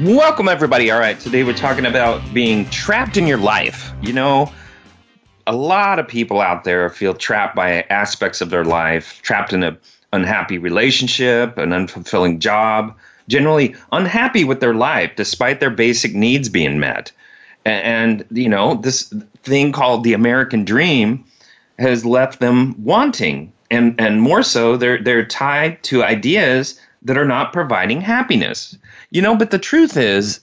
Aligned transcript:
Welcome, 0.00 0.46
everybody. 0.46 0.90
All 0.90 0.98
right, 0.98 1.18
today 1.18 1.42
we're 1.42 1.54
talking 1.54 1.86
about 1.86 2.20
being 2.34 2.68
trapped 2.68 3.16
in 3.16 3.26
your 3.26 3.38
life. 3.38 3.92
You 4.02 4.12
know, 4.12 4.52
a 5.46 5.56
lot 5.56 5.98
of 5.98 6.06
people 6.06 6.42
out 6.42 6.64
there 6.64 6.90
feel 6.90 7.14
trapped 7.14 7.56
by 7.56 7.80
aspects 7.88 8.42
of 8.42 8.50
their 8.50 8.66
life, 8.66 9.22
trapped 9.22 9.54
in 9.54 9.62
an 9.62 9.78
unhappy 10.12 10.58
relationship, 10.58 11.56
an 11.56 11.70
unfulfilling 11.70 12.40
job, 12.40 12.94
generally 13.28 13.74
unhappy 13.90 14.44
with 14.44 14.60
their 14.60 14.74
life 14.74 15.12
despite 15.16 15.60
their 15.60 15.70
basic 15.70 16.14
needs 16.14 16.50
being 16.50 16.78
met. 16.78 17.10
And, 17.64 18.22
you 18.30 18.50
know, 18.50 18.74
this 18.74 19.10
thing 19.44 19.72
called 19.72 20.04
the 20.04 20.12
American 20.12 20.66
dream 20.66 21.24
has 21.78 22.04
left 22.04 22.40
them 22.40 22.74
wanting. 22.84 23.50
And, 23.70 23.98
and 23.98 24.20
more 24.20 24.42
so, 24.42 24.76
they're, 24.76 25.02
they're 25.02 25.24
tied 25.24 25.82
to 25.84 26.04
ideas 26.04 26.78
that 27.00 27.16
are 27.16 27.24
not 27.24 27.54
providing 27.54 28.02
happiness. 28.02 28.76
You 29.10 29.22
know, 29.22 29.36
but 29.36 29.50
the 29.50 29.58
truth 29.58 29.96
is, 29.96 30.40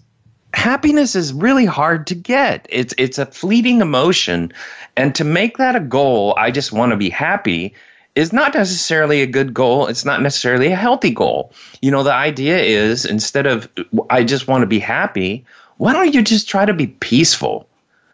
happiness 0.53 1.15
is 1.15 1.33
really 1.33 1.65
hard 1.65 2.07
to 2.07 2.15
get. 2.15 2.65
It's 2.69 2.93
it's 2.97 3.17
a 3.17 3.25
fleeting 3.25 3.81
emotion, 3.81 4.53
and 4.95 5.13
to 5.15 5.23
make 5.23 5.57
that 5.57 5.75
a 5.75 5.79
goal, 5.81 6.33
I 6.37 6.51
just 6.51 6.71
want 6.71 6.91
to 6.91 6.97
be 6.97 7.09
happy 7.09 7.73
is 8.15 8.31
not 8.31 8.53
necessarily 8.53 9.21
a 9.21 9.27
good 9.27 9.53
goal. 9.53 9.87
It's 9.87 10.05
not 10.05 10.21
necessarily 10.21 10.67
a 10.67 10.75
healthy 10.75 11.09
goal. 11.09 11.51
You 11.81 11.91
know, 11.91 12.03
the 12.03 12.13
idea 12.13 12.59
is 12.59 13.05
instead 13.05 13.47
of 13.47 13.67
I 14.09 14.23
just 14.23 14.47
want 14.47 14.61
to 14.61 14.67
be 14.67 14.79
happy, 14.79 15.45
why 15.77 15.93
don't 15.93 16.13
you 16.13 16.21
just 16.21 16.47
try 16.47 16.65
to 16.65 16.73
be 16.73 16.87
peaceful? 16.87 17.67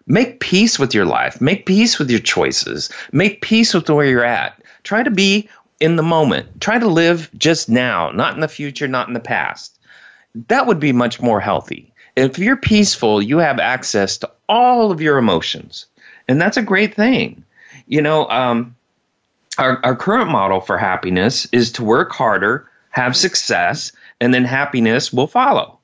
Make 0.07 0.39
peace 0.39 0.79
with 0.79 0.93
your 0.93 1.05
life. 1.05 1.39
Make 1.39 1.65
peace 1.65 1.99
with 1.99 2.09
your 2.09 2.19
choices. 2.19 2.89
Make 3.11 3.41
peace 3.41 3.73
with 3.73 3.89
where 3.89 4.05
you're 4.05 4.23
at. 4.23 4.59
Try 4.83 5.03
to 5.03 5.11
be 5.11 5.47
in 5.79 5.97
the 5.97 6.03
moment. 6.03 6.61
Try 6.61 6.79
to 6.79 6.87
live 6.87 7.29
just 7.37 7.69
now, 7.69 8.09
not 8.11 8.33
in 8.33 8.39
the 8.39 8.47
future, 8.47 8.87
not 8.87 9.07
in 9.07 9.13
the 9.13 9.19
past 9.19 9.78
that 10.47 10.67
would 10.67 10.79
be 10.79 10.91
much 10.91 11.21
more 11.21 11.39
healthy. 11.39 11.91
If 12.15 12.39
you're 12.39 12.57
peaceful, 12.57 13.21
you 13.21 13.37
have 13.37 13.59
access 13.59 14.17
to 14.17 14.31
all 14.47 14.91
of 14.91 15.01
your 15.01 15.17
emotions. 15.17 15.85
And 16.27 16.41
that's 16.41 16.57
a 16.57 16.61
great 16.61 16.93
thing. 16.93 17.43
You 17.87 18.01
know, 18.01 18.27
um, 18.29 18.75
our, 19.57 19.79
our 19.83 19.95
current 19.95 20.29
model 20.29 20.61
for 20.61 20.77
happiness 20.77 21.47
is 21.51 21.71
to 21.73 21.83
work 21.83 22.11
harder, 22.11 22.69
have 22.91 23.15
success, 23.15 23.91
and 24.21 24.33
then 24.33 24.45
happiness 24.45 25.11
will 25.13 25.27
follow. 25.27 25.79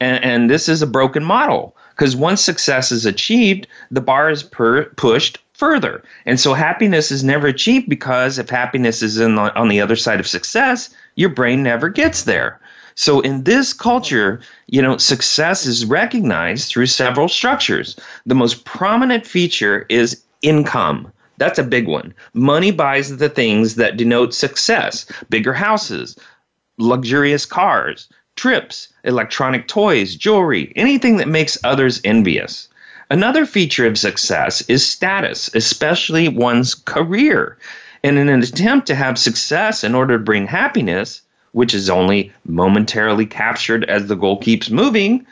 And, 0.00 0.22
and 0.24 0.50
this 0.50 0.68
is 0.68 0.82
a 0.82 0.86
broken 0.86 1.24
model 1.24 1.76
because 1.90 2.16
once 2.16 2.40
success 2.40 2.90
is 2.90 3.04
achieved, 3.04 3.66
the 3.90 4.00
bar 4.00 4.30
is 4.30 4.42
per, 4.42 4.86
pushed 4.96 5.38
further. 5.52 6.02
And 6.24 6.40
so 6.40 6.54
happiness 6.54 7.10
is 7.10 7.22
never 7.22 7.46
achieved 7.46 7.88
because 7.88 8.38
if 8.38 8.48
happiness 8.48 9.02
is 9.02 9.18
in 9.18 9.34
the, 9.34 9.54
on 9.54 9.68
the 9.68 9.80
other 9.80 9.96
side 9.96 10.18
of 10.18 10.26
success, 10.26 10.88
your 11.16 11.28
brain 11.28 11.62
never 11.62 11.90
gets 11.90 12.24
there. 12.24 12.58
So 12.94 13.20
in 13.20 13.44
this 13.44 13.72
culture, 13.72 14.40
you 14.66 14.82
know, 14.82 14.96
success 14.96 15.66
is 15.66 15.84
recognized 15.84 16.70
through 16.70 16.86
several 16.86 17.28
structures. 17.28 17.96
The 18.26 18.34
most 18.34 18.64
prominent 18.64 19.26
feature 19.26 19.86
is 19.88 20.22
income. 20.42 21.12
That's 21.38 21.58
a 21.58 21.64
big 21.64 21.86
one. 21.86 22.12
Money 22.34 22.70
buys 22.70 23.16
the 23.16 23.28
things 23.28 23.76
that 23.76 23.96
denote 23.96 24.34
success 24.34 25.06
bigger 25.30 25.54
houses, 25.54 26.16
luxurious 26.78 27.46
cars, 27.46 28.08
trips, 28.36 28.88
electronic 29.04 29.66
toys, 29.68 30.16
jewelry, 30.16 30.72
anything 30.76 31.16
that 31.16 31.28
makes 31.28 31.58
others 31.64 32.00
envious. 32.04 32.68
Another 33.10 33.44
feature 33.44 33.86
of 33.86 33.98
success 33.98 34.62
is 34.68 34.86
status, 34.86 35.50
especially 35.54 36.28
one's 36.28 36.74
career. 36.74 37.58
And 38.04 38.18
in 38.18 38.28
an 38.28 38.42
attempt 38.42 38.86
to 38.86 38.94
have 38.94 39.18
success 39.18 39.82
in 39.82 39.94
order 39.94 40.16
to 40.16 40.24
bring 40.24 40.46
happiness, 40.46 41.22
which 41.52 41.74
is 41.74 41.90
only 41.90 42.32
momentarily 42.44 43.26
captured 43.26 43.84
as 43.84 44.06
the 44.06 44.16
goal 44.16 44.38
keeps 44.38 44.70
moving, 44.70 45.26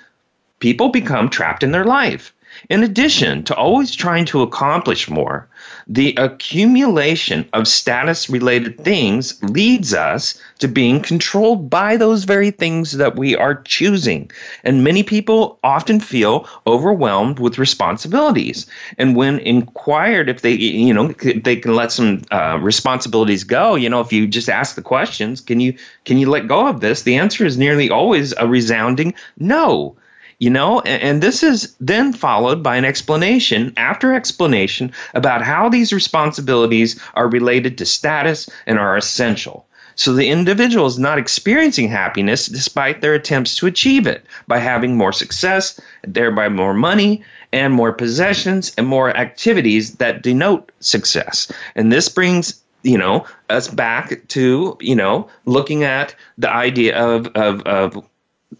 people 0.61 0.89
become 0.89 1.29
trapped 1.29 1.63
in 1.63 1.73
their 1.73 1.85
life. 1.85 2.35
In 2.69 2.83
addition 2.83 3.45
to 3.45 3.55
always 3.55 3.95
trying 3.95 4.25
to 4.27 4.43
accomplish 4.43 5.09
more, 5.09 5.49
the 5.89 6.15
accumulation 6.19 7.49
of 7.55 7.67
status 7.67 8.29
related 8.29 8.79
things 8.85 9.43
leads 9.43 9.95
us 9.95 10.39
to 10.59 10.69
being 10.69 11.01
controlled 11.01 11.71
by 11.71 11.97
those 11.97 12.25
very 12.25 12.51
things 12.51 12.93
that 12.93 13.17
we 13.17 13.35
are 13.35 13.63
choosing. 13.63 14.31
And 14.65 14.85
many 14.85 15.03
people 15.03 15.59
often 15.65 15.99
feel 15.99 16.47
overwhelmed 16.67 17.39
with 17.39 17.59
responsibilities. 17.59 18.67
And 18.99 19.17
when 19.17 19.39
inquired 19.39 20.29
if 20.29 20.43
they, 20.43 20.53
you 20.53 20.93
know, 20.93 21.09
they 21.09 21.57
can 21.57 21.75
let 21.75 21.91
some 21.91 22.23
uh, 22.31 22.59
responsibilities 22.61 23.45
go, 23.45 23.75
you 23.75 23.89
know, 23.89 24.01
if 24.01 24.13
you 24.13 24.27
just 24.27 24.51
ask 24.51 24.75
the 24.75 24.83
questions, 24.83 25.41
can 25.41 25.59
you 25.59 25.75
can 26.05 26.19
you 26.19 26.29
let 26.29 26.49
go 26.49 26.67
of 26.67 26.81
this? 26.81 27.03
The 27.03 27.17
answer 27.17 27.47
is 27.47 27.57
nearly 27.57 27.89
always 27.89 28.35
a 28.37 28.47
resounding 28.47 29.15
no 29.39 29.97
you 30.39 30.51
know 30.51 30.81
and, 30.81 31.03
and, 31.03 31.23
this 31.23 31.43
is 31.43 31.75
then 31.81 32.13
followed 32.13 32.63
by 32.63 32.77
an 32.77 32.85
explanation 32.85 33.73
after 33.77 34.15
explanation 34.15 34.93
about 35.15 35.43
how 35.43 35.69
these 35.69 35.93
responsibilities 35.93 37.01
are 37.15 37.29
related 37.29 37.77
to 37.79 37.85
status 37.85 38.49
and 38.67 38.79
are 38.79 38.97
essential. 38.97 39.67
So 39.95 40.13
the 40.13 40.29
individual 40.29 40.87
is 40.87 40.99
not 40.99 41.19
experiencing 41.19 41.89
happiness 41.89 42.47
despite 42.47 43.01
their 43.01 43.15
attempts 43.15 43.57
to 43.57 43.67
achieve 43.67 44.07
it 44.07 44.25
by 44.47 44.59
having 44.59 44.97
more 44.97 45.13
success 45.13 45.81
thereby 46.07 46.49
more 46.49 46.73
money 46.73 47.25
and 47.53 47.75
more 47.75 47.93
possessions 47.93 48.73
and 48.79 48.87
more 48.87 49.17
activities 49.17 49.97
that 49.97 50.23
denote 50.23 50.71
success. 50.79 51.51
And 51.75 51.93
this 51.93 52.09
brings 52.09 52.63
you 52.85 52.97
know 52.97 53.27
us 53.51 53.67
back 53.67 54.27
to 54.29 54.77
you 54.81 54.95
know 54.95 55.29
looking 55.47 55.83
at 55.83 56.15
the 56.39 56.51
idea 56.51 56.97
of 56.97 57.27
of, 57.35 57.63
of 57.63 58.09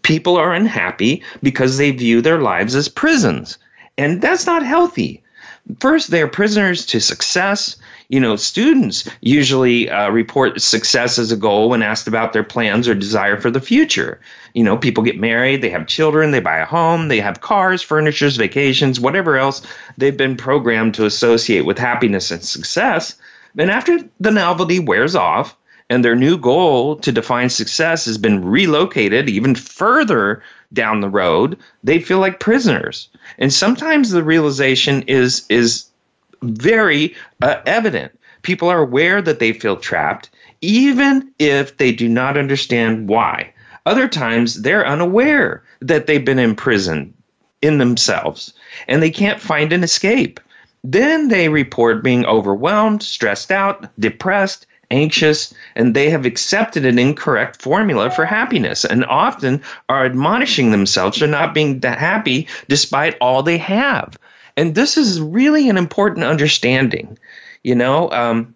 people 0.01 0.37
are 0.37 0.53
unhappy 0.53 1.23
because 1.41 1.77
they 1.77 1.91
view 1.91 2.21
their 2.21 2.41
lives 2.41 2.75
as 2.75 2.87
prisons. 2.87 3.57
And 3.97 4.21
that's 4.21 4.45
not 4.45 4.63
healthy. 4.63 5.23
First, 5.79 6.09
they're 6.09 6.27
prisoners 6.27 6.85
to 6.87 6.99
success. 6.99 7.75
You 8.07 8.19
know, 8.19 8.35
students 8.37 9.07
usually 9.21 9.89
uh, 9.89 10.09
report 10.09 10.59
success 10.59 11.19
as 11.19 11.31
a 11.31 11.37
goal 11.37 11.69
when 11.69 11.83
asked 11.83 12.07
about 12.07 12.33
their 12.33 12.43
plans 12.43 12.87
or 12.87 12.95
desire 12.95 13.39
for 13.39 13.51
the 13.51 13.61
future. 13.61 14.19
You 14.55 14.63
know, 14.63 14.77
people 14.77 15.03
get 15.03 15.19
married, 15.19 15.61
they 15.61 15.69
have 15.69 15.85
children, 15.85 16.31
they 16.31 16.39
buy 16.39 16.57
a 16.57 16.65
home, 16.65 17.07
they 17.07 17.19
have 17.19 17.41
cars, 17.41 17.83
furnitures, 17.83 18.35
vacations, 18.35 18.99
whatever 18.99 19.37
else 19.37 19.61
they've 19.97 20.17
been 20.17 20.37
programmed 20.37 20.95
to 20.95 21.05
associate 21.05 21.65
with 21.65 21.77
happiness 21.77 22.31
and 22.31 22.43
success. 22.43 23.15
And 23.57 23.69
after 23.69 23.99
the 24.19 24.31
novelty 24.31 24.79
wears 24.79 25.13
off, 25.13 25.55
and 25.89 26.05
their 26.05 26.15
new 26.15 26.37
goal 26.37 26.95
to 26.97 27.11
define 27.11 27.49
success 27.49 28.05
has 28.05 28.17
been 28.17 28.45
relocated 28.45 29.29
even 29.29 29.55
further 29.55 30.43
down 30.71 31.01
the 31.01 31.09
road, 31.09 31.57
they 31.83 31.99
feel 31.99 32.19
like 32.19 32.39
prisoners. 32.39 33.09
And 33.37 33.51
sometimes 33.51 34.11
the 34.11 34.23
realization 34.23 35.03
is 35.03 35.45
is 35.49 35.85
very 36.41 37.15
uh, 37.41 37.55
evident. 37.65 38.17
People 38.43 38.69
are 38.69 38.81
aware 38.81 39.21
that 39.21 39.39
they 39.39 39.51
feel 39.51 39.75
trapped, 39.75 40.29
even 40.61 41.29
if 41.39 41.77
they 41.77 41.91
do 41.91 42.07
not 42.07 42.37
understand 42.37 43.09
why. 43.09 43.51
Other 43.85 44.07
times, 44.07 44.61
they're 44.61 44.87
unaware 44.87 45.63
that 45.81 46.05
they've 46.05 46.23
been 46.23 46.39
imprisoned 46.39 47.13
in 47.61 47.77
themselves 47.77 48.53
and 48.87 49.01
they 49.01 49.09
can't 49.09 49.41
find 49.41 49.73
an 49.73 49.83
escape. 49.83 50.39
Then 50.83 51.27
they 51.27 51.49
report 51.49 52.03
being 52.03 52.25
overwhelmed, 52.25 53.03
stressed 53.03 53.51
out, 53.51 53.89
depressed, 53.99 54.65
anxious, 54.91 55.53
and 55.75 55.95
they 55.95 56.09
have 56.09 56.25
accepted 56.25 56.85
an 56.85 56.99
incorrect 56.99 57.61
formula 57.61 58.09
for 58.09 58.25
happiness 58.25 58.85
and 58.85 59.05
often 59.05 59.61
are 59.87 60.05
admonishing 60.05 60.71
themselves 60.71 61.17
for 61.17 61.27
not 61.27 61.53
being 61.53 61.81
happy 61.81 62.47
despite 62.67 63.17
all 63.21 63.43
they 63.43 63.57
have. 63.57 64.17
And 64.57 64.75
this 64.75 64.97
is 64.97 65.21
really 65.21 65.69
an 65.69 65.77
important 65.77 66.25
understanding. 66.25 67.17
You 67.63 67.75
know, 67.75 68.11
um, 68.11 68.55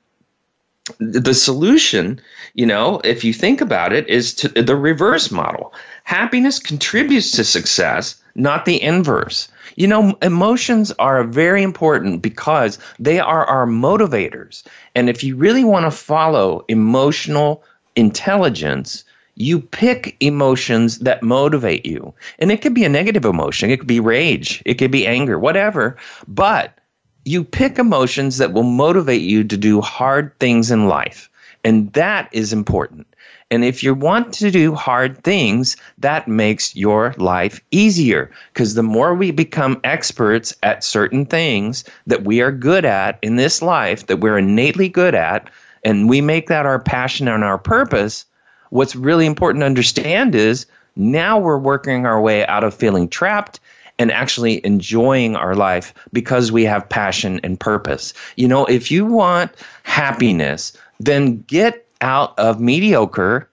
the 0.99 1.33
solution, 1.33 2.19
you 2.53 2.65
know, 2.65 2.99
if 3.03 3.23
you 3.23 3.33
think 3.33 3.61
about 3.61 3.93
it, 3.93 4.07
is 4.09 4.33
to 4.35 4.49
the 4.49 4.75
reverse 4.75 5.31
model. 5.31 5.73
Happiness 6.03 6.59
contributes 6.59 7.31
to 7.31 7.43
success, 7.45 8.21
not 8.35 8.65
the 8.65 8.81
inverse. 8.81 9.47
You 9.75 9.87
know, 9.87 10.17
emotions 10.21 10.91
are 10.99 11.23
very 11.23 11.63
important 11.63 12.21
because 12.21 12.77
they 12.99 13.19
are 13.19 13.45
our 13.45 13.65
motivators. 13.65 14.63
And 14.95 15.09
if 15.09 15.23
you 15.23 15.35
really 15.35 15.63
want 15.63 15.85
to 15.85 15.91
follow 15.91 16.65
emotional 16.67 17.63
intelligence, 17.95 19.03
you 19.35 19.59
pick 19.59 20.15
emotions 20.19 20.99
that 20.99 21.23
motivate 21.23 21.85
you. 21.85 22.13
And 22.39 22.51
it 22.51 22.61
could 22.61 22.73
be 22.73 22.85
a 22.85 22.89
negative 22.89 23.25
emotion, 23.25 23.69
it 23.69 23.77
could 23.77 23.87
be 23.87 23.99
rage, 23.99 24.61
it 24.65 24.75
could 24.75 24.91
be 24.91 25.07
anger, 25.07 25.39
whatever. 25.39 25.97
But 26.27 26.77
you 27.25 27.43
pick 27.43 27.79
emotions 27.79 28.37
that 28.37 28.53
will 28.53 28.63
motivate 28.63 29.21
you 29.21 29.43
to 29.45 29.57
do 29.57 29.81
hard 29.81 30.37
things 30.39 30.71
in 30.71 30.87
life. 30.87 31.29
And 31.63 31.91
that 31.93 32.29
is 32.31 32.51
important. 32.51 33.07
And 33.53 33.63
if 33.63 33.83
you 33.83 33.93
want 33.93 34.33
to 34.33 34.49
do 34.49 34.73
hard 34.73 35.23
things, 35.23 35.77
that 35.99 36.27
makes 36.27 36.75
your 36.75 37.13
life 37.17 37.61
easier. 37.69 38.31
Because 38.51 38.73
the 38.73 38.81
more 38.81 39.13
we 39.13 39.29
become 39.29 39.79
experts 39.83 40.55
at 40.63 40.83
certain 40.83 41.23
things 41.23 41.83
that 42.07 42.23
we 42.23 42.41
are 42.41 42.51
good 42.51 42.83
at 42.83 43.19
in 43.21 43.35
this 43.35 43.61
life, 43.61 44.07
that 44.07 44.21
we're 44.21 44.39
innately 44.39 44.89
good 44.89 45.13
at, 45.13 45.51
and 45.83 46.09
we 46.09 46.19
make 46.19 46.47
that 46.47 46.65
our 46.65 46.79
passion 46.79 47.27
and 47.27 47.43
our 47.43 47.59
purpose, 47.59 48.25
what's 48.71 48.95
really 48.95 49.27
important 49.27 49.61
to 49.61 49.67
understand 49.67 50.33
is 50.33 50.65
now 50.95 51.37
we're 51.37 51.59
working 51.59 52.07
our 52.07 52.19
way 52.19 52.47
out 52.47 52.63
of 52.63 52.73
feeling 52.73 53.07
trapped 53.07 53.59
and 53.99 54.11
actually 54.11 54.65
enjoying 54.65 55.35
our 55.35 55.53
life 55.53 55.93
because 56.11 56.51
we 56.51 56.63
have 56.63 56.89
passion 56.89 57.39
and 57.43 57.59
purpose. 57.59 58.15
You 58.35 58.47
know, 58.47 58.65
if 58.65 58.89
you 58.89 59.05
want 59.05 59.51
happiness, 59.83 60.75
then 60.99 61.43
get 61.43 61.85
out 62.03 62.37
of 62.37 62.59
mediocre 62.59 63.49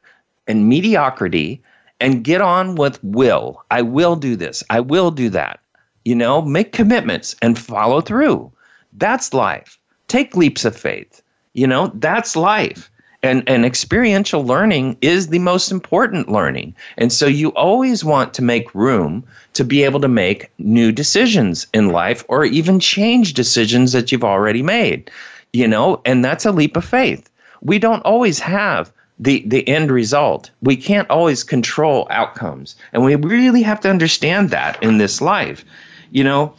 and 0.46 0.68
mediocrity 0.68 1.62
and 2.00 2.24
get 2.24 2.40
on 2.40 2.74
with 2.74 3.02
will. 3.04 3.64
I 3.70 3.82
will 3.82 4.16
do 4.16 4.36
this. 4.36 4.62
I 4.68 4.80
will 4.80 5.10
do 5.10 5.30
that. 5.30 5.60
You 6.04 6.16
know, 6.16 6.42
make 6.42 6.72
commitments 6.72 7.36
and 7.40 7.58
follow 7.58 8.00
through. 8.00 8.50
That's 8.94 9.32
life. 9.32 9.78
Take 10.08 10.36
leaps 10.36 10.64
of 10.64 10.76
faith. 10.76 11.22
You 11.54 11.66
know, 11.66 11.92
that's 11.94 12.36
life. 12.36 12.90
And, 13.22 13.46
and 13.46 13.66
experiential 13.66 14.44
learning 14.44 14.96
is 15.02 15.28
the 15.28 15.38
most 15.38 15.70
important 15.70 16.30
learning. 16.30 16.74
And 16.96 17.12
so 17.12 17.26
you 17.26 17.50
always 17.50 18.02
want 18.02 18.32
to 18.34 18.42
make 18.42 18.74
room 18.74 19.22
to 19.52 19.62
be 19.62 19.84
able 19.84 20.00
to 20.00 20.08
make 20.08 20.50
new 20.58 20.90
decisions 20.90 21.66
in 21.74 21.90
life 21.90 22.24
or 22.28 22.44
even 22.44 22.80
change 22.80 23.34
decisions 23.34 23.92
that 23.92 24.10
you've 24.10 24.24
already 24.24 24.62
made. 24.62 25.10
You 25.52 25.68
know, 25.68 26.00
and 26.04 26.24
that's 26.24 26.46
a 26.46 26.52
leap 26.52 26.76
of 26.76 26.84
faith. 26.84 27.29
We 27.62 27.78
don't 27.78 28.02
always 28.02 28.38
have 28.40 28.92
the, 29.18 29.44
the 29.46 29.66
end 29.68 29.90
result. 29.90 30.50
We 30.62 30.76
can't 30.76 31.08
always 31.10 31.44
control 31.44 32.06
outcomes. 32.10 32.74
And 32.92 33.04
we 33.04 33.14
really 33.16 33.62
have 33.62 33.80
to 33.80 33.90
understand 33.90 34.50
that 34.50 34.82
in 34.82 34.98
this 34.98 35.20
life. 35.20 35.64
You 36.10 36.24
know, 36.24 36.54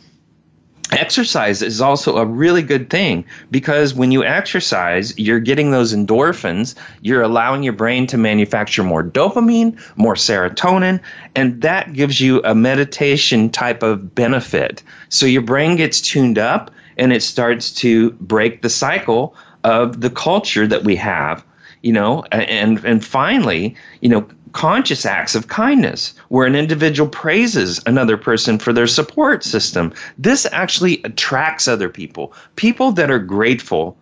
exercise 0.92 1.62
is 1.62 1.82
also 1.82 2.18
a 2.18 2.26
really 2.26 2.62
good 2.62 2.90
thing 2.90 3.26
because 3.50 3.94
when 3.94 4.12
you 4.12 4.24
exercise, 4.24 5.18
you're 5.18 5.40
getting 5.40 5.72
those 5.72 5.94
endorphins, 5.94 6.76
you're 7.02 7.22
allowing 7.22 7.64
your 7.64 7.74
brain 7.74 8.08
to 8.08 8.18
manufacture 8.18 8.84
more 8.84 9.04
dopamine, 9.04 9.80
more 9.96 10.16
serotonin, 10.16 11.00
and 11.36 11.62
that 11.62 11.94
gives 11.94 12.20
you 12.20 12.42
a 12.44 12.54
meditation 12.54 13.50
type 13.50 13.84
of 13.84 14.14
benefit. 14.14 14.84
So 15.10 15.26
your 15.26 15.42
brain 15.42 15.78
gets 15.78 16.02
tuned 16.02 16.38
up 16.38 16.72
and 16.98 17.14
it 17.14 17.24
starts 17.24 17.72
to 17.72 18.12
break 18.12 18.62
the 18.62 18.70
cycle 18.70 19.36
of 19.64 20.02
the 20.02 20.10
culture 20.10 20.68
that 20.68 20.84
we 20.84 20.96
have 20.96 21.44
you 21.82 21.92
know 21.92 22.24
and 22.32 22.84
and 22.86 23.06
finally 23.06 23.76
you 24.02 24.10
know 24.10 24.28
conscious 24.52 25.06
acts 25.06 25.36
of 25.36 25.48
kindness 25.48 26.14
where 26.30 26.48
an 26.48 26.56
individual 26.56 27.10
praises 27.10 27.82
another 27.86 28.18
person 28.18 28.60
for 28.60 28.74
their 28.74 28.88
support 28.88 29.44
system. 29.44 29.94
This 30.18 30.46
actually 30.52 31.02
attracts 31.04 31.68
other 31.68 31.90
people. 31.90 32.34
People 32.56 32.92
that 32.94 33.12
are 33.12 33.20
grateful 33.20 33.98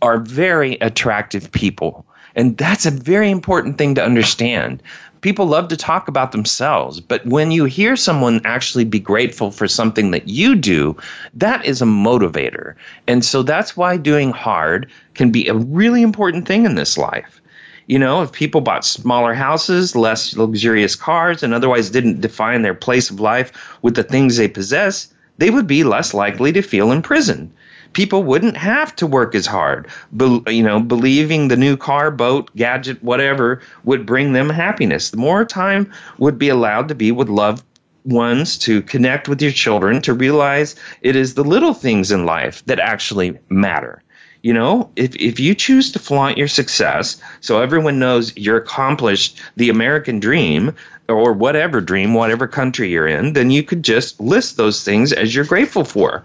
are 0.00 0.18
very 0.18 0.74
attractive 0.80 1.50
people. 1.52 2.06
And 2.34 2.56
that's 2.56 2.86
a 2.86 2.90
very 2.90 3.30
important 3.30 3.78
thing 3.78 3.94
to 3.94 4.04
understand. 4.04 4.82
People 5.22 5.46
love 5.46 5.68
to 5.68 5.76
talk 5.76 6.08
about 6.08 6.32
themselves, 6.32 7.00
but 7.00 7.24
when 7.24 7.52
you 7.52 7.64
hear 7.64 7.94
someone 7.94 8.40
actually 8.44 8.84
be 8.84 8.98
grateful 8.98 9.52
for 9.52 9.68
something 9.68 10.10
that 10.10 10.28
you 10.28 10.56
do, 10.56 10.96
that 11.32 11.64
is 11.64 11.80
a 11.80 11.86
motivator. 11.86 12.74
And 13.06 13.24
so 13.24 13.44
that's 13.44 13.76
why 13.76 13.96
doing 13.96 14.32
hard 14.32 14.90
can 15.14 15.30
be 15.30 15.46
a 15.46 15.54
really 15.54 16.02
important 16.02 16.48
thing 16.48 16.64
in 16.66 16.74
this 16.74 16.98
life. 16.98 17.40
You 17.86 18.00
know, 18.00 18.22
if 18.22 18.32
people 18.32 18.60
bought 18.60 18.84
smaller 18.84 19.32
houses, 19.32 19.94
less 19.94 20.36
luxurious 20.36 20.96
cars, 20.96 21.44
and 21.44 21.54
otherwise 21.54 21.90
didn't 21.90 22.20
define 22.20 22.62
their 22.62 22.74
place 22.74 23.08
of 23.08 23.20
life 23.20 23.78
with 23.82 23.94
the 23.94 24.02
things 24.02 24.36
they 24.36 24.48
possess, 24.48 25.12
they 25.38 25.50
would 25.50 25.68
be 25.68 25.84
less 25.84 26.12
likely 26.12 26.52
to 26.52 26.62
feel 26.62 26.90
imprisoned. 26.90 27.52
People 27.92 28.22
wouldn't 28.22 28.56
have 28.56 28.94
to 28.96 29.06
work 29.06 29.34
as 29.34 29.46
hard. 29.46 29.86
Be, 30.16 30.40
you 30.48 30.62
know, 30.62 30.80
believing 30.80 31.48
the 31.48 31.56
new 31.56 31.76
car, 31.76 32.10
boat, 32.10 32.50
gadget, 32.56 33.02
whatever 33.02 33.60
would 33.84 34.06
bring 34.06 34.32
them 34.32 34.48
happiness. 34.48 35.10
The 35.10 35.16
more 35.16 35.44
time 35.44 35.90
would 36.18 36.38
be 36.38 36.48
allowed 36.48 36.88
to 36.88 36.94
be 36.94 37.12
with 37.12 37.28
loved 37.28 37.64
ones, 38.04 38.58
to 38.58 38.82
connect 38.82 39.28
with 39.28 39.40
your 39.40 39.52
children, 39.52 40.02
to 40.02 40.14
realize 40.14 40.74
it 41.02 41.16
is 41.16 41.34
the 41.34 41.44
little 41.44 41.74
things 41.74 42.10
in 42.10 42.26
life 42.26 42.64
that 42.66 42.80
actually 42.80 43.38
matter. 43.48 44.02
You 44.42 44.52
know, 44.52 44.90
if, 44.96 45.14
if 45.16 45.38
you 45.38 45.54
choose 45.54 45.92
to 45.92 46.00
flaunt 46.00 46.36
your 46.36 46.48
success 46.48 47.22
so 47.40 47.62
everyone 47.62 48.00
knows 48.00 48.36
you're 48.36 48.56
accomplished 48.56 49.40
the 49.56 49.70
American 49.70 50.18
dream 50.18 50.74
or 51.08 51.32
whatever 51.32 51.80
dream, 51.80 52.14
whatever 52.14 52.48
country 52.48 52.90
you're 52.90 53.06
in, 53.06 53.34
then 53.34 53.52
you 53.52 53.62
could 53.62 53.84
just 53.84 54.20
list 54.20 54.56
those 54.56 54.82
things 54.82 55.12
as 55.12 55.34
you're 55.34 55.44
grateful 55.44 55.84
for. 55.84 56.24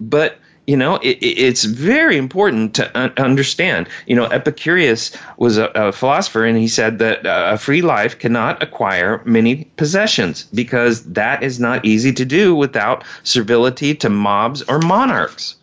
But 0.00 0.38
you 0.70 0.76
know 0.76 0.96
it, 0.96 1.18
it's 1.20 1.64
very 1.64 2.16
important 2.16 2.74
to 2.74 2.84
un- 2.98 3.12
understand 3.16 3.88
you 4.06 4.16
know 4.16 4.26
epicurus 4.26 5.16
was 5.36 5.58
a, 5.58 5.66
a, 5.74 5.92
philosopher 5.92 6.44
and 6.44 6.58
he 6.58 6.68
said 6.68 6.98
that 6.98 7.26
uh, 7.26 7.50
a 7.54 7.58
free 7.58 7.82
life 7.82 8.18
cannot 8.18 8.62
acquire 8.62 9.22
many 9.24 9.64
possessions 9.76 10.44
because 10.54 11.04
that 11.04 11.42
is 11.42 11.58
not 11.58 11.84
easy 11.84 12.12
to 12.12 12.24
do 12.24 12.54
without 12.54 13.04
servility 13.24 13.94
to 13.94 14.08
mobs 14.08 14.62
or 14.68 14.78
monarchs 14.78 15.56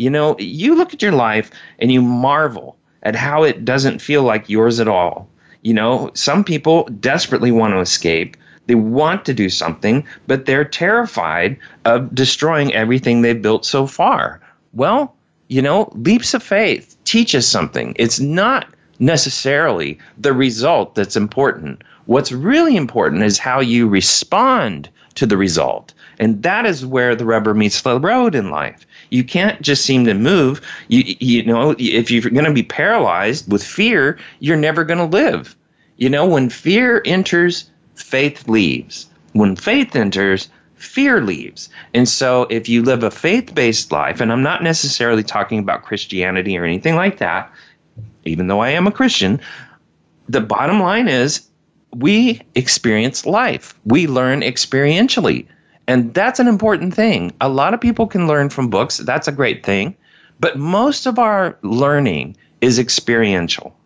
you 0.00 0.08
know, 0.08 0.34
you 0.38 0.76
look 0.76 0.94
at 0.94 1.02
your 1.02 1.12
life 1.12 1.50
and 1.78 1.92
you 1.92 2.00
marvel 2.00 2.78
at 3.02 3.14
how 3.14 3.42
it 3.42 3.66
doesn't 3.66 4.00
feel 4.00 4.22
like 4.22 4.48
yours 4.48 4.80
at 4.80 4.88
all. 4.88 5.28
You 5.60 5.74
know, 5.74 6.10
some 6.14 6.42
people 6.42 6.84
desperately 7.00 7.52
want 7.52 7.74
to 7.74 7.80
escape. 7.80 8.38
They 8.70 8.76
want 8.76 9.24
to 9.24 9.34
do 9.34 9.50
something, 9.50 10.06
but 10.28 10.46
they're 10.46 10.64
terrified 10.64 11.56
of 11.86 12.14
destroying 12.14 12.72
everything 12.72 13.20
they've 13.20 13.42
built 13.42 13.64
so 13.64 13.84
far. 13.84 14.40
Well, 14.74 15.16
you 15.48 15.60
know, 15.60 15.90
leaps 15.96 16.34
of 16.34 16.42
faith 16.44 16.96
teach 17.02 17.34
us 17.34 17.48
something. 17.48 17.96
It's 17.98 18.20
not 18.20 18.68
necessarily 19.00 19.98
the 20.16 20.32
result 20.32 20.94
that's 20.94 21.16
important. 21.16 21.82
What's 22.06 22.30
really 22.30 22.76
important 22.76 23.24
is 23.24 23.40
how 23.40 23.58
you 23.58 23.88
respond 23.88 24.88
to 25.16 25.26
the 25.26 25.36
result. 25.36 25.92
And 26.20 26.40
that 26.44 26.64
is 26.64 26.86
where 26.86 27.16
the 27.16 27.24
rubber 27.24 27.54
meets 27.54 27.82
the 27.82 27.98
road 27.98 28.36
in 28.36 28.50
life. 28.50 28.86
You 29.10 29.24
can't 29.24 29.60
just 29.62 29.84
seem 29.84 30.04
to 30.04 30.14
move. 30.14 30.60
You, 30.86 31.16
you 31.18 31.44
know, 31.44 31.74
if 31.76 32.08
you're 32.08 32.30
going 32.30 32.44
to 32.44 32.52
be 32.52 32.62
paralyzed 32.62 33.50
with 33.50 33.64
fear, 33.64 34.16
you're 34.38 34.56
never 34.56 34.84
going 34.84 35.00
to 35.00 35.16
live. 35.16 35.56
You 35.96 36.08
know, 36.08 36.24
when 36.24 36.50
fear 36.50 37.02
enters, 37.04 37.68
faith 38.00 38.48
leaves. 38.48 39.06
When 39.32 39.56
faith 39.56 39.94
enters, 39.94 40.48
fear 40.74 41.20
leaves. 41.20 41.68
And 41.94 42.08
so 42.08 42.46
if 42.50 42.68
you 42.68 42.82
live 42.82 43.02
a 43.02 43.10
faith 43.10 43.54
based 43.54 43.92
life, 43.92 44.20
and 44.20 44.32
I'm 44.32 44.42
not 44.42 44.62
necessarily 44.62 45.22
talking 45.22 45.58
about 45.58 45.82
Christianity 45.82 46.56
or 46.56 46.64
anything 46.64 46.96
like 46.96 47.18
that, 47.18 47.50
even 48.24 48.48
though 48.48 48.60
I 48.60 48.70
am 48.70 48.86
a 48.86 48.92
Christian, 48.92 49.40
the 50.28 50.40
bottom 50.40 50.80
line 50.80 51.08
is 51.08 51.46
we 51.94 52.40
experience 52.54 53.26
life. 53.26 53.74
We 53.84 54.06
learn 54.06 54.40
experientially. 54.40 55.46
And 55.86 56.14
that's 56.14 56.38
an 56.38 56.46
important 56.46 56.94
thing. 56.94 57.32
A 57.40 57.48
lot 57.48 57.74
of 57.74 57.80
people 57.80 58.06
can 58.06 58.28
learn 58.28 58.48
from 58.48 58.70
books. 58.70 58.98
That's 58.98 59.26
a 59.26 59.32
great 59.32 59.64
thing. 59.64 59.96
But 60.38 60.56
most 60.56 61.06
of 61.06 61.18
our 61.18 61.58
learning 61.62 62.36
is 62.60 62.78
experiential. 62.78 63.76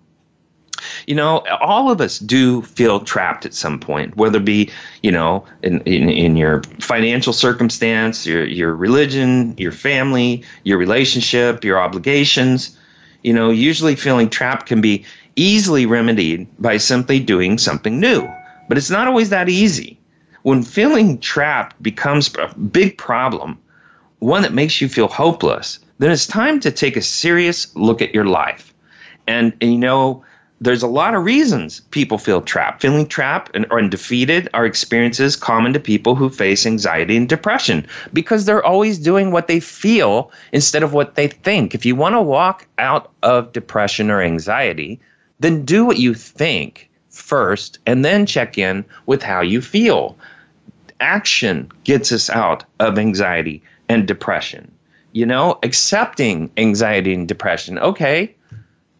You 1.06 1.14
know, 1.14 1.44
all 1.60 1.90
of 1.90 2.00
us 2.00 2.18
do 2.18 2.62
feel 2.62 3.00
trapped 3.00 3.44
at 3.46 3.54
some 3.54 3.78
point, 3.78 4.16
whether 4.16 4.38
it 4.38 4.44
be, 4.44 4.70
you 5.02 5.12
know, 5.12 5.44
in, 5.62 5.80
in, 5.82 6.08
in 6.08 6.36
your 6.36 6.62
financial 6.80 7.32
circumstance, 7.32 8.26
your, 8.26 8.44
your 8.44 8.74
religion, 8.74 9.54
your 9.58 9.72
family, 9.72 10.44
your 10.64 10.78
relationship, 10.78 11.64
your 11.64 11.80
obligations. 11.80 12.76
You 13.22 13.32
know, 13.32 13.50
usually 13.50 13.96
feeling 13.96 14.28
trapped 14.28 14.66
can 14.66 14.80
be 14.80 15.04
easily 15.36 15.86
remedied 15.86 16.46
by 16.58 16.76
simply 16.76 17.20
doing 17.20 17.58
something 17.58 17.98
new. 17.98 18.28
But 18.68 18.78
it's 18.78 18.90
not 18.90 19.08
always 19.08 19.30
that 19.30 19.48
easy 19.48 19.98
when 20.44 20.62
feeling 20.62 21.18
trapped 21.18 21.82
becomes 21.82 22.30
a 22.36 22.54
big 22.58 22.98
problem, 22.98 23.58
one 24.18 24.42
that 24.42 24.52
makes 24.52 24.78
you 24.78 24.88
feel 24.88 25.08
hopeless, 25.08 25.78
then 25.98 26.10
it's 26.10 26.26
time 26.26 26.60
to 26.60 26.70
take 26.70 26.98
a 26.98 27.02
serious 27.02 27.74
look 27.74 28.02
at 28.02 28.14
your 28.14 28.26
life. 28.26 28.74
And, 29.26 29.54
and 29.62 29.72
you 29.72 29.78
know, 29.78 30.22
there's 30.60 30.82
a 30.82 30.88
lot 30.88 31.14
of 31.14 31.24
reasons 31.24 31.80
people 31.90 32.16
feel 32.16 32.40
trapped. 32.40 32.82
Feeling 32.82 33.06
trapped 33.06 33.50
and, 33.54 33.66
or 33.70 33.82
defeated 33.82 34.48
are 34.54 34.64
experiences 34.64 35.36
common 35.36 35.72
to 35.72 35.80
people 35.80 36.14
who 36.14 36.30
face 36.30 36.64
anxiety 36.64 37.16
and 37.16 37.28
depression 37.28 37.86
because 38.12 38.44
they're 38.44 38.64
always 38.64 38.98
doing 38.98 39.30
what 39.30 39.48
they 39.48 39.60
feel 39.60 40.30
instead 40.52 40.82
of 40.82 40.92
what 40.92 41.16
they 41.16 41.28
think. 41.28 41.74
If 41.74 41.84
you 41.84 41.96
want 41.96 42.14
to 42.14 42.22
walk 42.22 42.66
out 42.78 43.10
of 43.22 43.52
depression 43.52 44.10
or 44.10 44.22
anxiety, 44.22 45.00
then 45.40 45.64
do 45.64 45.84
what 45.84 45.98
you 45.98 46.14
think 46.14 46.88
first 47.10 47.78
and 47.86 48.04
then 48.04 48.26
check 48.26 48.56
in 48.56 48.84
with 49.06 49.22
how 49.22 49.40
you 49.40 49.60
feel. 49.60 50.16
Action 51.00 51.70
gets 51.82 52.12
us 52.12 52.30
out 52.30 52.64
of 52.80 52.98
anxiety 52.98 53.62
and 53.88 54.06
depression. 54.06 54.70
You 55.12 55.26
know, 55.26 55.58
accepting 55.62 56.50
anxiety 56.56 57.14
and 57.14 57.28
depression. 57.28 57.78
Okay, 57.78 58.34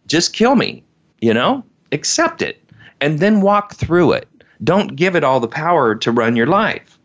just 0.07 0.33
kill 0.33 0.55
me, 0.55 0.83
you 1.21 1.33
know, 1.33 1.63
accept 1.91 2.41
it 2.41 2.61
and 3.01 3.19
then 3.19 3.41
walk 3.41 3.75
through 3.75 4.13
it. 4.13 4.27
Don't 4.63 4.95
give 4.95 5.15
it 5.15 5.23
all 5.23 5.39
the 5.39 5.47
power 5.47 5.95
to 5.95 6.11
run 6.11 6.35
your 6.35 6.47
life. 6.47 6.97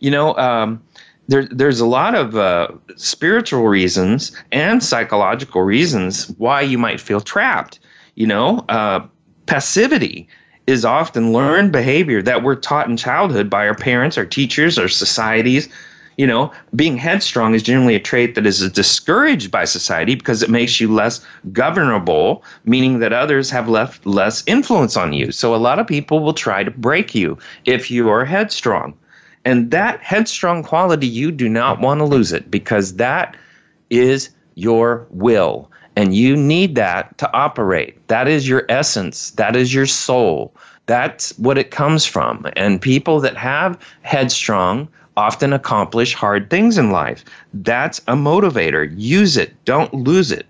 You 0.00 0.10
know, 0.10 0.36
um, 0.36 0.82
there, 1.28 1.46
there's 1.46 1.80
a 1.80 1.86
lot 1.86 2.14
of 2.14 2.36
uh, 2.36 2.68
spiritual 2.96 3.66
reasons 3.66 4.36
and 4.52 4.82
psychological 4.82 5.62
reasons 5.62 6.28
why 6.38 6.60
you 6.60 6.78
might 6.78 7.00
feel 7.00 7.20
trapped. 7.20 7.80
You 8.14 8.26
know, 8.26 8.64
uh, 8.68 9.06
passivity 9.46 10.28
is 10.66 10.84
often 10.84 11.32
learned 11.32 11.72
behavior 11.72 12.22
that 12.22 12.42
we're 12.42 12.56
taught 12.56 12.88
in 12.88 12.96
childhood 12.96 13.48
by 13.48 13.66
our 13.66 13.74
parents, 13.74 14.18
our 14.18 14.26
teachers, 14.26 14.78
our 14.78 14.88
societies. 14.88 15.68
You 16.16 16.26
know, 16.26 16.50
being 16.74 16.96
headstrong 16.96 17.54
is 17.54 17.62
generally 17.62 17.94
a 17.94 18.00
trait 18.00 18.34
that 18.34 18.46
is 18.46 18.70
discouraged 18.70 19.50
by 19.50 19.66
society 19.66 20.14
because 20.14 20.42
it 20.42 20.48
makes 20.48 20.80
you 20.80 20.92
less 20.92 21.24
governable, 21.52 22.42
meaning 22.64 23.00
that 23.00 23.12
others 23.12 23.50
have 23.50 23.68
left 23.68 24.06
less 24.06 24.42
influence 24.46 24.96
on 24.96 25.12
you. 25.12 25.30
So 25.30 25.54
a 25.54 25.56
lot 25.56 25.78
of 25.78 25.86
people 25.86 26.20
will 26.20 26.32
try 26.32 26.64
to 26.64 26.70
break 26.70 27.14
you 27.14 27.36
if 27.66 27.90
you 27.90 28.08
are 28.08 28.24
headstrong. 28.24 28.94
And 29.44 29.70
that 29.70 30.00
headstrong 30.00 30.62
quality, 30.62 31.06
you 31.06 31.30
do 31.30 31.48
not 31.48 31.80
want 31.80 32.00
to 32.00 32.04
lose 32.04 32.32
it 32.32 32.50
because 32.50 32.94
that 32.96 33.36
is 33.90 34.30
your 34.54 35.06
will. 35.10 35.70
And 35.96 36.14
you 36.14 36.36
need 36.36 36.74
that 36.74 37.16
to 37.18 37.32
operate. 37.32 38.06
That 38.08 38.26
is 38.26 38.48
your 38.48 38.66
essence. 38.68 39.30
That 39.32 39.54
is 39.54 39.72
your 39.72 39.86
soul. 39.86 40.54
That's 40.86 41.38
what 41.38 41.58
it 41.58 41.70
comes 41.70 42.04
from. 42.04 42.46
And 42.56 42.80
people 42.80 43.20
that 43.20 43.36
have 43.36 43.78
headstrong 44.02 44.88
often 45.16 45.52
accomplish 45.52 46.14
hard 46.14 46.50
things 46.50 46.78
in 46.78 46.90
life. 46.90 47.24
That's 47.54 47.98
a 48.00 48.14
motivator. 48.14 48.92
Use 48.96 49.36
it, 49.36 49.52
don't 49.64 49.92
lose 49.94 50.30
it. 50.30 50.46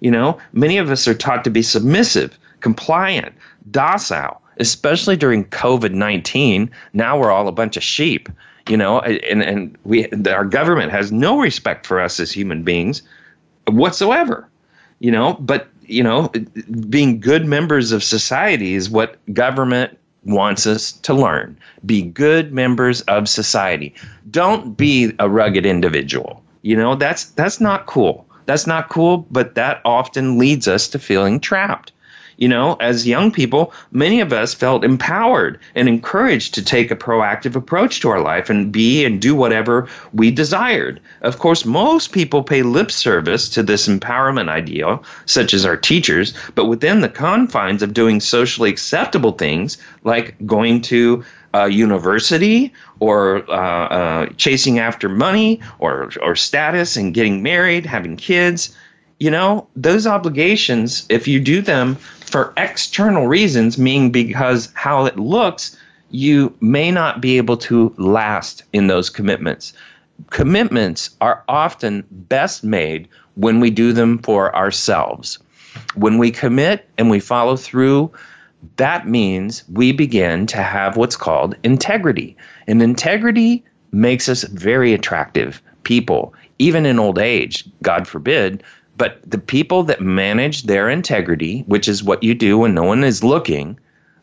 You 0.00 0.10
know, 0.10 0.38
many 0.52 0.78
of 0.78 0.90
us 0.90 1.06
are 1.06 1.14
taught 1.14 1.44
to 1.44 1.50
be 1.50 1.62
submissive, 1.62 2.38
compliant, 2.60 3.34
docile 3.70 4.40
especially 4.60 5.16
during 5.16 5.46
COVID 5.46 5.92
19. 5.92 6.70
Now 6.92 7.18
we're 7.18 7.32
all 7.32 7.48
a 7.48 7.52
bunch 7.52 7.76
of 7.76 7.82
sheep, 7.82 8.28
you 8.68 8.76
know, 8.76 9.00
and, 9.00 9.42
and 9.42 9.76
we, 9.84 10.06
our 10.28 10.44
government 10.44 10.92
has 10.92 11.10
no 11.10 11.40
respect 11.40 11.86
for 11.86 11.98
us 11.98 12.20
as 12.20 12.30
human 12.30 12.62
beings 12.62 13.02
whatsoever, 13.66 14.48
you 15.00 15.10
know, 15.10 15.34
but, 15.34 15.68
you 15.86 16.02
know, 16.02 16.30
being 16.88 17.18
good 17.18 17.46
members 17.46 17.90
of 17.90 18.04
society 18.04 18.74
is 18.74 18.90
what 18.90 19.16
government 19.32 19.98
wants 20.24 20.66
us 20.66 20.92
to 20.92 21.14
learn. 21.14 21.56
Be 21.86 22.02
good 22.02 22.52
members 22.52 23.00
of 23.02 23.28
society. 23.28 23.94
Don't 24.30 24.76
be 24.76 25.12
a 25.18 25.28
rugged 25.28 25.66
individual. 25.66 26.42
You 26.62 26.76
know, 26.76 26.94
that's 26.94 27.24
that's 27.30 27.60
not 27.60 27.86
cool. 27.86 28.26
That's 28.46 28.66
not 28.66 28.88
cool, 28.88 29.26
but 29.30 29.54
that 29.54 29.80
often 29.84 30.38
leads 30.38 30.66
us 30.66 30.88
to 30.88 30.98
feeling 30.98 31.40
trapped. 31.40 31.92
You 32.40 32.48
know, 32.48 32.78
as 32.80 33.06
young 33.06 33.30
people, 33.30 33.72
many 33.92 34.20
of 34.20 34.32
us 34.32 34.54
felt 34.54 34.82
empowered 34.82 35.58
and 35.74 35.88
encouraged 35.88 36.54
to 36.54 36.64
take 36.64 36.90
a 36.90 36.96
proactive 36.96 37.54
approach 37.54 38.00
to 38.00 38.08
our 38.08 38.22
life 38.22 38.48
and 38.48 38.72
be 38.72 39.04
and 39.04 39.20
do 39.20 39.34
whatever 39.34 39.86
we 40.14 40.30
desired. 40.30 41.00
Of 41.20 41.38
course, 41.38 41.66
most 41.66 42.12
people 42.12 42.42
pay 42.42 42.62
lip 42.62 42.90
service 42.90 43.50
to 43.50 43.62
this 43.62 43.86
empowerment 43.86 44.48
ideal, 44.48 45.04
such 45.26 45.52
as 45.52 45.66
our 45.66 45.76
teachers, 45.76 46.32
but 46.54 46.64
within 46.64 47.02
the 47.02 47.10
confines 47.10 47.82
of 47.82 47.92
doing 47.92 48.20
socially 48.20 48.70
acceptable 48.70 49.32
things 49.32 49.76
like 50.04 50.34
going 50.46 50.80
to 50.80 51.22
a 51.52 51.68
university 51.68 52.72
or 53.00 53.44
uh, 53.50 53.86
uh, 53.88 54.26
chasing 54.38 54.78
after 54.78 55.10
money 55.10 55.60
or, 55.78 56.10
or 56.22 56.34
status 56.34 56.96
and 56.96 57.12
getting 57.12 57.42
married, 57.42 57.84
having 57.84 58.16
kids. 58.16 58.74
You 59.20 59.30
know, 59.30 59.68
those 59.76 60.06
obligations, 60.06 61.06
if 61.10 61.28
you 61.28 61.40
do 61.40 61.60
them 61.60 61.96
for 61.96 62.54
external 62.56 63.26
reasons, 63.26 63.76
meaning 63.76 64.10
because 64.10 64.72
how 64.74 65.04
it 65.04 65.18
looks, 65.18 65.76
you 66.10 66.56
may 66.60 66.90
not 66.90 67.20
be 67.20 67.36
able 67.36 67.58
to 67.58 67.94
last 67.98 68.64
in 68.72 68.86
those 68.86 69.10
commitments. 69.10 69.74
Commitments 70.30 71.10
are 71.20 71.44
often 71.48 72.04
best 72.10 72.64
made 72.64 73.08
when 73.34 73.60
we 73.60 73.70
do 73.70 73.92
them 73.92 74.18
for 74.20 74.56
ourselves. 74.56 75.38
When 75.94 76.16
we 76.16 76.30
commit 76.30 76.88
and 76.96 77.10
we 77.10 77.20
follow 77.20 77.56
through, 77.56 78.10
that 78.76 79.06
means 79.06 79.64
we 79.70 79.92
begin 79.92 80.46
to 80.46 80.62
have 80.62 80.96
what's 80.96 81.16
called 81.16 81.56
integrity. 81.62 82.38
And 82.66 82.82
integrity 82.82 83.64
makes 83.92 84.30
us 84.30 84.44
very 84.44 84.94
attractive 84.94 85.62
people, 85.84 86.34
even 86.58 86.86
in 86.86 86.98
old 86.98 87.18
age, 87.18 87.66
God 87.82 88.06
forbid, 88.08 88.62
but 89.00 89.18
the 89.24 89.38
people 89.38 89.82
that 89.84 90.02
manage 90.02 90.64
their 90.64 90.90
integrity, 90.90 91.64
which 91.66 91.88
is 91.88 92.04
what 92.04 92.22
you 92.22 92.34
do 92.34 92.58
when 92.58 92.74
no 92.74 92.82
one 92.82 93.02
is 93.02 93.24
looking, 93.24 93.80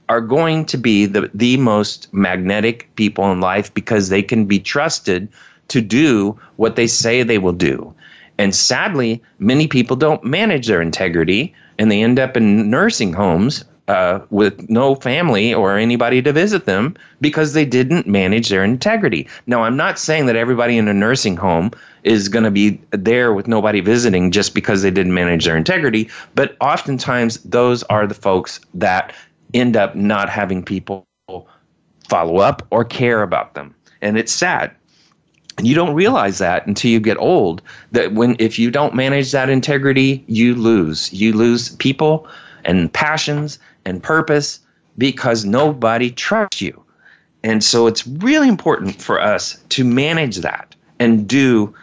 are 0.08 0.22
going 0.22 0.66
to 0.66 0.78
be 0.78 1.08
the, 1.08 1.32
the 1.34 1.58
most 1.58 2.14
magnetic 2.14 2.88
people 2.96 3.32
in 3.32 3.42
life 3.42 3.74
because 3.74 4.10
they 4.10 4.22
can 4.22 4.46
be 4.46 4.60
trusted 4.60 5.30
to 5.70 5.82
do 5.82 6.40
what 6.58 6.76
they 6.76 6.86
say 6.86 7.24
they 7.24 7.40
will 7.40 7.54
do. 7.54 7.92
And 8.38 8.54
sadly, 8.54 9.20
many 9.40 9.68
people 9.68 9.96
don't 9.96 10.24
manage 10.24 10.68
their 10.68 10.84
integrity 10.84 11.56
and 11.80 11.90
they 11.90 12.04
end 12.04 12.20
up 12.20 12.38
in 12.38 12.70
nursing 12.70 13.14
homes 13.14 13.66
uh, 13.88 14.20
with 14.30 14.70
no 14.70 14.96
family 14.96 15.54
or 15.54 15.78
anybody 15.78 16.22
to 16.22 16.34
visit 16.34 16.66
them 16.66 16.96
because 17.22 17.54
they 17.54 17.66
didn't 17.66 18.08
manage 18.08 18.50
their 18.50 18.64
integrity. 18.64 19.28
Now, 19.46 19.64
I'm 19.64 19.78
not 19.78 19.98
saying 19.98 20.26
that 20.26 20.36
everybody 20.36 20.78
in 20.78 20.88
a 20.88 20.94
nursing 20.94 21.38
home 21.38 21.72
is 22.04 22.28
going 22.30 22.44
to 22.44 22.52
be 22.52 22.82
there 22.92 23.34
with 23.34 23.48
nobody 23.48 23.80
visiting 23.80 24.32
just 24.32 24.54
because 24.54 24.82
they 24.82 24.92
didn't 24.92 25.14
manage 25.14 25.46
their 25.46 25.58
integrity, 25.58 26.10
but 26.36 26.58
oftentimes 26.62 27.38
those 27.44 27.84
are 27.84 28.08
the 28.08 28.14
folks 28.14 28.60
that 28.74 29.14
end 29.54 29.78
up 29.78 29.96
not 29.96 30.30
having 30.30 30.64
people 30.64 31.06
follow 32.10 32.38
up 32.38 32.66
or 32.72 32.84
care 32.84 33.22
about 33.22 33.54
them. 33.54 33.74
And 34.02 34.18
it's 34.18 34.32
sad. 34.32 34.72
And 35.58 35.66
you 35.66 35.74
don't 35.74 35.96
realize 35.96 36.38
that 36.38 36.68
until 36.68 36.92
you 36.92 37.00
get 37.00 37.18
old 37.18 37.62
that 37.92 38.14
when 38.14 38.36
if 38.38 38.60
you 38.60 38.70
don't 38.70 38.94
manage 38.94 39.32
that 39.32 39.50
integrity, 39.50 40.24
you 40.28 40.54
lose. 40.54 41.12
You 41.12 41.34
lose 41.34 41.76
people 41.78 42.28
and 42.64 42.94
passions 42.94 43.58
and 43.88 44.04
purpose 44.04 44.60
because 44.98 45.46
nobody 45.46 46.12
trusts 46.12 46.62
you. 46.62 46.84
And 47.44 47.64
so 47.64 47.88
it's 47.88 48.06
really 48.06 48.50
important 48.50 49.02
for 49.02 49.22
us 49.22 49.58
to 49.70 49.86
manage 49.86 50.38
that 50.38 50.76
and 51.00 51.28
do 51.28 51.74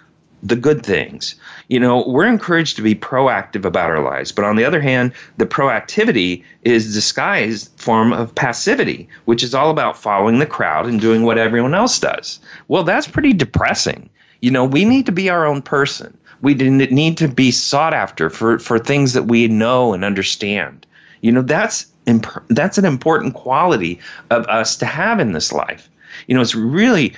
the 0.42 0.56
good 0.56 0.84
things. 0.84 1.34
You 1.68 1.80
know, 1.80 2.04
we're 2.06 2.26
encouraged 2.26 2.76
to 2.76 2.82
be 2.82 2.94
proactive 2.94 3.64
about 3.64 3.88
our 3.88 4.02
lives, 4.02 4.30
but 4.30 4.44
on 4.44 4.56
the 4.56 4.64
other 4.64 4.82
hand, 4.82 5.12
the 5.38 5.46
proactivity 5.46 6.44
is 6.64 6.92
disguised 6.92 7.70
form 7.80 8.12
of 8.12 8.34
passivity, 8.34 9.08
which 9.24 9.42
is 9.42 9.54
all 9.54 9.70
about 9.70 9.96
following 9.96 10.40
the 10.40 10.46
crowd 10.46 10.84
and 10.84 11.00
doing 11.00 11.22
what 11.22 11.38
everyone 11.38 11.74
else 11.74 11.98
does. 11.98 12.38
Well, 12.68 12.84
that's 12.84 13.08
pretty 13.08 13.32
depressing. 13.32 14.10
You 14.42 14.50
know, 14.50 14.66
we 14.66 14.84
need 14.84 15.06
to 15.06 15.12
be 15.12 15.30
our 15.30 15.46
own 15.46 15.62
person. 15.62 16.14
We 16.42 16.52
need 16.52 17.16
to 17.16 17.28
be 17.28 17.50
sought 17.50 17.94
after 17.94 18.28
for, 18.28 18.58
for 18.58 18.78
things 18.78 19.14
that 19.14 19.22
we 19.22 19.48
know 19.48 19.94
and 19.94 20.04
understand. 20.04 20.84
You 21.22 21.32
know, 21.32 21.40
that's 21.40 21.86
imp- 22.06 22.44
that's 22.48 22.78
an 22.78 22.84
important 22.84 23.34
quality 23.34 23.98
of 24.30 24.46
us 24.46 24.76
to 24.76 24.86
have 24.86 25.20
in 25.20 25.32
this 25.32 25.52
life. 25.52 25.88
You 26.26 26.34
know, 26.34 26.40
it's 26.40 26.54
really 26.54 27.14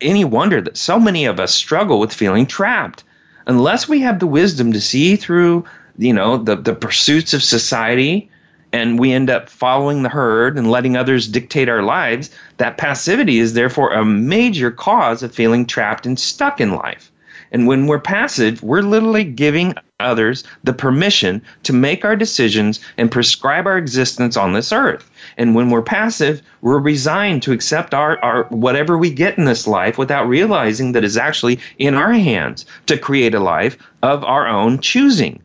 any 0.00 0.24
wonder 0.24 0.60
that 0.60 0.76
so 0.76 0.98
many 0.98 1.24
of 1.24 1.40
us 1.40 1.54
struggle 1.54 1.98
with 1.98 2.12
feeling 2.12 2.46
trapped 2.46 3.04
unless 3.46 3.88
we 3.88 4.00
have 4.00 4.18
the 4.18 4.26
wisdom 4.26 4.72
to 4.72 4.80
see 4.80 5.16
through, 5.16 5.64
you 5.98 6.12
know, 6.12 6.36
the 6.36 6.56
the 6.56 6.74
pursuits 6.74 7.34
of 7.34 7.42
society 7.42 8.30
and 8.72 8.98
we 8.98 9.12
end 9.12 9.30
up 9.30 9.48
following 9.48 10.02
the 10.02 10.08
herd 10.08 10.58
and 10.58 10.68
letting 10.68 10.96
others 10.96 11.28
dictate 11.28 11.68
our 11.68 11.82
lives, 11.82 12.28
that 12.56 12.76
passivity 12.76 13.38
is 13.38 13.54
therefore 13.54 13.92
a 13.92 14.04
major 14.04 14.72
cause 14.72 15.22
of 15.22 15.32
feeling 15.32 15.64
trapped 15.64 16.06
and 16.06 16.18
stuck 16.18 16.60
in 16.60 16.74
life. 16.74 17.12
And 17.54 17.68
when 17.68 17.86
we're 17.86 18.00
passive, 18.00 18.60
we're 18.64 18.82
literally 18.82 19.22
giving 19.22 19.74
others 20.00 20.42
the 20.64 20.72
permission 20.72 21.40
to 21.62 21.72
make 21.72 22.04
our 22.04 22.16
decisions 22.16 22.80
and 22.98 23.12
prescribe 23.12 23.68
our 23.68 23.78
existence 23.78 24.36
on 24.36 24.54
this 24.54 24.72
earth. 24.72 25.08
And 25.36 25.54
when 25.54 25.70
we're 25.70 25.80
passive, 25.80 26.42
we're 26.62 26.80
resigned 26.80 27.44
to 27.44 27.52
accept 27.52 27.94
our, 27.94 28.18
our 28.24 28.44
whatever 28.46 28.98
we 28.98 29.08
get 29.08 29.38
in 29.38 29.44
this 29.44 29.68
life 29.68 29.98
without 29.98 30.26
realizing 30.26 30.90
that 30.92 31.04
it's 31.04 31.16
actually 31.16 31.60
in 31.78 31.94
our 31.94 32.12
hands 32.12 32.66
to 32.86 32.98
create 32.98 33.36
a 33.36 33.40
life 33.40 33.78
of 34.02 34.24
our 34.24 34.48
own 34.48 34.80
choosing. 34.80 35.40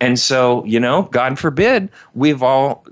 And 0.00 0.18
so, 0.18 0.62
you 0.66 0.78
know, 0.78 1.08
God 1.12 1.38
forbid, 1.38 1.88
we've 2.14 2.42
all 2.42 2.83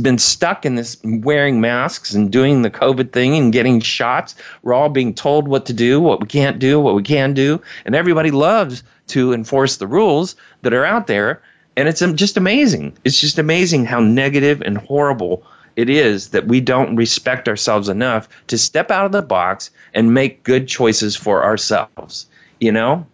been 0.00 0.18
stuck 0.18 0.66
in 0.66 0.74
this 0.74 0.96
wearing 1.04 1.60
masks 1.60 2.14
and 2.14 2.32
doing 2.32 2.62
the 2.62 2.70
COVID 2.70 3.12
thing 3.12 3.36
and 3.36 3.52
getting 3.52 3.80
shots. 3.80 4.34
We're 4.62 4.74
all 4.74 4.88
being 4.88 5.14
told 5.14 5.46
what 5.46 5.66
to 5.66 5.72
do, 5.72 6.00
what 6.00 6.20
we 6.20 6.26
can't 6.26 6.58
do, 6.58 6.80
what 6.80 6.94
we 6.94 7.02
can 7.02 7.32
do. 7.32 7.62
And 7.84 7.94
everybody 7.94 8.30
loves 8.30 8.82
to 9.08 9.32
enforce 9.32 9.76
the 9.76 9.86
rules 9.86 10.34
that 10.62 10.74
are 10.74 10.84
out 10.84 11.06
there. 11.06 11.42
And 11.76 11.88
it's 11.88 12.02
um, 12.02 12.16
just 12.16 12.36
amazing. 12.36 12.96
It's 13.04 13.20
just 13.20 13.38
amazing 13.38 13.84
how 13.84 14.00
negative 14.00 14.60
and 14.62 14.78
horrible 14.78 15.44
it 15.76 15.88
is 15.88 16.30
that 16.30 16.48
we 16.48 16.60
don't 16.60 16.96
respect 16.96 17.48
ourselves 17.48 17.88
enough 17.88 18.28
to 18.48 18.58
step 18.58 18.90
out 18.90 19.06
of 19.06 19.12
the 19.12 19.22
box 19.22 19.70
and 19.94 20.12
make 20.12 20.42
good 20.42 20.68
choices 20.68 21.16
for 21.16 21.44
ourselves. 21.44 22.26
You 22.60 22.72
know, 22.72 23.06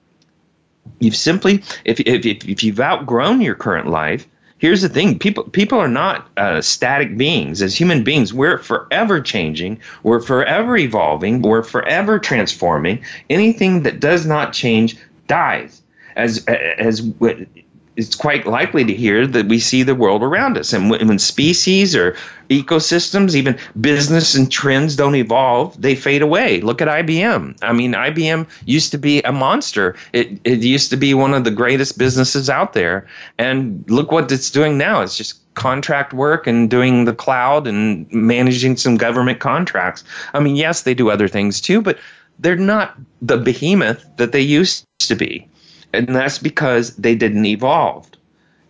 you've 0.98 1.14
simply, 1.14 1.62
if, 1.84 2.00
if, 2.00 2.24
if 2.24 2.62
you've 2.62 2.80
outgrown 2.80 3.42
your 3.42 3.54
current 3.54 3.88
life, 3.88 4.26
here's 4.58 4.82
the 4.82 4.88
thing. 4.88 5.18
People 5.18 5.44
people 5.44 5.78
are 5.78 5.88
not 5.88 6.28
uh, 6.36 6.60
static 6.60 7.16
beings. 7.16 7.62
As 7.62 7.76
human 7.76 8.04
beings 8.04 8.34
we're 8.34 8.58
forever 8.58 9.20
changing. 9.20 9.80
We're 10.02 10.20
forever 10.20 10.76
evolving. 10.76 11.42
We're 11.42 11.62
forever 11.62 12.18
transforming. 12.18 13.02
Anything 13.30 13.82
that 13.84 14.00
does 14.00 14.26
not 14.26 14.52
change 14.52 14.96
dies. 15.26 15.82
As 16.16 16.44
as 16.46 17.02
it's 17.98 18.14
quite 18.14 18.46
likely 18.46 18.84
to 18.84 18.94
hear 18.94 19.26
that 19.26 19.48
we 19.48 19.58
see 19.58 19.82
the 19.82 19.94
world 19.94 20.22
around 20.22 20.56
us. 20.56 20.72
And 20.72 20.88
when 20.88 21.18
species 21.18 21.96
or 21.96 22.16
ecosystems, 22.48 23.34
even 23.34 23.58
business 23.80 24.36
and 24.36 24.50
trends 24.50 24.94
don't 24.94 25.16
evolve, 25.16 25.78
they 25.82 25.96
fade 25.96 26.22
away. 26.22 26.60
Look 26.60 26.80
at 26.80 26.86
IBM. 26.86 27.58
I 27.60 27.72
mean, 27.72 27.94
IBM 27.94 28.46
used 28.66 28.92
to 28.92 28.98
be 28.98 29.20
a 29.22 29.32
monster. 29.32 29.96
It, 30.12 30.40
it 30.44 30.60
used 30.60 30.90
to 30.90 30.96
be 30.96 31.12
one 31.12 31.34
of 31.34 31.42
the 31.42 31.50
greatest 31.50 31.98
businesses 31.98 32.48
out 32.48 32.72
there. 32.72 33.04
And 33.36 33.84
look 33.90 34.12
what 34.12 34.30
it's 34.30 34.52
doing 34.52 34.78
now. 34.78 35.00
It's 35.00 35.16
just 35.16 35.40
contract 35.54 36.12
work 36.12 36.46
and 36.46 36.70
doing 36.70 37.04
the 37.04 37.12
cloud 37.12 37.66
and 37.66 38.10
managing 38.12 38.76
some 38.76 38.96
government 38.96 39.40
contracts. 39.40 40.04
I 40.34 40.38
mean, 40.38 40.54
yes, 40.54 40.82
they 40.82 40.94
do 40.94 41.10
other 41.10 41.26
things 41.26 41.60
too, 41.60 41.82
but 41.82 41.98
they're 42.38 42.54
not 42.54 42.96
the 43.20 43.38
behemoth 43.38 44.06
that 44.18 44.30
they 44.30 44.40
used 44.40 44.86
to 45.00 45.16
be 45.16 45.48
and 45.92 46.08
that's 46.08 46.38
because 46.38 46.94
they 46.96 47.14
didn't 47.14 47.46
evolve. 47.46 48.10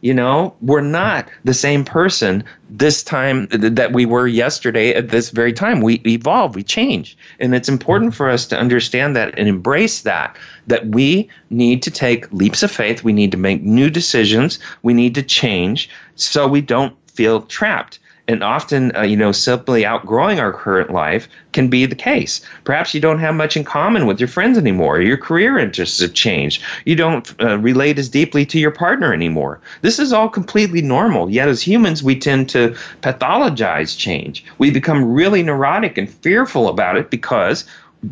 You 0.00 0.14
know, 0.14 0.54
we're 0.60 0.80
not 0.80 1.28
the 1.42 1.54
same 1.54 1.84
person 1.84 2.44
this 2.70 3.02
time 3.02 3.48
that 3.50 3.92
we 3.92 4.06
were 4.06 4.28
yesterday 4.28 4.94
at 4.94 5.08
this 5.08 5.30
very 5.30 5.52
time. 5.52 5.80
We 5.80 6.00
evolve, 6.06 6.54
we 6.54 6.62
change. 6.62 7.18
And 7.40 7.52
it's 7.52 7.68
important 7.68 8.14
for 8.14 8.30
us 8.30 8.46
to 8.46 8.56
understand 8.56 9.16
that 9.16 9.36
and 9.36 9.48
embrace 9.48 10.02
that, 10.02 10.36
that 10.68 10.86
we 10.86 11.28
need 11.50 11.82
to 11.82 11.90
take 11.90 12.32
leaps 12.32 12.62
of 12.62 12.70
faith. 12.70 13.02
We 13.02 13.12
need 13.12 13.32
to 13.32 13.36
make 13.36 13.62
new 13.62 13.90
decisions. 13.90 14.60
We 14.84 14.94
need 14.94 15.16
to 15.16 15.22
change 15.22 15.90
so 16.14 16.46
we 16.46 16.60
don't 16.60 16.94
feel 17.10 17.42
trapped 17.42 17.98
and 18.28 18.44
often, 18.44 18.94
uh, 18.94 19.02
you 19.02 19.16
know, 19.16 19.32
simply 19.32 19.86
outgrowing 19.86 20.38
our 20.38 20.52
current 20.52 20.92
life 20.92 21.26
can 21.52 21.68
be 21.68 21.86
the 21.86 21.94
case. 21.94 22.42
Perhaps 22.64 22.92
you 22.92 23.00
don't 23.00 23.18
have 23.18 23.34
much 23.34 23.56
in 23.56 23.64
common 23.64 24.06
with 24.06 24.20
your 24.20 24.28
friends 24.28 24.58
anymore. 24.58 25.00
Your 25.00 25.16
career 25.16 25.58
interests 25.58 26.00
have 26.00 26.12
changed. 26.12 26.62
You 26.84 26.94
don't 26.94 27.34
uh, 27.42 27.58
relate 27.58 27.98
as 27.98 28.10
deeply 28.10 28.44
to 28.46 28.58
your 28.58 28.70
partner 28.70 29.14
anymore. 29.14 29.60
This 29.80 29.98
is 29.98 30.12
all 30.12 30.28
completely 30.28 30.82
normal. 30.82 31.30
Yet, 31.30 31.48
as 31.48 31.62
humans, 31.62 32.02
we 32.02 32.18
tend 32.18 32.50
to 32.50 32.76
pathologize 33.00 33.96
change. 33.96 34.44
We 34.58 34.70
become 34.70 35.10
really 35.10 35.42
neurotic 35.42 35.96
and 35.96 36.10
fearful 36.10 36.68
about 36.68 36.98
it 36.98 37.10
because 37.10 37.64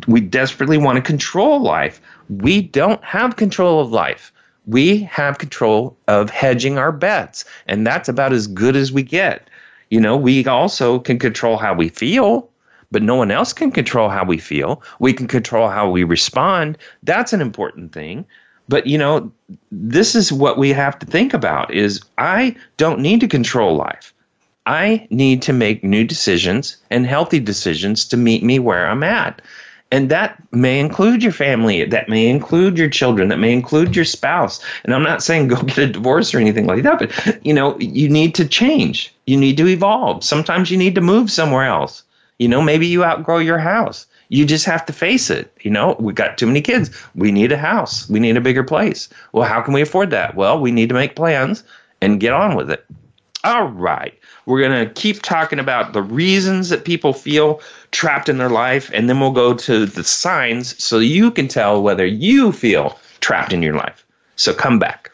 we 0.07 0.19
desperately 0.19 0.79
want 0.79 0.95
to 0.95 1.01
control 1.01 1.61
life. 1.61 2.01
We 2.27 2.63
don't 2.63 3.03
have 3.03 3.35
control 3.35 3.79
of 3.79 3.91
life 3.91 4.33
we 4.67 4.99
have 5.03 5.37
control 5.37 5.97
of 6.09 6.29
hedging 6.29 6.77
our 6.77 6.91
bets, 6.91 7.45
and 7.67 7.87
that's 7.87 8.09
about 8.09 8.33
as 8.33 8.47
good 8.47 8.75
as 8.75 8.91
we 8.91 9.01
get. 9.01 9.49
You 9.89 10.01
know, 10.01 10.17
we 10.17 10.45
also 10.45 10.99
can 10.99 11.19
control 11.19 11.57
how 11.57 11.73
we 11.73 11.89
feel, 11.89 12.49
but 12.91 13.03
no 13.03 13.15
one 13.15 13.31
else 13.31 13.53
can 13.53 13.71
control 13.71 14.09
how 14.09 14.25
we 14.25 14.37
feel. 14.37 14.81
We 14.99 15.13
can 15.13 15.27
control 15.27 15.69
how 15.69 15.89
we 15.89 16.03
respond. 16.03 16.77
That's 17.03 17.33
an 17.33 17.41
important 17.41 17.93
thing. 17.93 18.25
But 18.69 18.87
you 18.87 18.97
know, 18.97 19.31
this 19.71 20.15
is 20.15 20.31
what 20.31 20.57
we 20.57 20.73
have 20.73 20.99
to 20.99 21.05
think 21.05 21.33
about 21.33 21.73
is 21.73 22.01
I 22.17 22.55
don't 22.75 22.99
need 22.99 23.21
to 23.21 23.27
control 23.27 23.75
life. 23.75 24.13
I 24.65 25.07
need 25.09 25.41
to 25.43 25.53
make 25.53 25.83
new 25.83 26.03
decisions 26.03 26.75
and 26.91 27.07
healthy 27.07 27.39
decisions 27.39 28.03
to 28.05 28.17
meet 28.17 28.43
me 28.43 28.59
where 28.59 28.89
I'm 28.89 29.03
at. 29.03 29.41
And 29.91 30.09
that 30.09 30.41
may 30.51 30.79
include 30.79 31.23
your 31.23 31.31
family, 31.31 31.85
that 31.85 32.09
may 32.09 32.27
include 32.27 32.77
your 32.77 32.89
children, 32.89 33.29
that 33.29 33.39
may 33.39 33.53
include 33.53 33.95
your 33.95 34.03
spouse. 34.03 34.63
And 34.83 34.93
I'm 34.93 35.03
not 35.03 35.23
saying 35.23 35.47
go 35.47 35.61
get 35.63 35.77
a 35.77 35.87
divorce 35.87 36.33
or 36.33 36.39
anything 36.39 36.67
like 36.67 36.83
that, 36.83 36.99
but 36.99 37.45
you 37.45 37.53
know, 37.53 37.79
you 37.79 38.09
need 38.09 38.35
to 38.35 38.47
change. 38.47 39.13
You 39.25 39.37
need 39.37 39.57
to 39.57 39.67
evolve. 39.67 40.23
Sometimes 40.23 40.69
you 40.69 40.77
need 40.77 40.95
to 40.95 41.01
move 41.01 41.31
somewhere 41.31 41.65
else. 41.65 42.03
You 42.37 42.47
know, 42.47 42.61
maybe 42.61 42.85
you 42.85 43.03
outgrow 43.03 43.39
your 43.39 43.57
house. 43.57 44.05
You 44.29 44.45
just 44.45 44.65
have 44.65 44.85
to 44.87 44.93
face 44.93 45.29
it. 45.29 45.55
You 45.61 45.71
know, 45.71 45.95
we 45.99 46.11
got 46.11 46.37
too 46.37 46.47
many 46.47 46.61
kids. 46.61 46.91
We 47.15 47.31
need 47.31 47.53
a 47.53 47.57
house. 47.57 48.09
We 48.09 48.19
need 48.19 48.35
a 48.35 48.41
bigger 48.41 48.63
place. 48.63 49.07
Well, 49.31 49.47
how 49.47 49.61
can 49.61 49.73
we 49.73 49.81
afford 49.81 50.09
that? 50.09 50.35
Well, 50.35 50.59
we 50.59 50.71
need 50.71 50.89
to 50.89 50.95
make 50.95 51.15
plans 51.15 51.63
and 52.01 52.19
get 52.19 52.33
on 52.33 52.55
with 52.55 52.69
it. 52.69 52.85
All 53.43 53.67
right. 53.67 54.17
We're 54.45 54.61
going 54.61 54.87
to 54.87 54.93
keep 54.93 55.21
talking 55.21 55.59
about 55.59 55.93
the 55.93 56.01
reasons 56.01 56.69
that 56.69 56.85
people 56.85 57.13
feel 57.13 57.61
trapped 57.91 58.29
in 58.29 58.37
their 58.37 58.49
life, 58.49 58.89
and 58.93 59.09
then 59.09 59.19
we'll 59.19 59.31
go 59.31 59.53
to 59.53 59.85
the 59.85 60.03
signs 60.03 60.81
so 60.83 60.99
you 60.99 61.31
can 61.31 61.47
tell 61.47 61.81
whether 61.81 62.05
you 62.05 62.51
feel 62.51 62.99
trapped 63.19 63.53
in 63.53 63.61
your 63.61 63.75
life. 63.75 64.05
So 64.35 64.53
come 64.53 64.79
back. 64.79 65.11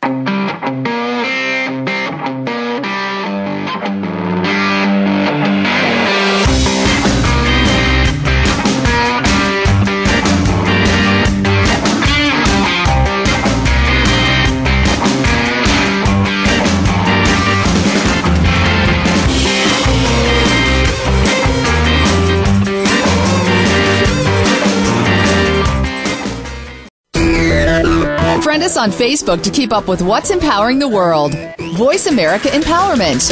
Friend 28.54 28.66
us 28.66 28.78
on 28.78 28.92
Facebook 28.92 29.42
to 29.42 29.50
keep 29.50 29.74
up 29.74 29.88
with 29.88 30.04
what's 30.04 30.30
empowering 30.30 30.78
the 30.78 30.88
world. 30.88 31.34
Voice 31.74 32.06
America 32.06 32.50
Empowerment. 32.50 33.32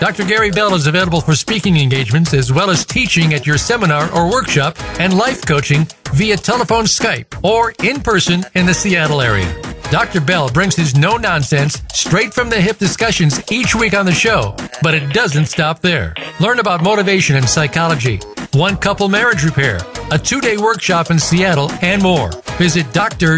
Dr. 0.00 0.24
Gary 0.24 0.50
Bell 0.50 0.74
is 0.74 0.88
available 0.88 1.20
for 1.20 1.36
speaking 1.36 1.76
engagements 1.76 2.34
as 2.34 2.52
well 2.52 2.68
as 2.68 2.84
teaching 2.84 3.32
at 3.32 3.46
your 3.46 3.58
seminar 3.58 4.12
or 4.12 4.28
workshop 4.28 4.76
and 4.98 5.16
life 5.16 5.46
coaching 5.46 5.86
via 6.14 6.36
telephone 6.36 6.82
Skype 6.82 7.44
or 7.44 7.72
in 7.84 8.00
person 8.00 8.42
in 8.56 8.66
the 8.66 8.74
Seattle 8.74 9.20
area. 9.20 9.46
Dr. 9.92 10.20
Bell 10.20 10.48
brings 10.48 10.74
his 10.74 10.96
no 10.96 11.16
nonsense, 11.16 11.80
straight 11.92 12.34
from 12.34 12.50
the 12.50 12.60
hip 12.60 12.78
discussions 12.78 13.40
each 13.52 13.76
week 13.76 13.94
on 13.94 14.04
the 14.04 14.10
show, 14.10 14.56
but 14.82 14.94
it 14.94 15.12
doesn't 15.12 15.46
stop 15.46 15.78
there. 15.78 16.12
Learn 16.40 16.58
about 16.58 16.82
motivation 16.82 17.36
and 17.36 17.48
psychology 17.48 18.18
one 18.54 18.76
couple 18.76 19.08
marriage 19.08 19.44
repair, 19.44 19.80
a 20.10 20.18
two 20.18 20.40
day 20.40 20.56
workshop 20.56 21.10
in 21.10 21.18
Seattle, 21.18 21.70
and 21.82 22.02
more. 22.02 22.30
Visit 22.58 22.86
drgbmft.com 22.86 23.34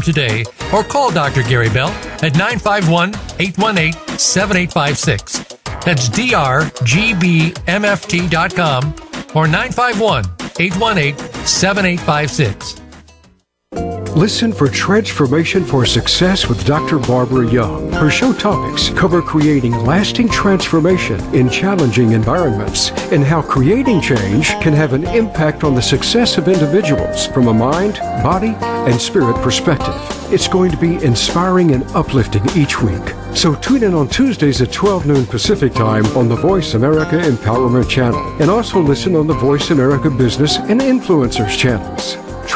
today 0.00 0.44
or 0.72 0.84
call 0.84 1.10
Dr. 1.10 1.42
Gary 1.42 1.68
Bell 1.68 1.90
at 2.22 2.36
951 2.36 3.14
818 3.38 3.92
7856. 4.18 5.44
That's 5.84 6.08
drgbmft.com 6.08 6.56
or 9.34 9.46
951 9.46 10.24
818 10.58 11.16
7856. 11.46 12.85
Listen 14.16 14.50
for 14.50 14.66
Transformation 14.66 15.62
for 15.62 15.84
Success 15.84 16.48
with 16.48 16.64
Dr. 16.64 16.98
Barbara 16.98 17.52
Young. 17.52 17.92
Her 17.92 18.08
show 18.08 18.32
topics 18.32 18.88
cover 18.88 19.20
creating 19.20 19.72
lasting 19.84 20.30
transformation 20.30 21.20
in 21.34 21.50
challenging 21.50 22.12
environments 22.12 22.92
and 23.12 23.22
how 23.22 23.42
creating 23.42 24.00
change 24.00 24.48
can 24.62 24.72
have 24.72 24.94
an 24.94 25.06
impact 25.08 25.64
on 25.64 25.74
the 25.74 25.82
success 25.82 26.38
of 26.38 26.48
individuals 26.48 27.26
from 27.26 27.48
a 27.48 27.52
mind, 27.52 27.96
body, 28.22 28.56
and 28.88 28.98
spirit 28.98 29.36
perspective. 29.42 29.94
It's 30.32 30.48
going 30.48 30.70
to 30.70 30.78
be 30.78 30.94
inspiring 31.04 31.72
and 31.72 31.84
uplifting 31.90 32.48
each 32.56 32.80
week. 32.80 33.14
So 33.34 33.54
tune 33.56 33.82
in 33.82 33.92
on 33.92 34.08
Tuesdays 34.08 34.62
at 34.62 34.72
12 34.72 35.04
noon 35.04 35.26
Pacific 35.26 35.74
Time 35.74 36.06
on 36.16 36.30
the 36.30 36.36
Voice 36.36 36.72
America 36.72 37.16
Empowerment 37.16 37.90
Channel 37.90 38.40
and 38.40 38.50
also 38.50 38.80
listen 38.80 39.14
on 39.14 39.26
the 39.26 39.34
Voice 39.34 39.68
America 39.68 40.08
Business 40.08 40.56
and 40.56 40.80
Influencers 40.80 41.54
channels. 41.58 42.16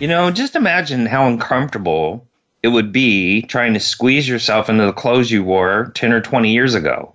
You 0.00 0.08
know, 0.08 0.30
just 0.30 0.56
imagine 0.56 1.06
how 1.06 1.26
uncomfortable 1.26 2.26
it 2.62 2.68
would 2.68 2.90
be 2.90 3.42
trying 3.42 3.74
to 3.74 3.80
squeeze 3.80 4.28
yourself 4.28 4.68
into 4.68 4.86
the 4.86 4.92
clothes 4.92 5.30
you 5.30 5.44
wore 5.44 5.92
10 5.94 6.12
or 6.12 6.20
20 6.20 6.52
years 6.52 6.74
ago. 6.74 7.12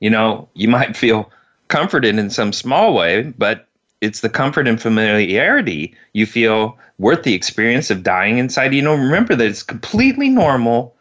You 0.00 0.10
know, 0.10 0.48
you 0.54 0.68
might 0.76 0.96
feel 0.96 1.30
comforted 1.68 2.18
in 2.18 2.30
some 2.30 2.52
small 2.52 2.94
way, 2.94 3.34
but 3.36 3.66
it's 4.00 4.20
the 4.20 4.28
comfort 4.28 4.68
and 4.68 4.80
familiarity 4.80 5.94
you 6.12 6.26
feel 6.26 6.78
worth 6.98 7.22
the 7.22 7.34
experience 7.34 7.90
of 7.90 8.02
dying 8.02 8.38
inside. 8.38 8.72
You 8.72 8.82
know, 8.82 8.94
remember 8.94 9.34
that 9.34 9.46
it's 9.46 9.62
completely 9.62 10.28
normal 10.28 10.94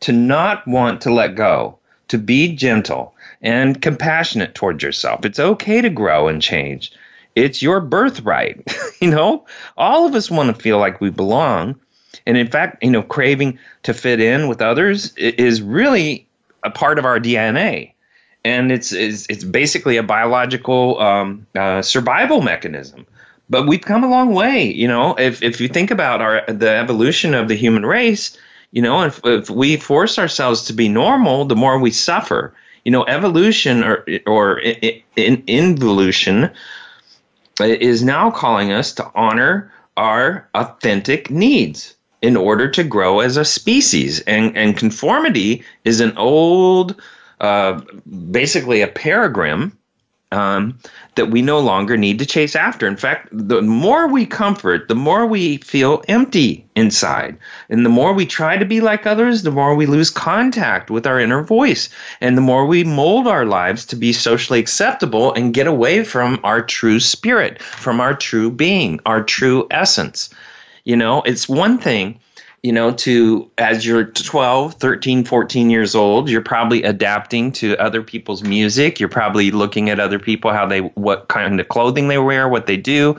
to 0.00 0.12
not 0.12 0.66
want 0.66 1.00
to 1.02 1.12
let 1.12 1.34
go, 1.34 1.78
to 2.08 2.18
be 2.18 2.54
gentle 2.54 3.14
and 3.42 3.82
compassionate 3.82 4.54
towards 4.54 4.82
yourself. 4.82 5.24
It's 5.24 5.40
okay 5.40 5.80
to 5.80 5.90
grow 5.90 6.28
and 6.28 6.40
change. 6.40 6.92
It's 7.34 7.62
your 7.62 7.80
birthright. 7.80 8.62
you 9.00 9.10
know, 9.10 9.46
all 9.76 10.06
of 10.06 10.14
us 10.14 10.30
want 10.30 10.54
to 10.54 10.62
feel 10.62 10.78
like 10.78 11.00
we 11.00 11.10
belong. 11.10 11.78
And 12.26 12.36
in 12.36 12.48
fact, 12.48 12.82
you 12.82 12.90
know, 12.90 13.02
craving 13.02 13.58
to 13.84 13.94
fit 13.94 14.20
in 14.20 14.48
with 14.48 14.60
others 14.60 15.14
is 15.16 15.62
really 15.62 16.26
a 16.62 16.70
part 16.70 16.98
of 16.98 17.04
our 17.04 17.18
DNA. 17.18 17.92
And 18.44 18.72
it's, 18.72 18.92
it's, 18.92 19.26
it's 19.28 19.44
basically 19.44 19.96
a 19.96 20.02
biological 20.02 21.00
um, 21.00 21.46
uh, 21.54 21.82
survival 21.82 22.42
mechanism. 22.42 23.06
But 23.48 23.66
we've 23.66 23.82
come 23.82 24.04
a 24.04 24.08
long 24.08 24.32
way. 24.32 24.72
You 24.72 24.88
know, 24.88 25.14
if, 25.14 25.42
if 25.42 25.60
you 25.60 25.68
think 25.68 25.90
about 25.90 26.20
our 26.20 26.42
the 26.48 26.70
evolution 26.70 27.34
of 27.34 27.48
the 27.48 27.54
human 27.54 27.84
race, 27.84 28.36
you 28.70 28.80
know, 28.80 29.02
if, 29.02 29.20
if 29.24 29.50
we 29.50 29.76
force 29.76 30.18
ourselves 30.18 30.62
to 30.64 30.72
be 30.72 30.88
normal, 30.88 31.44
the 31.44 31.56
more 31.56 31.78
we 31.78 31.90
suffer. 31.90 32.54
You 32.84 32.90
know, 32.90 33.04
evolution 33.04 33.84
or, 33.84 34.04
or 34.26 34.58
in, 34.58 35.02
in, 35.16 35.44
involution 35.46 36.50
is 37.60 38.02
now 38.02 38.30
calling 38.30 38.72
us 38.72 38.92
to 38.94 39.10
honor 39.14 39.72
our 39.96 40.48
authentic 40.54 41.30
needs 41.30 41.94
in 42.22 42.36
order 42.36 42.68
to 42.70 42.84
grow 42.84 43.20
as 43.20 43.36
a 43.36 43.44
species. 43.44 44.20
And, 44.20 44.56
and 44.56 44.76
conformity 44.76 45.64
is 45.84 46.00
an 46.00 46.16
old, 46.16 47.00
uh, 47.40 47.80
basically 48.30 48.80
a 48.80 48.88
paradigm 48.88 49.76
um, 50.30 50.78
that 51.14 51.30
we 51.30 51.42
no 51.42 51.58
longer 51.60 51.96
need 51.96 52.18
to 52.18 52.26
chase 52.26 52.56
after. 52.56 52.86
In 52.86 52.96
fact, 52.96 53.28
the 53.30 53.60
more 53.60 54.08
we 54.08 54.24
comfort, 54.24 54.88
the 54.88 54.94
more 54.94 55.26
we 55.26 55.58
feel 55.58 56.02
empty 56.08 56.66
inside. 56.74 57.36
And 57.68 57.84
the 57.84 57.90
more 57.90 58.14
we 58.14 58.24
try 58.24 58.56
to 58.56 58.64
be 58.64 58.80
like 58.80 59.06
others, 59.06 59.42
the 59.42 59.50
more 59.50 59.74
we 59.74 59.84
lose 59.84 60.08
contact 60.08 60.90
with 60.90 61.06
our 61.06 61.20
inner 61.20 61.42
voice. 61.42 61.90
And 62.20 62.36
the 62.36 62.42
more 62.42 62.64
we 62.64 62.82
mold 62.82 63.26
our 63.26 63.44
lives 63.44 63.84
to 63.86 63.96
be 63.96 64.12
socially 64.12 64.58
acceptable 64.58 65.34
and 65.34 65.54
get 65.54 65.66
away 65.66 66.02
from 66.02 66.40
our 66.44 66.62
true 66.62 66.98
spirit, 66.98 67.60
from 67.60 68.00
our 68.00 68.14
true 68.14 68.50
being, 68.50 68.98
our 69.04 69.22
true 69.22 69.66
essence. 69.70 70.30
You 70.84 70.96
know, 70.96 71.22
it's 71.22 71.48
one 71.48 71.78
thing, 71.78 72.18
you 72.62 72.72
know, 72.72 72.92
to 72.92 73.50
as 73.58 73.84
you're 73.84 74.04
12, 74.04 74.74
13, 74.74 75.24
14 75.24 75.70
years 75.70 75.94
old, 75.94 76.30
you're 76.30 76.40
probably 76.40 76.82
adapting 76.84 77.50
to 77.52 77.76
other 77.78 78.02
people's 78.02 78.42
music. 78.42 79.00
You're 79.00 79.08
probably 79.08 79.50
looking 79.50 79.90
at 79.90 79.98
other 79.98 80.18
people, 80.18 80.52
how 80.52 80.66
they, 80.66 80.80
what 80.80 81.28
kind 81.28 81.60
of 81.60 81.68
clothing 81.68 82.08
they 82.08 82.18
wear, 82.18 82.48
what 82.48 82.66
they 82.66 82.76
do, 82.76 83.18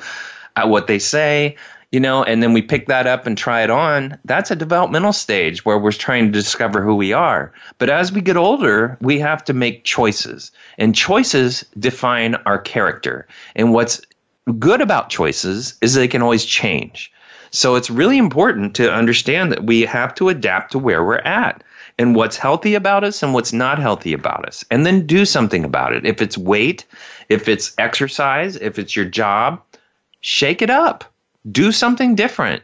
uh, 0.56 0.68
what 0.68 0.88
they 0.88 1.00
say, 1.00 1.58
you 1.94 2.00
know, 2.00 2.24
and 2.24 2.42
then 2.42 2.54
we 2.54 2.62
pick 2.64 2.88
that 2.88 3.06
up 3.06 3.28
and 3.28 3.38
try 3.38 3.62
it 3.62 3.70
on. 3.70 4.18
That's 4.26 4.50
a 4.50 4.56
developmental 4.56 5.14
stage 5.14 5.64
where 5.64 5.78
we're 5.78 5.92
trying 5.92 6.26
to 6.26 6.32
discover 6.32 6.82
who 6.82 6.96
we 6.96 7.14
are. 7.14 7.54
But 7.78 7.92
as 7.92 8.12
we 8.12 8.20
get 8.20 8.36
older, 8.36 8.98
we 9.00 9.20
have 9.20 9.44
to 9.44 9.54
make 9.54 9.84
choices, 9.84 10.52
and 10.80 10.96
choices 10.96 11.64
define 11.78 12.34
our 12.48 12.58
character. 12.58 13.28
And 13.56 13.74
what's 13.74 14.02
good 14.58 14.82
about 14.82 15.10
choices 15.10 15.76
is 15.82 15.94
they 15.94 16.08
can 16.08 16.24
always 16.24 16.46
change. 16.46 17.13
So 17.54 17.76
it's 17.76 17.92
really 17.92 18.18
important 18.18 18.76
to 18.76 18.92
understand 18.92 19.52
that 19.52 19.66
we 19.66 19.82
have 19.82 20.16
to 20.16 20.30
adapt 20.30 20.72
to 20.72 20.80
where 20.80 21.04
we're 21.04 21.20
at 21.20 21.64
and 22.00 22.16
what's 22.16 22.36
healthy 22.36 22.74
about 22.74 23.04
us 23.04 23.22
and 23.22 23.32
what's 23.32 23.54
not 23.54 23.78
healthy 23.78 24.12
about 24.12 24.48
us, 24.48 24.66
and 24.72 24.88
then 24.88 25.06
do 25.06 25.24
something 25.24 25.64
about 25.64 25.94
it. 25.94 26.04
If 26.04 26.20
it's 26.20 26.36
weight, 26.36 26.84
if 27.30 27.48
it's 27.48 27.76
exercise, 27.78 28.56
if 28.56 28.80
it's 28.80 28.96
your 28.96 29.06
job, 29.06 29.62
shake 30.22 30.64
it 30.64 30.72
up. 30.72 31.06
Do 31.52 31.72
something 31.72 32.16
different. 32.16 32.64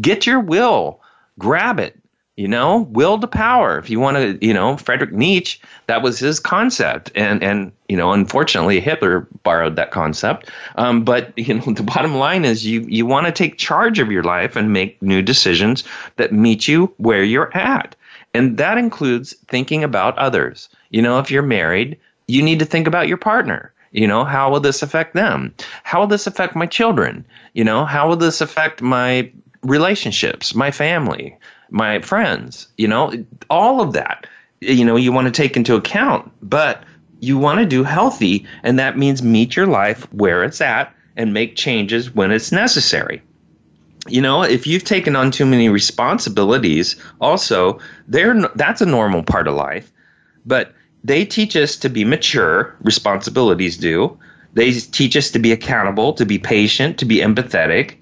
Get 0.00 0.26
your 0.26 0.40
will, 0.40 1.02
grab 1.38 1.78
it. 1.78 1.99
You 2.40 2.48
know, 2.48 2.88
will 2.90 3.18
to 3.18 3.26
power. 3.26 3.78
If 3.78 3.90
you 3.90 4.00
want 4.00 4.16
to, 4.16 4.38
you 4.40 4.54
know, 4.54 4.78
frederick 4.78 5.12
Nietzsche, 5.12 5.60
that 5.88 6.00
was 6.00 6.18
his 6.18 6.40
concept, 6.40 7.12
and 7.14 7.42
and 7.42 7.70
you 7.90 7.98
know, 7.98 8.12
unfortunately, 8.12 8.80
Hitler 8.80 9.28
borrowed 9.42 9.76
that 9.76 9.90
concept. 9.90 10.50
Um, 10.76 11.04
but 11.04 11.34
you 11.38 11.52
know, 11.52 11.74
the 11.74 11.82
bottom 11.82 12.14
line 12.14 12.46
is 12.46 12.64
you 12.64 12.80
you 12.88 13.04
want 13.04 13.26
to 13.26 13.32
take 13.32 13.58
charge 13.58 13.98
of 13.98 14.10
your 14.10 14.22
life 14.22 14.56
and 14.56 14.72
make 14.72 15.02
new 15.02 15.20
decisions 15.20 15.84
that 16.16 16.32
meet 16.32 16.66
you 16.66 16.90
where 16.96 17.22
you're 17.22 17.54
at, 17.54 17.94
and 18.32 18.56
that 18.56 18.78
includes 18.78 19.34
thinking 19.48 19.84
about 19.84 20.16
others. 20.16 20.70
You 20.88 21.02
know, 21.02 21.18
if 21.18 21.30
you're 21.30 21.42
married, 21.42 21.98
you 22.26 22.42
need 22.42 22.58
to 22.60 22.64
think 22.64 22.86
about 22.86 23.06
your 23.06 23.18
partner. 23.18 23.70
You 23.92 24.06
know, 24.06 24.24
how 24.24 24.50
will 24.50 24.60
this 24.60 24.82
affect 24.82 25.12
them? 25.12 25.54
How 25.82 26.00
will 26.00 26.06
this 26.06 26.26
affect 26.26 26.56
my 26.56 26.64
children? 26.64 27.22
You 27.52 27.64
know, 27.64 27.84
how 27.84 28.08
will 28.08 28.16
this 28.16 28.40
affect 28.40 28.80
my 28.80 29.30
relationships, 29.62 30.54
my 30.54 30.70
family? 30.70 31.36
My 31.70 32.00
friends, 32.00 32.68
you 32.76 32.88
know, 32.88 33.12
all 33.48 33.80
of 33.80 33.92
that, 33.92 34.26
you 34.60 34.84
know, 34.84 34.96
you 34.96 35.12
want 35.12 35.26
to 35.26 35.42
take 35.42 35.56
into 35.56 35.74
account, 35.74 36.30
but 36.42 36.84
you 37.20 37.38
want 37.38 37.60
to 37.60 37.66
do 37.66 37.84
healthy, 37.84 38.46
and 38.62 38.78
that 38.78 38.98
means 38.98 39.22
meet 39.22 39.56
your 39.56 39.66
life 39.66 40.10
where 40.12 40.42
it's 40.42 40.60
at 40.60 40.94
and 41.16 41.34
make 41.34 41.56
changes 41.56 42.14
when 42.14 42.30
it's 42.30 42.52
necessary. 42.52 43.22
You 44.08 44.22
know, 44.22 44.42
if 44.42 44.66
you've 44.66 44.84
taken 44.84 45.14
on 45.14 45.30
too 45.30 45.44
many 45.44 45.68
responsibilities, 45.68 46.96
also, 47.20 47.78
they're, 48.08 48.40
that's 48.54 48.80
a 48.80 48.86
normal 48.86 49.22
part 49.22 49.46
of 49.46 49.54
life, 49.54 49.92
but 50.46 50.72
they 51.04 51.24
teach 51.24 51.56
us 51.56 51.76
to 51.76 51.88
be 51.88 52.04
mature, 52.04 52.74
responsibilities 52.82 53.76
do. 53.76 54.18
They 54.54 54.72
teach 54.72 55.16
us 55.16 55.30
to 55.30 55.38
be 55.38 55.52
accountable, 55.52 56.14
to 56.14 56.26
be 56.26 56.38
patient, 56.38 56.98
to 56.98 57.04
be 57.04 57.18
empathetic. 57.18 57.96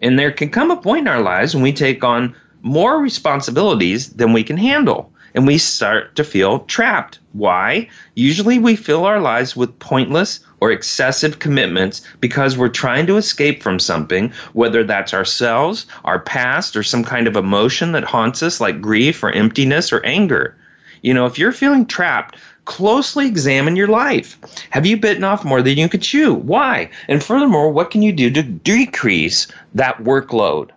And 0.00 0.18
there 0.18 0.32
can 0.32 0.50
come 0.50 0.70
a 0.70 0.76
point 0.76 1.02
in 1.02 1.08
our 1.08 1.22
lives 1.22 1.54
when 1.54 1.62
we 1.62 1.72
take 1.72 2.02
on 2.02 2.34
more 2.62 2.98
responsibilities 2.98 4.10
than 4.10 4.32
we 4.32 4.44
can 4.44 4.56
handle. 4.56 5.12
And 5.34 5.46
we 5.46 5.58
start 5.58 6.14
to 6.16 6.24
feel 6.24 6.60
trapped. 6.60 7.18
Why? 7.32 7.88
Usually 8.14 8.58
we 8.58 8.76
fill 8.76 9.04
our 9.04 9.18
lives 9.18 9.56
with 9.56 9.78
pointless 9.78 10.40
or 10.60 10.70
excessive 10.70 11.38
commitments 11.38 12.02
because 12.20 12.56
we're 12.56 12.68
trying 12.68 13.06
to 13.06 13.16
escape 13.16 13.62
from 13.62 13.78
something, 13.78 14.32
whether 14.52 14.84
that's 14.84 15.14
ourselves, 15.14 15.86
our 16.04 16.20
past, 16.20 16.76
or 16.76 16.82
some 16.82 17.02
kind 17.02 17.26
of 17.26 17.36
emotion 17.36 17.92
that 17.92 18.04
haunts 18.04 18.42
us 18.42 18.60
like 18.60 18.82
grief 18.82 19.22
or 19.22 19.30
emptiness 19.30 19.92
or 19.92 20.04
anger. 20.04 20.56
You 21.00 21.14
know, 21.14 21.26
if 21.26 21.38
you're 21.38 21.52
feeling 21.52 21.86
trapped, 21.86 22.36
closely 22.64 23.26
examine 23.26 23.74
your 23.74 23.88
life. 23.88 24.38
Have 24.70 24.86
you 24.86 24.96
bitten 24.96 25.24
off 25.24 25.44
more 25.44 25.62
than 25.62 25.78
you 25.78 25.88
could 25.88 26.02
chew? 26.02 26.34
Why? 26.34 26.90
And 27.08 27.24
furthermore, 27.24 27.72
what 27.72 27.90
can 27.90 28.02
you 28.02 28.12
do 28.12 28.30
to 28.30 28.42
decrease 28.42 29.48
that 29.74 29.98
workload? 29.98 30.70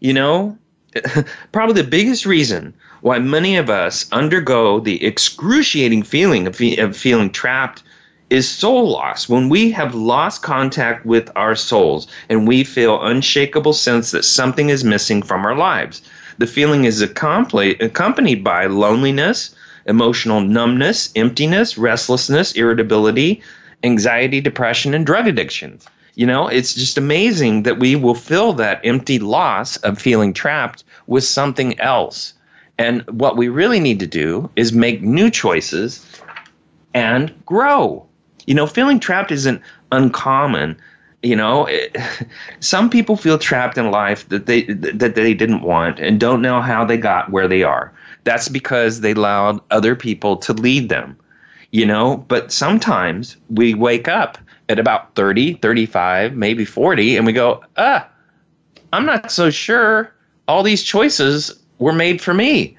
You 0.00 0.14
know, 0.14 0.58
probably 1.52 1.80
the 1.82 1.88
biggest 1.88 2.26
reason 2.26 2.74
why 3.00 3.18
many 3.18 3.56
of 3.56 3.70
us 3.70 4.10
undergo 4.12 4.80
the 4.80 5.04
excruciating 5.04 6.02
feeling 6.02 6.46
of, 6.46 6.56
fe- 6.56 6.76
of 6.76 6.96
feeling 6.96 7.30
trapped 7.30 7.82
is 8.30 8.48
soul 8.48 8.90
loss. 8.90 9.28
When 9.28 9.48
we 9.48 9.70
have 9.72 9.94
lost 9.94 10.42
contact 10.42 11.04
with 11.04 11.30
our 11.36 11.54
souls 11.54 12.06
and 12.28 12.48
we 12.48 12.64
feel 12.64 13.02
unshakable 13.02 13.74
sense 13.74 14.10
that 14.12 14.24
something 14.24 14.70
is 14.70 14.84
missing 14.84 15.22
from 15.22 15.44
our 15.44 15.54
lives. 15.54 16.00
The 16.38 16.46
feeling 16.46 16.84
is 16.84 17.02
accompli- 17.02 17.76
accompanied 17.78 18.42
by 18.42 18.66
loneliness, 18.66 19.54
emotional 19.86 20.40
numbness, 20.40 21.10
emptiness, 21.14 21.76
restlessness, 21.76 22.52
irritability, 22.52 23.42
anxiety, 23.82 24.40
depression, 24.40 24.94
and 24.94 25.04
drug 25.04 25.26
addictions. 25.26 25.86
You 26.14 26.26
know, 26.26 26.46
it's 26.46 26.74
just 26.74 26.98
amazing 26.98 27.62
that 27.62 27.78
we 27.78 27.96
will 27.96 28.14
fill 28.14 28.52
that 28.54 28.80
empty 28.84 29.18
loss 29.18 29.76
of 29.78 29.98
feeling 29.98 30.34
trapped 30.34 30.84
with 31.06 31.24
something 31.24 31.78
else. 31.80 32.34
And 32.78 33.02
what 33.10 33.36
we 33.36 33.48
really 33.48 33.80
need 33.80 34.00
to 34.00 34.06
do 34.06 34.50
is 34.56 34.72
make 34.72 35.02
new 35.02 35.30
choices 35.30 36.04
and 36.92 37.32
grow. 37.46 38.06
You 38.46 38.54
know, 38.54 38.66
feeling 38.66 39.00
trapped 39.00 39.30
isn't 39.30 39.62
uncommon. 39.90 40.76
You 41.22 41.36
know, 41.36 41.66
it, 41.70 41.96
some 42.60 42.90
people 42.90 43.16
feel 43.16 43.38
trapped 43.38 43.78
in 43.78 43.90
life 43.90 44.28
that 44.28 44.46
they 44.46 44.64
that 44.64 45.14
they 45.14 45.34
didn't 45.34 45.62
want 45.62 45.98
and 45.98 46.20
don't 46.20 46.42
know 46.42 46.60
how 46.60 46.84
they 46.84 46.98
got 46.98 47.30
where 47.30 47.48
they 47.48 47.62
are. 47.62 47.92
That's 48.24 48.48
because 48.48 49.00
they 49.00 49.12
allowed 49.12 49.60
other 49.70 49.96
people 49.96 50.36
to 50.38 50.52
lead 50.52 50.88
them, 50.88 51.16
you 51.70 51.86
know? 51.86 52.18
But 52.28 52.52
sometimes 52.52 53.36
we 53.50 53.74
wake 53.74 54.08
up 54.08 54.38
at 54.72 54.78
about 54.78 55.14
30, 55.14 55.54
35, 55.54 56.34
maybe 56.34 56.64
40, 56.64 57.16
and 57.16 57.26
we 57.26 57.32
go, 57.32 57.62
ah, 57.76 58.08
I'm 58.92 59.06
not 59.06 59.30
so 59.30 59.50
sure 59.50 60.12
all 60.48 60.62
these 60.62 60.82
choices 60.82 61.52
were 61.78 61.92
made 61.92 62.20
for 62.20 62.34
me. 62.34 62.76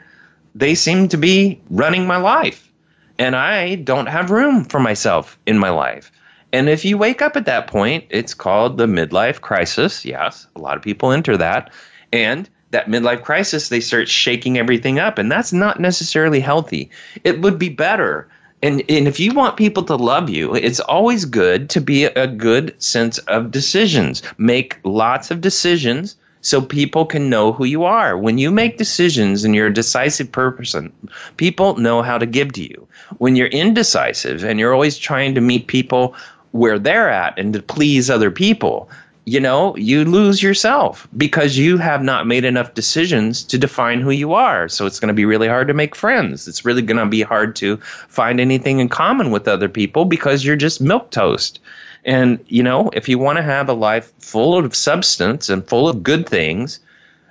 They 0.55 0.75
seem 0.75 1.07
to 1.09 1.17
be 1.17 1.61
running 1.69 2.05
my 2.05 2.17
life, 2.17 2.71
and 3.17 3.35
I 3.35 3.75
don't 3.75 4.07
have 4.07 4.31
room 4.31 4.65
for 4.65 4.79
myself 4.79 5.39
in 5.45 5.57
my 5.57 5.69
life. 5.69 6.11
And 6.51 6.69
if 6.69 6.85
you 6.85 6.97
wake 6.97 7.21
up 7.21 7.35
at 7.35 7.45
that 7.45 7.67
point, 7.67 8.05
it's 8.09 8.35
called 8.35 8.77
the 8.77 8.85
midlife 8.85 9.41
crisis. 9.41 10.05
Yes, 10.05 10.45
a 10.55 10.59
lot 10.59 10.77
of 10.77 10.83
people 10.83 11.11
enter 11.11 11.35
that. 11.37 11.71
And 12.11 12.47
that 12.69 12.87
midlife 12.87 13.23
crisis, 13.23 13.69
they 13.69 13.79
start 13.79 14.07
shaking 14.07 14.57
everything 14.57 14.99
up, 14.99 15.17
and 15.17 15.31
that's 15.31 15.53
not 15.53 15.79
necessarily 15.79 16.39
healthy. 16.39 16.91
It 17.23 17.41
would 17.41 17.57
be 17.57 17.69
better. 17.69 18.27
And, 18.63 18.81
and 18.87 19.09
if 19.09 19.19
you 19.19 19.33
want 19.33 19.57
people 19.57 19.83
to 19.83 19.95
love 19.97 20.29
you, 20.29 20.55
it's 20.55 20.79
always 20.79 21.25
good 21.25 21.69
to 21.71 21.81
be 21.81 22.05
a 22.05 22.27
good 22.27 22.73
sense 22.81 23.17
of 23.27 23.51
decisions. 23.51 24.23
Make 24.37 24.79
lots 24.85 25.31
of 25.31 25.41
decisions 25.41 26.15
so 26.39 26.61
people 26.61 27.05
can 27.05 27.29
know 27.29 27.51
who 27.51 27.65
you 27.65 27.83
are. 27.83 28.17
When 28.17 28.37
you 28.37 28.51
make 28.51 28.77
decisions 28.77 29.43
and 29.43 29.53
you're 29.53 29.67
a 29.67 29.73
decisive 29.73 30.31
person, 30.31 30.93
people 31.35 31.75
know 31.75 32.01
how 32.01 32.17
to 32.17 32.25
give 32.25 32.53
to 32.53 32.63
you. 32.63 32.87
When 33.17 33.35
you're 33.35 33.47
indecisive 33.47 34.45
and 34.45 34.59
you're 34.59 34.73
always 34.73 34.97
trying 34.97 35.35
to 35.35 35.41
meet 35.41 35.67
people 35.67 36.15
where 36.51 36.79
they're 36.79 37.09
at 37.09 37.37
and 37.37 37.51
to 37.53 37.61
please 37.61 38.09
other 38.09 38.31
people, 38.31 38.89
you 39.25 39.39
know, 39.39 39.75
you 39.77 40.03
lose 40.03 40.43
yourself 40.43 41.07
because 41.15 41.57
you 41.57 41.77
have 41.77 42.03
not 42.03 42.27
made 42.27 42.43
enough 42.43 42.73
decisions 42.73 43.43
to 43.45 43.57
define 43.57 44.01
who 44.01 44.11
you 44.11 44.33
are. 44.33 44.67
So 44.67 44.85
it's 44.85 44.99
going 44.99 45.07
to 45.07 45.13
be 45.13 45.25
really 45.25 45.47
hard 45.47 45.67
to 45.69 45.73
make 45.73 45.95
friends. 45.95 46.47
It's 46.47 46.65
really 46.65 46.81
going 46.81 46.97
to 46.97 47.05
be 47.05 47.21
hard 47.21 47.55
to 47.57 47.77
find 47.77 48.39
anything 48.41 48.79
in 48.79 48.89
common 48.89 49.31
with 49.31 49.47
other 49.47 49.69
people 49.69 50.03
because 50.03 50.43
you're 50.43 50.57
just 50.57 50.81
milk 50.81 51.11
toast. 51.11 51.59
And, 52.03 52.43
you 52.47 52.61
know, 52.61 52.89
if 52.91 53.07
you 53.07 53.17
want 53.17 53.37
to 53.37 53.43
have 53.43 53.69
a 53.69 53.73
life 53.73 54.11
full 54.19 54.57
of 54.57 54.75
substance 54.75 55.49
and 55.49 55.65
full 55.65 55.87
of 55.87 56.03
good 56.03 56.27
things 56.27 56.79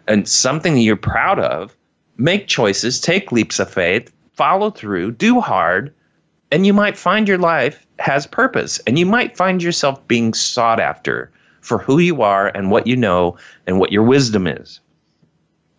and 0.09 0.27
something 0.27 0.75
that 0.75 0.81
you're 0.81 0.97
proud 0.97 1.39
of, 1.39 1.77
make 2.17 2.47
choices, 2.47 3.01
take 3.01 3.33
leaps 3.33 3.59
of 3.59 3.71
faith, 3.71 4.11
follow 4.33 4.71
through, 4.71 5.13
do 5.13 5.41
hard, 5.41 5.93
and 6.51 6.65
you 6.65 6.73
might 6.73 6.97
find 6.97 7.29
your 7.29 7.39
life 7.39 7.87
has 7.99 8.27
purpose 8.27 8.79
and 8.87 8.99
you 8.99 9.07
might 9.07 9.37
find 9.37 9.63
yourself 9.63 10.07
being 10.09 10.33
sought 10.33 10.81
after 10.81 11.31
for 11.63 11.79
who 11.79 11.99
you 11.99 12.21
are 12.23 12.49
and 12.49 12.71
what 12.71 12.87
you 12.87 12.97
know 12.97 13.39
and 13.67 13.81
what 13.81 13.93
your 13.93 14.03
wisdom 14.03 14.47
is. 14.47 14.81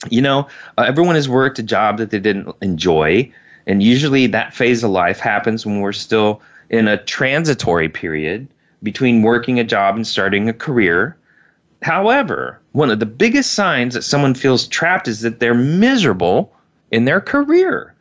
You 0.10 0.22
know, 0.22 0.48
uh, 0.78 0.86
everyone 0.88 1.16
has 1.16 1.30
worked 1.30 1.60
a 1.60 1.64
job 1.64 2.00
that 2.00 2.10
they 2.10 2.20
didn't 2.20 2.56
enjoy, 2.62 3.32
and 3.68 3.84
usually 3.84 4.28
that 4.28 4.54
phase 4.54 4.84
of 4.84 4.92
life 4.92 5.20
happens 5.20 5.66
when 5.66 5.80
we're 5.80 5.94
still 5.94 6.42
in 6.70 6.88
a 6.88 7.02
transitory 7.04 7.88
period 7.88 8.48
between 8.82 9.22
working 9.22 9.60
a 9.60 9.64
job 9.64 9.96
and 9.96 10.06
starting 10.06 10.50
a 10.50 10.54
career. 10.54 11.16
However, 11.82 12.60
one 12.72 12.90
of 12.90 13.00
the 13.00 13.06
biggest 13.06 13.54
signs 13.54 13.94
that 13.94 14.02
someone 14.04 14.34
feels 14.34 14.68
trapped 14.68 15.08
is 15.08 15.22
that 15.22 15.40
they're 15.40 15.54
miserable 15.54 16.54
in 16.92 17.06
their 17.06 17.22
career. 17.22 17.94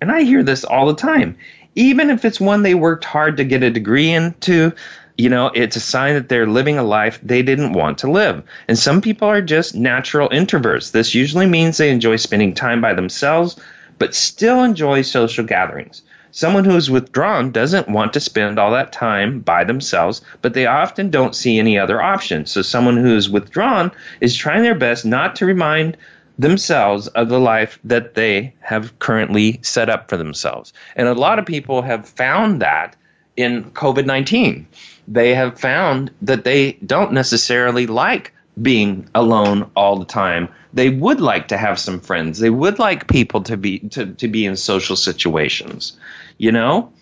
And 0.00 0.10
I 0.10 0.22
hear 0.22 0.42
this 0.42 0.64
all 0.64 0.86
the 0.86 0.94
time 0.94 1.36
even 1.74 2.10
if 2.10 2.24
it's 2.24 2.40
one 2.40 2.62
they 2.62 2.74
worked 2.74 3.04
hard 3.04 3.36
to 3.36 3.44
get 3.44 3.62
a 3.62 3.70
degree 3.70 4.10
into, 4.10 4.72
you 5.20 5.28
know, 5.28 5.48
it's 5.54 5.76
a 5.76 5.80
sign 5.80 6.14
that 6.14 6.30
they're 6.30 6.46
living 6.46 6.78
a 6.78 6.82
life 6.82 7.20
they 7.22 7.42
didn't 7.42 7.74
want 7.74 7.98
to 7.98 8.10
live. 8.10 8.42
And 8.68 8.78
some 8.78 9.02
people 9.02 9.28
are 9.28 9.42
just 9.42 9.74
natural 9.74 10.30
introverts. 10.30 10.92
This 10.92 11.14
usually 11.14 11.44
means 11.44 11.76
they 11.76 11.90
enjoy 11.90 12.16
spending 12.16 12.54
time 12.54 12.80
by 12.80 12.94
themselves, 12.94 13.60
but 13.98 14.14
still 14.14 14.64
enjoy 14.64 15.02
social 15.02 15.44
gatherings. 15.44 16.00
Someone 16.30 16.64
who 16.64 16.74
is 16.74 16.90
withdrawn 16.90 17.50
doesn't 17.50 17.88
want 17.90 18.14
to 18.14 18.20
spend 18.20 18.58
all 18.58 18.70
that 18.70 18.92
time 18.92 19.40
by 19.40 19.62
themselves, 19.62 20.22
but 20.40 20.54
they 20.54 20.64
often 20.64 21.10
don't 21.10 21.36
see 21.36 21.58
any 21.58 21.78
other 21.78 22.00
option. 22.00 22.46
So, 22.46 22.62
someone 22.62 22.96
who 22.96 23.14
is 23.14 23.28
withdrawn 23.28 23.92
is 24.22 24.34
trying 24.34 24.62
their 24.62 24.74
best 24.74 25.04
not 25.04 25.36
to 25.36 25.44
remind 25.44 25.98
themselves 26.38 27.08
of 27.08 27.28
the 27.28 27.40
life 27.40 27.78
that 27.84 28.14
they 28.14 28.54
have 28.60 28.98
currently 29.00 29.58
set 29.60 29.90
up 29.90 30.08
for 30.08 30.16
themselves. 30.16 30.72
And 30.96 31.08
a 31.08 31.14
lot 31.14 31.38
of 31.38 31.44
people 31.44 31.82
have 31.82 32.08
found 32.08 32.62
that 32.62 32.96
in 33.36 33.64
COVID 33.72 34.06
19. 34.06 34.66
They 35.08 35.34
have 35.34 35.58
found 35.58 36.10
that 36.22 36.44
they 36.44 36.72
don't 36.86 37.12
necessarily 37.12 37.86
like 37.86 38.32
being 38.60 39.08
alone 39.14 39.70
all 39.76 39.98
the 39.98 40.04
time. 40.04 40.48
They 40.72 40.90
would 40.90 41.20
like 41.20 41.48
to 41.48 41.56
have 41.56 41.78
some 41.78 42.00
friends. 42.00 42.38
They 42.38 42.50
would 42.50 42.78
like 42.78 43.08
people 43.08 43.42
to 43.42 43.56
be 43.56 43.80
to, 43.90 44.06
to 44.06 44.28
be 44.28 44.46
in 44.46 44.56
social 44.56 44.96
situations. 44.96 45.98
You 46.38 46.52
know? 46.52 46.92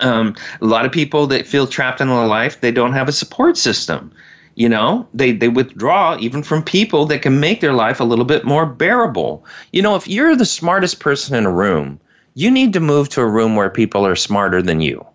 Um, 0.00 0.34
a 0.60 0.64
lot 0.64 0.84
of 0.84 0.90
people 0.90 1.28
that 1.28 1.46
feel 1.46 1.66
trapped 1.66 2.00
in 2.00 2.08
their 2.08 2.26
life, 2.26 2.60
they 2.60 2.72
don't 2.72 2.92
have 2.92 3.08
a 3.08 3.12
support 3.12 3.56
system 3.56 4.12
you 4.56 4.68
know 4.68 5.06
they 5.14 5.30
they 5.32 5.48
withdraw 5.48 6.16
even 6.18 6.42
from 6.42 6.62
people 6.62 7.06
that 7.06 7.22
can 7.22 7.38
make 7.38 7.60
their 7.60 7.74
life 7.74 8.00
a 8.00 8.04
little 8.04 8.24
bit 8.24 8.44
more 8.44 8.66
bearable 8.66 9.44
you 9.72 9.80
know 9.80 9.94
if 9.94 10.08
you're 10.08 10.34
the 10.34 10.46
smartest 10.46 10.98
person 10.98 11.36
in 11.36 11.46
a 11.46 11.52
room 11.52 12.00
you 12.34 12.50
need 12.50 12.72
to 12.72 12.80
move 12.80 13.08
to 13.08 13.20
a 13.20 13.28
room 13.28 13.54
where 13.54 13.70
people 13.70 14.04
are 14.04 14.16
smarter 14.16 14.60
than 14.60 14.80
you 14.80 15.06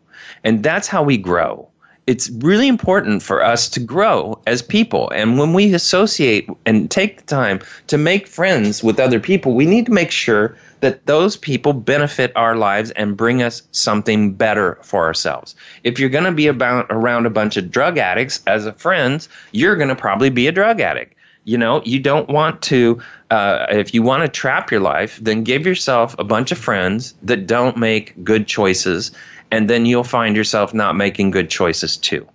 and 0.44 0.64
that's 0.64 0.88
how 0.88 1.04
we 1.04 1.18
grow 1.18 1.68
it's 2.12 2.30
really 2.42 2.68
important 2.68 3.24
for 3.24 3.42
us 3.42 3.70
to 3.70 3.80
grow 3.80 4.38
as 4.46 4.62
people. 4.62 5.10
And 5.12 5.40
when 5.40 5.54
we 5.54 5.74
associate 5.74 6.50
and 6.66 6.92
take 6.92 7.16
the 7.16 7.24
time 7.24 7.62
to 7.88 7.98
make 7.98 8.28
friends 8.28 8.84
with 8.84 9.00
other 9.00 9.18
people, 9.18 9.54
we 9.54 9.66
need 9.66 9.86
to 9.86 9.94
make 9.94 10.12
sure 10.12 10.58
that 10.82 11.06
those 11.06 11.38
people 11.38 11.72
benefit 11.72 12.34
our 12.36 12.58
lives 12.58 12.92
and 12.92 13.16
bring 13.16 13.42
us 13.42 13.64
something 13.72 14.34
better 14.34 14.78
for 14.82 15.06
ourselves. 15.06 15.56
If 15.86 16.00
you're 16.00 16.10
going 16.10 16.26
to 16.26 16.34
be 16.34 16.48
about 16.48 16.86
around 16.90 17.28
a 17.28 17.30
bunch 17.30 17.56
of 17.56 17.72
drug 17.72 17.98
addicts 17.98 18.42
as 18.46 18.66
a 18.66 18.74
friend, 18.74 19.26
you're 19.54 19.78
going 19.78 19.88
to 19.88 19.96
probably 19.96 20.30
be 20.30 20.48
a 20.48 20.52
drug 20.52 20.82
addict. 20.82 21.16
You 21.46 21.58
know, 21.58 21.82
you 21.86 22.00
don't 22.00 22.28
want 22.28 22.62
to, 22.64 23.02
uh, 23.30 23.68
if 23.70 23.94
you 23.94 24.04
want 24.04 24.24
to 24.24 24.28
trap 24.28 24.70
your 24.70 24.82
life, 24.82 25.18
then 25.22 25.46
give 25.46 25.66
yourself 25.66 26.14
a 26.20 26.26
bunch 26.26 26.52
of 26.52 26.58
friends 26.58 27.16
that 27.24 27.48
don't 27.48 27.78
make 27.78 28.22
good 28.22 28.48
choices 28.48 29.12
and 29.52 29.70
then 29.70 29.86
you'll 29.86 30.04
find 30.04 30.36
yourself 30.36 30.74
not 30.74 30.96
making 30.96 31.32
good 31.32 31.50
choices 31.50 31.98
too. 31.98 32.28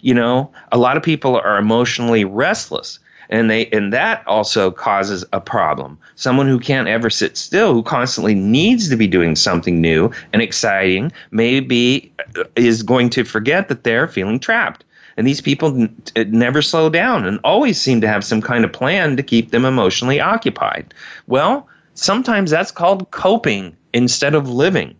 You 0.00 0.14
know, 0.14 0.50
a 0.70 0.78
lot 0.78 0.96
of 0.96 1.02
people 1.02 1.36
are 1.36 1.58
emotionally 1.58 2.24
restless 2.24 2.98
and 3.32 3.50
they 3.50 3.66
and 3.66 3.92
that 3.92 4.22
also 4.26 4.70
causes 4.70 5.24
a 5.32 5.40
problem. 5.40 5.98
Someone 6.16 6.46
who 6.46 6.60
can't 6.60 6.86
ever 6.86 7.08
sit 7.08 7.36
still, 7.36 7.72
who 7.72 7.82
constantly 7.82 8.34
needs 8.34 8.88
to 8.90 8.96
be 8.96 9.06
doing 9.08 9.34
something 9.34 9.80
new 9.80 10.10
and 10.32 10.42
exciting, 10.42 11.10
maybe 11.30 12.12
uh, 12.36 12.44
is 12.56 12.82
going 12.82 13.08
to 13.10 13.24
forget 13.24 13.68
that 13.68 13.84
they're 13.84 14.06
feeling 14.06 14.38
trapped. 14.38 14.84
And 15.16 15.26
these 15.26 15.40
people 15.40 15.68
n- 15.68 16.02
never 16.30 16.62
slow 16.62 16.90
down 16.90 17.26
and 17.26 17.40
always 17.42 17.80
seem 17.80 18.00
to 18.02 18.08
have 18.08 18.22
some 18.24 18.42
kind 18.42 18.64
of 18.64 18.72
plan 18.72 19.16
to 19.16 19.22
keep 19.22 19.50
them 19.50 19.64
emotionally 19.64 20.20
occupied. 20.20 20.92
Well, 21.26 21.66
sometimes 21.94 22.50
that's 22.50 22.70
called 22.70 23.10
coping 23.10 23.76
instead 23.94 24.34
of 24.34 24.48
living 24.48 24.94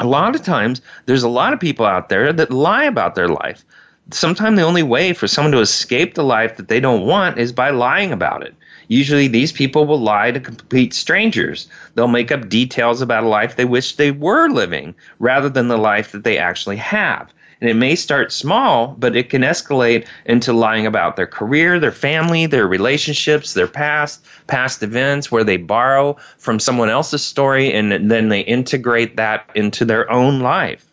a 0.00 0.06
lot 0.06 0.34
of 0.34 0.42
times 0.42 0.80
there's 1.06 1.22
a 1.22 1.28
lot 1.28 1.52
of 1.52 1.60
people 1.60 1.86
out 1.86 2.08
there 2.08 2.32
that 2.32 2.50
lie 2.50 2.84
about 2.84 3.14
their 3.14 3.28
life. 3.28 3.64
Sometimes 4.10 4.56
the 4.56 4.64
only 4.64 4.82
way 4.82 5.12
for 5.12 5.28
someone 5.28 5.52
to 5.52 5.60
escape 5.60 6.14
the 6.14 6.24
life 6.24 6.56
that 6.56 6.68
they 6.68 6.80
don't 6.80 7.06
want 7.06 7.38
is 7.38 7.52
by 7.52 7.70
lying 7.70 8.10
about 8.10 8.42
it. 8.42 8.54
Usually, 8.88 9.28
these 9.28 9.52
people 9.52 9.86
will 9.86 10.00
lie 10.00 10.32
to 10.32 10.40
complete 10.40 10.94
strangers. 10.94 11.68
They'll 11.94 12.08
make 12.08 12.32
up 12.32 12.48
details 12.48 13.00
about 13.00 13.22
a 13.22 13.28
life 13.28 13.54
they 13.54 13.64
wish 13.64 13.94
they 13.94 14.10
were 14.10 14.48
living 14.48 14.96
rather 15.20 15.48
than 15.48 15.68
the 15.68 15.76
life 15.76 16.10
that 16.10 16.24
they 16.24 16.38
actually 16.38 16.78
have. 16.78 17.32
And 17.60 17.68
it 17.68 17.74
may 17.74 17.94
start 17.94 18.32
small, 18.32 18.94
but 18.98 19.14
it 19.14 19.28
can 19.28 19.42
escalate 19.42 20.06
into 20.24 20.54
lying 20.54 20.86
about 20.86 21.16
their 21.16 21.26
career, 21.26 21.78
their 21.78 21.92
family, 21.92 22.46
their 22.46 22.66
relationships, 22.66 23.52
their 23.52 23.66
past, 23.66 24.24
past 24.46 24.82
events 24.82 25.30
where 25.30 25.44
they 25.44 25.58
borrow 25.58 26.16
from 26.38 26.58
someone 26.58 26.88
else's 26.88 27.22
story 27.22 27.70
and 27.72 28.10
then 28.10 28.30
they 28.30 28.40
integrate 28.40 29.16
that 29.16 29.50
into 29.54 29.84
their 29.84 30.10
own 30.10 30.40
life. 30.40 30.86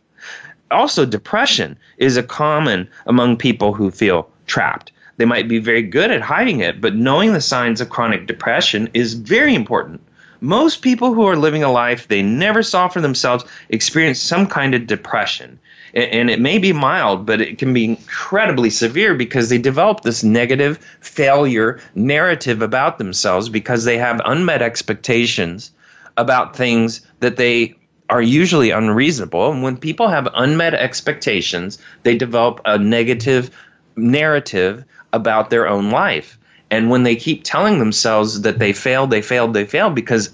Also, 0.69 1.05
depression 1.05 1.77
is 1.97 2.17
a 2.17 2.23
common 2.23 2.89
among 3.05 3.37
people 3.37 3.73
who 3.73 3.89
feel 3.89 4.29
trapped. 4.45 4.91
They 5.15 5.25
might 5.25 5.47
be 5.47 5.59
very 5.59 5.81
good 5.81 6.11
at 6.11 6.21
hiding 6.21 6.59
it, 6.59 6.81
but 6.81 6.95
knowing 6.95 7.31
the 7.31 7.39
signs 7.39 7.79
of 7.79 7.89
chronic 7.89 8.27
depression 8.27 8.89
is 8.93 9.13
very 9.13 9.55
important. 9.55 10.01
Most 10.41 10.81
people 10.81 11.13
who 11.13 11.25
are 11.25 11.37
living 11.37 11.63
a 11.63 11.71
life 11.71 12.09
they 12.09 12.21
never 12.21 12.61
saw 12.61 12.89
for 12.89 12.99
themselves 12.99 13.45
experience 13.69 14.19
some 14.19 14.45
kind 14.45 14.75
of 14.75 14.85
depression 14.85 15.59
and 15.93 16.29
it 16.29 16.39
may 16.39 16.57
be 16.57 16.73
mild, 16.73 17.25
but 17.25 17.41
it 17.41 17.57
can 17.57 17.73
be 17.73 17.85
incredibly 17.85 18.69
severe 18.69 19.15
because 19.15 19.49
they 19.49 19.57
develop 19.57 20.01
this 20.01 20.23
negative 20.23 20.77
failure 20.99 21.79
narrative 21.95 22.61
about 22.61 22.97
themselves 22.97 23.49
because 23.49 23.85
they 23.85 23.97
have 23.97 24.21
unmet 24.25 24.61
expectations 24.61 25.71
about 26.17 26.55
things 26.55 27.01
that 27.19 27.37
they 27.37 27.75
are 28.09 28.21
usually 28.21 28.71
unreasonable. 28.71 29.51
And 29.51 29.63
when 29.63 29.77
people 29.77 30.07
have 30.07 30.27
unmet 30.33 30.73
expectations, 30.73 31.77
they 32.03 32.17
develop 32.17 32.61
a 32.65 32.77
negative 32.77 33.49
narrative 33.95 34.83
about 35.13 35.49
their 35.49 35.67
own 35.67 35.91
life. 35.91 36.37
And 36.69 36.89
when 36.89 37.03
they 37.03 37.15
keep 37.15 37.43
telling 37.43 37.79
themselves 37.79 38.41
that 38.41 38.59
they 38.59 38.73
failed, 38.73 39.09
they 39.09 39.21
failed, 39.21 39.53
they 39.53 39.65
failed, 39.65 39.95
because 39.95 40.33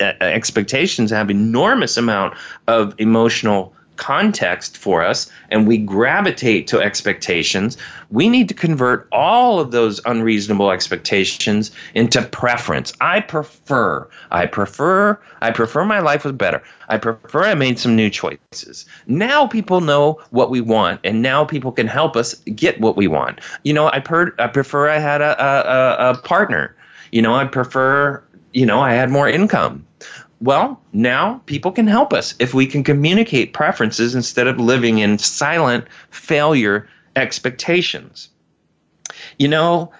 uh, 0.00 0.12
expectations 0.20 1.10
have 1.10 1.30
enormous 1.30 1.96
amount 1.96 2.34
of 2.68 2.94
emotional 2.98 3.74
context 3.96 4.76
for 4.76 5.02
us 5.02 5.30
and 5.50 5.66
we 5.66 5.78
gravitate 5.78 6.66
to 6.68 6.80
expectations, 6.80 7.76
we 8.10 8.28
need 8.28 8.48
to 8.48 8.54
convert 8.54 9.08
all 9.12 9.60
of 9.60 9.70
those 9.70 10.00
unreasonable 10.04 10.70
expectations 10.70 11.70
into 11.94 12.22
preference. 12.22 12.92
I 13.00 13.20
prefer, 13.20 14.08
I 14.30 14.46
prefer, 14.46 15.18
I 15.40 15.50
prefer 15.50 15.84
my 15.84 16.00
life 16.00 16.24
was 16.24 16.32
better. 16.32 16.62
I 16.88 16.98
prefer 16.98 17.44
I 17.44 17.54
made 17.54 17.78
some 17.78 17.96
new 17.96 18.10
choices. 18.10 18.86
Now 19.06 19.46
people 19.46 19.80
know 19.80 20.20
what 20.30 20.50
we 20.50 20.60
want 20.60 21.00
and 21.04 21.22
now 21.22 21.44
people 21.44 21.72
can 21.72 21.86
help 21.86 22.16
us 22.16 22.34
get 22.54 22.80
what 22.80 22.96
we 22.96 23.06
want. 23.06 23.40
You 23.62 23.72
know, 23.72 23.88
I, 23.88 24.00
per- 24.00 24.34
I 24.38 24.48
prefer 24.48 24.88
I 24.88 24.98
had 24.98 25.20
a, 25.20 25.42
a, 25.42 26.10
a 26.10 26.18
partner. 26.18 26.76
You 27.12 27.22
know, 27.22 27.34
I 27.34 27.44
prefer, 27.44 28.22
you 28.52 28.66
know, 28.66 28.80
I 28.80 28.94
had 28.94 29.10
more 29.10 29.28
income 29.28 29.86
well, 30.44 30.78
now 30.92 31.40
people 31.46 31.72
can 31.72 31.86
help 31.86 32.12
us 32.12 32.34
if 32.38 32.52
we 32.52 32.66
can 32.66 32.84
communicate 32.84 33.54
preferences 33.54 34.14
instead 34.14 34.46
of 34.46 34.60
living 34.60 34.98
in 34.98 35.16
silent 35.16 35.86
failure 36.10 36.86
expectations. 37.16 38.28
You 39.38 39.48
know, 39.48 39.90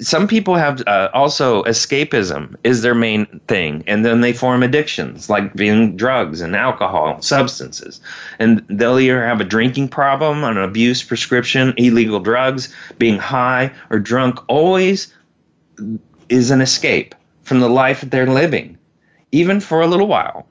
some 0.00 0.26
people 0.26 0.56
have 0.56 0.82
uh, 0.88 1.08
also 1.14 1.62
escapism 1.62 2.56
is 2.64 2.82
their 2.82 2.96
main 2.96 3.26
thing, 3.46 3.84
and 3.86 4.04
then 4.04 4.22
they 4.22 4.32
form 4.32 4.64
addictions 4.64 5.30
like 5.30 5.54
being 5.54 5.96
drugs 5.96 6.40
and 6.40 6.56
alcohol, 6.56 7.22
substances, 7.22 8.00
and 8.40 8.66
they'll 8.68 8.98
either 8.98 9.24
have 9.24 9.40
a 9.40 9.44
drinking 9.44 9.88
problem, 9.88 10.42
an 10.42 10.58
abuse 10.58 11.04
prescription, 11.04 11.72
illegal 11.76 12.18
drugs, 12.18 12.74
being 12.98 13.18
high 13.18 13.70
or 13.90 14.00
drunk. 14.00 14.40
Always 14.48 15.14
is 16.28 16.50
an 16.50 16.60
escape 16.60 17.14
from 17.42 17.60
the 17.60 17.68
life 17.68 18.00
that 18.00 18.10
they're 18.10 18.26
living 18.26 18.76
even 19.32 19.60
for 19.60 19.80
a 19.80 19.86
little 19.86 20.06
while. 20.06 20.46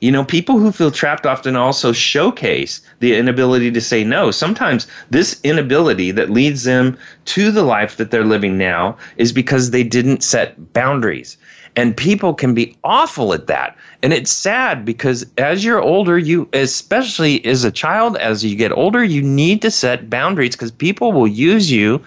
You 0.00 0.12
know, 0.12 0.24
people 0.24 0.58
who 0.58 0.70
feel 0.70 0.92
trapped 0.92 1.26
often 1.26 1.56
also 1.56 1.92
showcase 1.92 2.80
the 3.00 3.16
inability 3.16 3.72
to 3.72 3.80
say 3.80 4.04
no. 4.04 4.30
Sometimes 4.30 4.86
this 5.10 5.40
inability 5.42 6.12
that 6.12 6.30
leads 6.30 6.62
them 6.64 6.96
to 7.26 7.50
the 7.50 7.64
life 7.64 7.96
that 7.96 8.12
they're 8.12 8.24
living 8.24 8.56
now 8.56 8.96
is 9.16 9.32
because 9.32 9.70
they 9.70 9.82
didn't 9.82 10.22
set 10.22 10.72
boundaries. 10.72 11.36
And 11.74 11.96
people 11.96 12.32
can 12.34 12.54
be 12.54 12.76
awful 12.84 13.32
at 13.32 13.48
that. 13.48 13.76
And 14.02 14.12
it's 14.12 14.30
sad 14.30 14.84
because 14.84 15.26
as 15.36 15.64
you're 15.64 15.82
older, 15.82 16.16
you, 16.18 16.48
especially 16.52 17.44
as 17.44 17.64
a 17.64 17.70
child, 17.70 18.16
as 18.18 18.44
you 18.44 18.56
get 18.56 18.72
older, 18.72 19.02
you 19.02 19.22
need 19.22 19.62
to 19.62 19.70
set 19.70 20.08
boundaries 20.08 20.54
because 20.54 20.70
people 20.70 21.12
will 21.12 21.28
use 21.28 21.70
you 21.70 22.02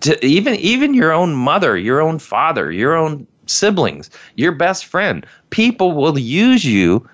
to 0.00 0.24
even, 0.24 0.54
even 0.56 0.94
your 0.94 1.12
own 1.12 1.34
mother, 1.34 1.76
your 1.76 2.00
own 2.00 2.18
father, 2.18 2.70
your 2.70 2.94
own 2.94 3.26
siblings, 3.50 4.10
your 4.36 4.52
best 4.52 4.86
friend. 4.86 5.26
People 5.50 5.92
will 5.92 6.18
use 6.18 6.64
you 6.64 7.08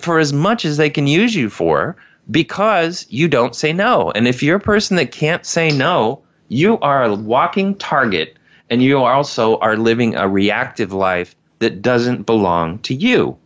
for 0.00 0.18
as 0.18 0.32
much 0.32 0.64
as 0.64 0.76
they 0.76 0.90
can 0.90 1.06
use 1.06 1.34
you 1.34 1.48
for 1.48 1.96
because 2.30 3.06
you 3.08 3.28
don't 3.28 3.56
say 3.56 3.72
no. 3.72 4.10
And 4.12 4.28
if 4.28 4.42
you're 4.42 4.56
a 4.56 4.60
person 4.60 4.96
that 4.96 5.12
can't 5.12 5.46
say 5.46 5.70
no, 5.70 6.22
you 6.48 6.78
are 6.80 7.04
a 7.04 7.14
walking 7.14 7.74
target 7.74 8.36
and 8.70 8.82
you 8.82 8.98
also 8.98 9.58
are 9.58 9.76
living 9.76 10.14
a 10.14 10.28
reactive 10.28 10.92
life 10.92 11.34
that 11.58 11.82
doesn't 11.82 12.26
belong 12.26 12.78
to 12.80 12.94
you. 12.94 13.36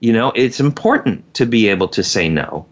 You 0.00 0.12
know, 0.12 0.32
it's 0.34 0.60
important 0.60 1.34
to 1.34 1.46
be 1.46 1.68
able 1.68 1.88
to 1.88 2.02
say 2.02 2.28
no. 2.28 2.66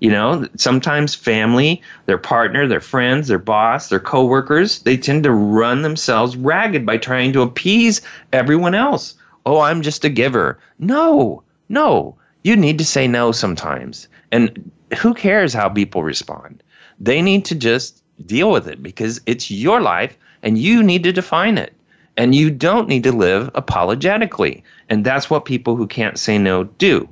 You 0.00 0.10
know, 0.10 0.46
sometimes 0.56 1.14
family, 1.14 1.82
their 2.06 2.18
partner, 2.18 2.68
their 2.68 2.80
friends, 2.80 3.26
their 3.26 3.38
boss, 3.38 3.88
their 3.88 3.98
coworkers, 3.98 4.80
they 4.82 4.96
tend 4.96 5.24
to 5.24 5.32
run 5.32 5.82
themselves 5.82 6.36
ragged 6.36 6.86
by 6.86 6.98
trying 6.98 7.32
to 7.32 7.42
appease 7.42 8.00
everyone 8.32 8.76
else. 8.76 9.14
Oh, 9.44 9.60
I'm 9.60 9.82
just 9.82 10.04
a 10.04 10.08
giver. 10.08 10.58
No, 10.78 11.42
no. 11.68 12.16
You 12.44 12.54
need 12.54 12.78
to 12.78 12.84
say 12.84 13.08
no 13.08 13.32
sometimes. 13.32 14.06
And 14.30 14.70
who 14.98 15.14
cares 15.14 15.52
how 15.52 15.68
people 15.68 16.04
respond? 16.04 16.62
They 17.00 17.20
need 17.20 17.44
to 17.46 17.56
just 17.56 18.02
deal 18.24 18.50
with 18.52 18.68
it 18.68 18.82
because 18.82 19.20
it's 19.26 19.50
your 19.50 19.80
life 19.80 20.16
and 20.42 20.58
you 20.58 20.82
need 20.82 21.02
to 21.04 21.12
define 21.12 21.58
it. 21.58 21.72
And 22.16 22.34
you 22.34 22.50
don't 22.50 22.88
need 22.88 23.04
to 23.04 23.12
live 23.12 23.50
apologetically. 23.54 24.62
And 24.88 25.04
that's 25.04 25.30
what 25.30 25.44
people 25.44 25.76
who 25.76 25.86
can't 25.86 26.18
say 26.18 26.38
no 26.38 26.64
do 26.64 27.08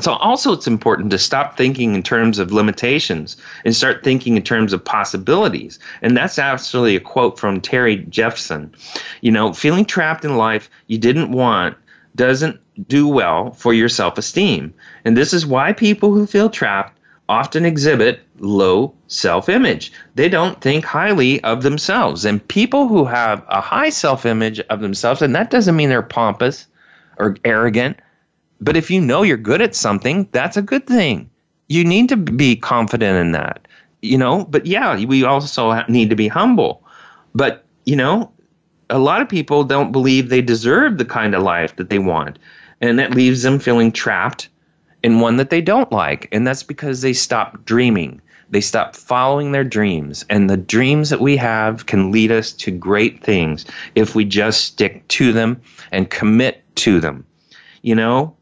so 0.00 0.12
also 0.14 0.52
it's 0.52 0.66
important 0.66 1.10
to 1.10 1.18
stop 1.18 1.56
thinking 1.56 1.94
in 1.94 2.02
terms 2.02 2.38
of 2.38 2.52
limitations 2.52 3.36
and 3.64 3.74
start 3.74 4.02
thinking 4.02 4.36
in 4.36 4.42
terms 4.42 4.72
of 4.72 4.84
possibilities. 4.84 5.78
And 6.02 6.16
that's 6.16 6.38
actually 6.38 6.96
a 6.96 7.00
quote 7.00 7.38
from 7.38 7.60
Terry 7.60 7.98
Josephson. 8.08 8.74
You 9.20 9.30
know 9.30 9.52
feeling 9.52 9.84
trapped 9.84 10.24
in 10.24 10.36
life 10.36 10.68
you 10.88 10.98
didn't 10.98 11.30
want 11.30 11.76
doesn't 12.16 12.58
do 12.88 13.06
well 13.06 13.52
for 13.52 13.72
your 13.72 13.88
self-esteem. 13.88 14.74
And 15.04 15.16
this 15.16 15.32
is 15.32 15.46
why 15.46 15.72
people 15.72 16.12
who 16.12 16.26
feel 16.26 16.50
trapped 16.50 16.98
often 17.28 17.64
exhibit 17.64 18.20
low 18.38 18.94
self-image. 19.08 19.92
They 20.14 20.28
don't 20.28 20.60
think 20.60 20.84
highly 20.84 21.42
of 21.42 21.62
themselves. 21.62 22.24
And 22.24 22.46
people 22.48 22.88
who 22.88 23.04
have 23.04 23.44
a 23.48 23.60
high 23.60 23.90
self-image 23.90 24.60
of 24.60 24.80
themselves 24.80 25.22
and 25.22 25.34
that 25.34 25.50
doesn't 25.50 25.76
mean 25.76 25.88
they're 25.88 26.02
pompous 26.02 26.66
or 27.18 27.36
arrogant 27.44 27.98
but 28.60 28.76
if 28.76 28.90
you 28.90 29.00
know 29.00 29.22
you're 29.22 29.36
good 29.36 29.60
at 29.60 29.74
something, 29.74 30.28
that's 30.32 30.56
a 30.56 30.62
good 30.62 30.86
thing. 30.86 31.30
You 31.68 31.84
need 31.84 32.08
to 32.08 32.16
be 32.16 32.56
confident 32.56 33.18
in 33.18 33.32
that, 33.32 33.66
you 34.02 34.16
know. 34.16 34.44
But 34.44 34.66
yeah, 34.66 35.04
we 35.04 35.24
also 35.24 35.82
need 35.88 36.10
to 36.10 36.16
be 36.16 36.28
humble. 36.28 36.82
But, 37.34 37.64
you 37.84 37.96
know, 37.96 38.30
a 38.88 38.98
lot 38.98 39.20
of 39.20 39.28
people 39.28 39.64
don't 39.64 39.92
believe 39.92 40.28
they 40.28 40.42
deserve 40.42 40.98
the 40.98 41.04
kind 41.04 41.34
of 41.34 41.42
life 41.42 41.76
that 41.76 41.90
they 41.90 41.98
want. 41.98 42.38
And 42.80 42.98
that 42.98 43.14
leaves 43.14 43.42
them 43.42 43.58
feeling 43.58 43.90
trapped 43.90 44.48
in 45.02 45.20
one 45.20 45.36
that 45.36 45.50
they 45.50 45.60
don't 45.60 45.90
like. 45.92 46.28
And 46.32 46.46
that's 46.46 46.62
because 46.62 47.00
they 47.00 47.12
stop 47.12 47.64
dreaming. 47.64 48.20
They 48.50 48.60
stop 48.60 48.94
following 48.94 49.52
their 49.52 49.64
dreams. 49.64 50.24
And 50.30 50.48
the 50.48 50.56
dreams 50.56 51.10
that 51.10 51.20
we 51.20 51.36
have 51.36 51.86
can 51.86 52.12
lead 52.12 52.30
us 52.30 52.52
to 52.52 52.70
great 52.70 53.24
things 53.24 53.66
if 53.94 54.14
we 54.14 54.24
just 54.24 54.64
stick 54.64 55.06
to 55.08 55.32
them 55.32 55.60
and 55.90 56.10
commit 56.10 56.62
to 56.76 57.00
them. 57.00 57.26
You 57.82 57.94
know, 57.94 58.36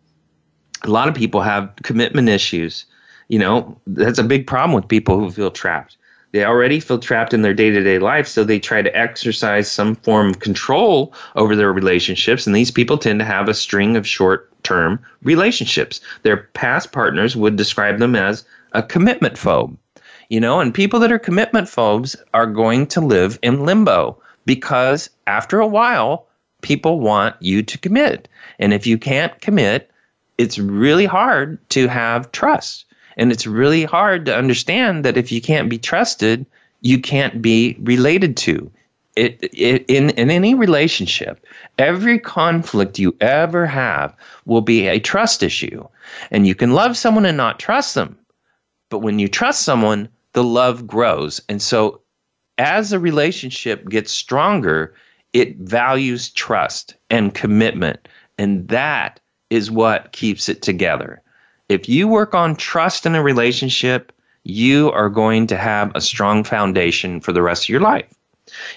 a 0.87 0.91
lot 0.91 1.09
of 1.09 1.15
people 1.15 1.41
have 1.41 1.73
commitment 1.83 2.29
issues. 2.29 2.87
You 3.29 3.39
know, 3.39 3.81
that's 3.87 4.19
a 4.19 4.25
big 4.25 4.47
problem 4.47 4.75
with 4.75 4.89
people 4.89 5.19
who 5.19 5.31
feel 5.31 5.51
trapped. 5.51 5.97
They 6.33 6.45
already 6.45 6.81
feel 6.81 6.99
trapped 6.99 7.33
in 7.33 7.43
their 7.43 7.55
day 7.55 7.71
to 7.71 7.83
day 7.83 8.01
life, 8.01 8.27
so 8.27 8.43
they 8.43 8.59
try 8.59 8.83
to 8.83 8.97
exercise 8.97 9.71
some 9.71 9.95
form 9.95 10.31
of 10.31 10.41
control 10.41 11.15
over 11.37 11.55
their 11.55 11.73
relationships. 11.73 12.47
And 12.47 12.57
these 12.57 12.73
people 12.73 12.99
tend 12.99 13.21
to 13.21 13.25
have 13.25 13.49
a 13.49 13.55
string 13.55 13.97
of 13.97 14.07
short 14.07 14.51
term 14.65 14.99
relationships. 15.23 16.01
Their 16.25 16.39
past 16.39 16.91
partners 16.91 17.37
would 17.37 17.55
describe 17.55 17.99
them 17.99 18.17
as 18.17 18.45
a 18.73 18.83
commitment 18.83 19.37
phobe. 19.37 19.77
You 20.29 20.41
know, 20.41 20.59
and 20.59 20.75
people 20.75 20.99
that 21.01 21.13
are 21.13 21.21
commitment 21.21 21.69
phobes 21.69 22.17
are 22.33 22.47
going 22.47 22.89
to 22.89 23.01
live 23.01 23.39
in 23.43 23.65
limbo 23.65 24.21
because 24.45 25.11
after 25.29 25.61
a 25.61 25.67
while, 25.69 26.27
people 26.63 26.99
want 26.99 27.37
you 27.41 27.63
to 27.63 27.79
commit. 27.79 28.29
And 28.59 28.73
if 28.73 28.89
you 28.89 28.99
can't 28.99 29.41
commit, 29.41 29.91
it's 30.39 30.59
really 30.59 31.07
hard 31.07 31.59
to 31.71 31.89
have 31.89 32.31
trust. 32.33 32.87
And 33.17 33.31
it's 33.31 33.47
really 33.47 33.85
hard 33.85 34.27
to 34.27 34.37
understand 34.37 35.05
that 35.05 35.17
if 35.17 35.31
you 35.31 35.41
can't 35.41 35.71
be 35.71 35.79
trusted, 35.79 36.47
you 36.81 36.99
can't 36.99 37.41
be 37.41 37.77
related 37.81 38.37
to. 38.39 38.71
It, 39.17 39.39
it, 39.53 39.85
in, 39.87 40.11
in 40.11 40.31
any 40.31 40.55
relationship, 40.55 41.47
every 41.79 42.19
conflict 42.19 42.99
you 42.99 43.17
ever 43.21 43.65
have 43.65 44.15
will 44.45 44.61
be 44.61 44.89
a 44.89 44.99
trust 44.99 45.45
issue. 45.45 45.87
And 46.33 46.47
you 46.47 46.57
can 46.57 46.73
love 46.73 46.97
someone 46.97 47.25
and 47.25 47.37
not 47.37 47.61
trust 47.61 47.95
them. 47.95 48.19
But 48.91 48.99
when 48.99 49.21
you 49.21 49.29
trust 49.29 49.63
someone, 49.63 50.09
the 50.33 50.43
love 50.43 50.87
grows. 50.87 51.41
And 51.49 51.63
so 51.63 52.01
as 52.59 52.93
a 52.93 52.99
relationship 52.99 53.89
gets 53.89 54.11
stronger, 54.13 54.95
it 55.33 55.57
values 55.59 56.31
trust 56.31 56.97
and 57.09 57.35
commitment. 57.35 58.09
And 58.37 58.67
that 58.69 59.21
is 59.55 59.71
what 59.71 60.11
keeps 60.11 60.49
it 60.49 60.63
together. 60.63 61.23
If 61.69 61.89
you 61.89 62.09
work 62.09 62.35
on 62.35 62.57
trust 62.57 63.07
in 63.07 63.15
a 63.15 63.23
relationship, 63.23 64.13
you 64.43 64.91
are 64.91 65.09
going 65.09 65.47
to 65.47 65.57
have 65.57 65.93
a 65.95 66.01
strong 66.01 66.43
foundation 66.43 67.21
for 67.21 67.33
the 67.33 67.41
rest 67.41 67.65
of 67.65 67.69
your 67.69 67.81
life. 67.81 68.13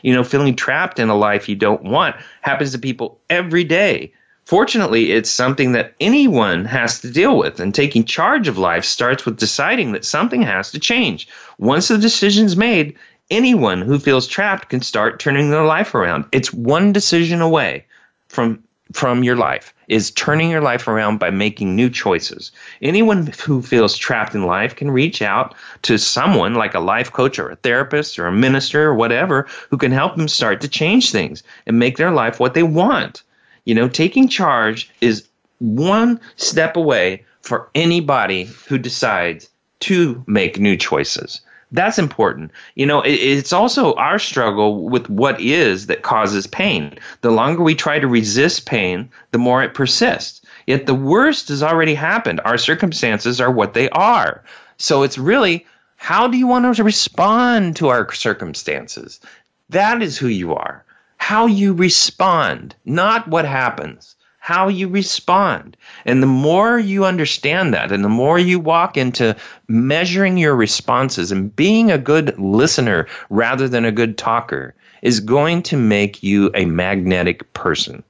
You 0.03 0.13
know, 0.13 0.23
feeling 0.23 0.55
trapped 0.55 0.99
in 0.99 1.09
a 1.09 1.15
life 1.15 1.49
you 1.49 1.55
don't 1.55 1.83
want 1.83 2.15
happens 2.41 2.71
to 2.71 2.79
people 2.79 3.19
every 3.29 3.63
day. 3.63 4.13
Fortunately, 4.45 5.11
it's 5.11 5.29
something 5.29 5.73
that 5.73 5.93
anyone 5.99 6.63
has 6.65 7.01
to 7.01 7.11
deal 7.11 7.37
with, 7.37 7.59
and 7.59 7.75
taking 7.75 8.05
charge 8.05 8.47
of 8.47 8.57
life 8.57 8.85
starts 8.85 9.25
with 9.25 9.37
deciding 9.37 9.91
that 9.91 10.05
something 10.05 10.41
has 10.41 10.71
to 10.71 10.79
change. 10.79 11.27
Once 11.57 11.89
the 11.89 11.97
decision's 11.97 12.55
made, 12.55 12.95
anyone 13.29 13.81
who 13.81 13.99
feels 13.99 14.27
trapped 14.27 14.69
can 14.69 14.81
start 14.81 15.19
turning 15.19 15.49
their 15.49 15.65
life 15.65 15.93
around. 15.93 16.25
It's 16.31 16.53
one 16.53 16.93
decision 16.93 17.41
away 17.41 17.85
from 18.29 18.63
from 18.93 19.23
your 19.23 19.35
life. 19.35 19.73
Is 19.87 20.11
turning 20.11 20.49
your 20.49 20.61
life 20.61 20.87
around 20.87 21.17
by 21.17 21.29
making 21.29 21.75
new 21.75 21.89
choices. 21.89 22.51
Anyone 22.81 23.27
who 23.45 23.61
feels 23.61 23.97
trapped 23.97 24.35
in 24.35 24.45
life 24.45 24.75
can 24.75 24.91
reach 24.91 25.21
out 25.21 25.55
to 25.83 25.97
someone 25.97 26.55
like 26.55 26.73
a 26.73 26.79
life 26.79 27.11
coach 27.11 27.39
or 27.39 27.49
a 27.49 27.55
therapist 27.57 28.19
or 28.19 28.27
a 28.27 28.31
minister 28.31 28.83
or 28.83 28.95
whatever 28.95 29.47
who 29.69 29.77
can 29.77 29.91
help 29.91 30.15
them 30.15 30.27
start 30.27 30.61
to 30.61 30.67
change 30.67 31.11
things 31.11 31.41
and 31.65 31.79
make 31.79 31.97
their 31.97 32.11
life 32.11 32.39
what 32.39 32.53
they 32.53 32.63
want. 32.63 33.23
You 33.65 33.75
know, 33.75 33.87
taking 33.87 34.27
charge 34.27 34.89
is 35.01 35.27
one 35.59 36.19
step 36.35 36.75
away 36.75 37.25
for 37.41 37.69
anybody 37.73 38.49
who 38.67 38.77
decides 38.77 39.49
to 39.79 40.23
make 40.27 40.59
new 40.59 40.75
choices. 40.75 41.41
That's 41.71 41.99
important. 41.99 42.51
You 42.75 42.85
know, 42.85 43.01
it, 43.01 43.13
it's 43.13 43.51
also 43.51 43.93
our 43.95 44.19
struggle 44.19 44.87
with 44.89 45.09
what 45.09 45.39
is 45.41 45.87
that 45.87 46.01
causes 46.01 46.47
pain. 46.47 46.97
The 47.21 47.31
longer 47.31 47.61
we 47.61 47.75
try 47.75 47.99
to 47.99 48.07
resist 48.07 48.65
pain, 48.65 49.09
the 49.31 49.37
more 49.37 49.61
it 49.61 49.73
persists. 49.73 50.41
Yet 50.65 50.85
the 50.85 50.95
worst 50.95 51.49
has 51.49 51.63
already 51.63 51.93
happened. 51.93 52.41
Our 52.45 52.57
circumstances 52.57 53.41
are 53.41 53.51
what 53.51 53.73
they 53.73 53.89
are. 53.89 54.43
So 54.77 55.03
it's 55.03 55.17
really 55.17 55.65
how 55.97 56.27
do 56.27 56.37
you 56.37 56.47
want 56.47 56.75
to 56.75 56.83
respond 56.83 57.75
to 57.77 57.89
our 57.89 58.13
circumstances? 58.13 59.19
That 59.69 60.01
is 60.01 60.17
who 60.17 60.27
you 60.27 60.53
are. 60.53 60.85
How 61.17 61.47
you 61.47 61.73
respond, 61.73 62.75
not 62.85 63.27
what 63.27 63.45
happens 63.45 64.15
how 64.47 64.69
you 64.69 64.87
respond. 64.87 65.75
And 66.07 66.23
the 66.23 66.27
more 66.27 66.79
you 66.79 67.03
understand 67.03 67.73
that, 67.73 67.91
and 67.91 68.03
the 68.03 68.09
more 68.09 68.39
you 68.39 68.59
walk 68.59 68.95
into 68.95 69.35
measuring 69.67 70.37
your 70.37 70.55
responses 70.55 71.31
and 71.31 71.53
being 71.55 71.91
a 71.91 71.97
good 71.97 72.37
listener 72.39 73.07
rather 73.29 73.67
than 73.67 73.83
a 73.83 73.91
good 73.91 74.17
talker, 74.17 74.73
is 75.01 75.19
going 75.19 75.61
to 75.63 75.77
make 75.77 76.23
you 76.23 76.49
a 76.55 76.65
magnetic 76.65 77.51
person. 77.53 78.03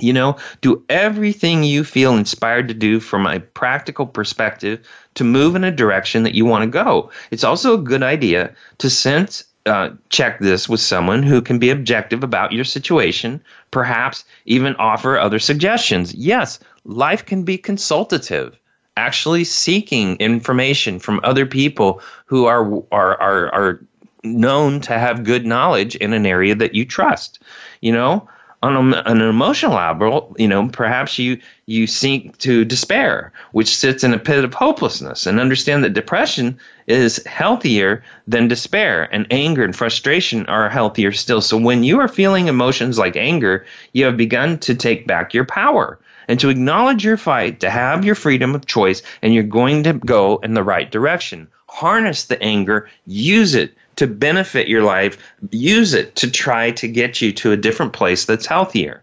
You 0.00 0.12
know, 0.12 0.36
do 0.60 0.82
everything 0.88 1.62
you 1.62 1.84
feel 1.84 2.16
inspired 2.16 2.66
to 2.66 2.74
do 2.74 2.98
from 2.98 3.26
a 3.26 3.38
practical 3.38 4.06
perspective 4.06 4.84
to 5.14 5.22
move 5.22 5.54
in 5.54 5.62
a 5.62 5.70
direction 5.70 6.24
that 6.24 6.34
you 6.34 6.44
want 6.44 6.64
to 6.64 6.84
go. 6.84 7.10
It's 7.30 7.44
also 7.44 7.74
a 7.74 7.82
good 7.82 8.02
idea 8.02 8.52
to 8.78 8.90
sense 8.90 9.44
uh, 9.66 9.90
check 10.10 10.40
this 10.40 10.68
with 10.68 10.80
someone 10.80 11.22
who 11.22 11.40
can 11.40 11.58
be 11.58 11.70
objective 11.70 12.22
about 12.22 12.52
your 12.52 12.64
situation, 12.64 13.40
perhaps 13.70 14.24
even 14.44 14.74
offer 14.76 15.18
other 15.18 15.38
suggestions. 15.38 16.12
Yes, 16.14 16.58
life 16.84 17.24
can 17.24 17.44
be 17.44 17.58
consultative. 17.58 18.58
Actually, 18.96 19.44
seeking 19.44 20.16
information 20.16 21.00
from 21.00 21.20
other 21.24 21.46
people 21.46 22.00
who 22.26 22.46
are 22.46 22.64
are 22.92 23.20
are, 23.20 23.54
are 23.54 23.80
known 24.22 24.80
to 24.80 24.98
have 24.98 25.24
good 25.24 25.44
knowledge 25.44 25.96
in 25.96 26.12
an 26.12 26.26
area 26.26 26.54
that 26.54 26.74
you 26.74 26.84
trust. 26.84 27.40
You 27.80 27.92
know, 27.92 28.28
on, 28.62 28.76
a, 28.76 28.96
on 28.98 29.20
an 29.20 29.28
emotional 29.28 29.74
level, 29.74 30.34
you 30.38 30.48
know, 30.48 30.68
perhaps 30.68 31.18
you 31.18 31.38
you 31.66 31.86
sink 31.86 32.38
to 32.38 32.64
despair, 32.64 33.32
which 33.52 33.76
sits 33.76 34.04
in 34.04 34.14
a 34.14 34.18
pit 34.18 34.44
of 34.44 34.54
hopelessness, 34.54 35.26
and 35.26 35.40
understand 35.40 35.82
that 35.82 35.92
depression 35.92 36.56
is 36.86 37.24
healthier 37.26 38.04
than 38.28 38.46
despair, 38.46 39.08
and 39.12 39.26
anger 39.30 39.64
and 39.64 39.74
frustration 39.74 40.46
are 40.46 40.70
healthier 40.70 41.10
still. 41.10 41.40
So 41.40 41.58
when 41.58 41.82
you 41.82 41.98
are 41.98 42.08
feeling 42.08 42.46
emotions 42.46 42.96
like 42.96 43.16
anger, 43.16 43.66
you 43.92 44.04
have 44.04 44.16
begun 44.16 44.58
to 44.60 44.74
take 44.74 45.06
back 45.06 45.34
your 45.34 45.44
power 45.44 45.98
and 46.28 46.40
to 46.40 46.48
acknowledge 46.48 47.04
your 47.04 47.16
fight, 47.16 47.60
to 47.60 47.70
have 47.70 48.04
your 48.04 48.14
freedom 48.14 48.54
of 48.54 48.66
choice, 48.66 49.02
and 49.22 49.34
you're 49.34 49.42
going 49.42 49.82
to 49.84 49.94
go 49.94 50.38
in 50.42 50.54
the 50.54 50.62
right 50.62 50.90
direction. 50.90 51.48
Harness 51.68 52.24
the 52.24 52.40
anger, 52.42 52.88
use 53.06 53.54
it 53.54 53.74
to 53.96 54.06
benefit 54.06 54.68
your 54.68 54.82
life, 54.82 55.18
use 55.50 55.94
it 55.94 56.16
to 56.16 56.30
try 56.30 56.70
to 56.72 56.88
get 56.88 57.20
you 57.20 57.32
to 57.32 57.52
a 57.52 57.56
different 57.56 57.92
place 57.92 58.24
that's 58.24 58.46
healthier. 58.46 59.02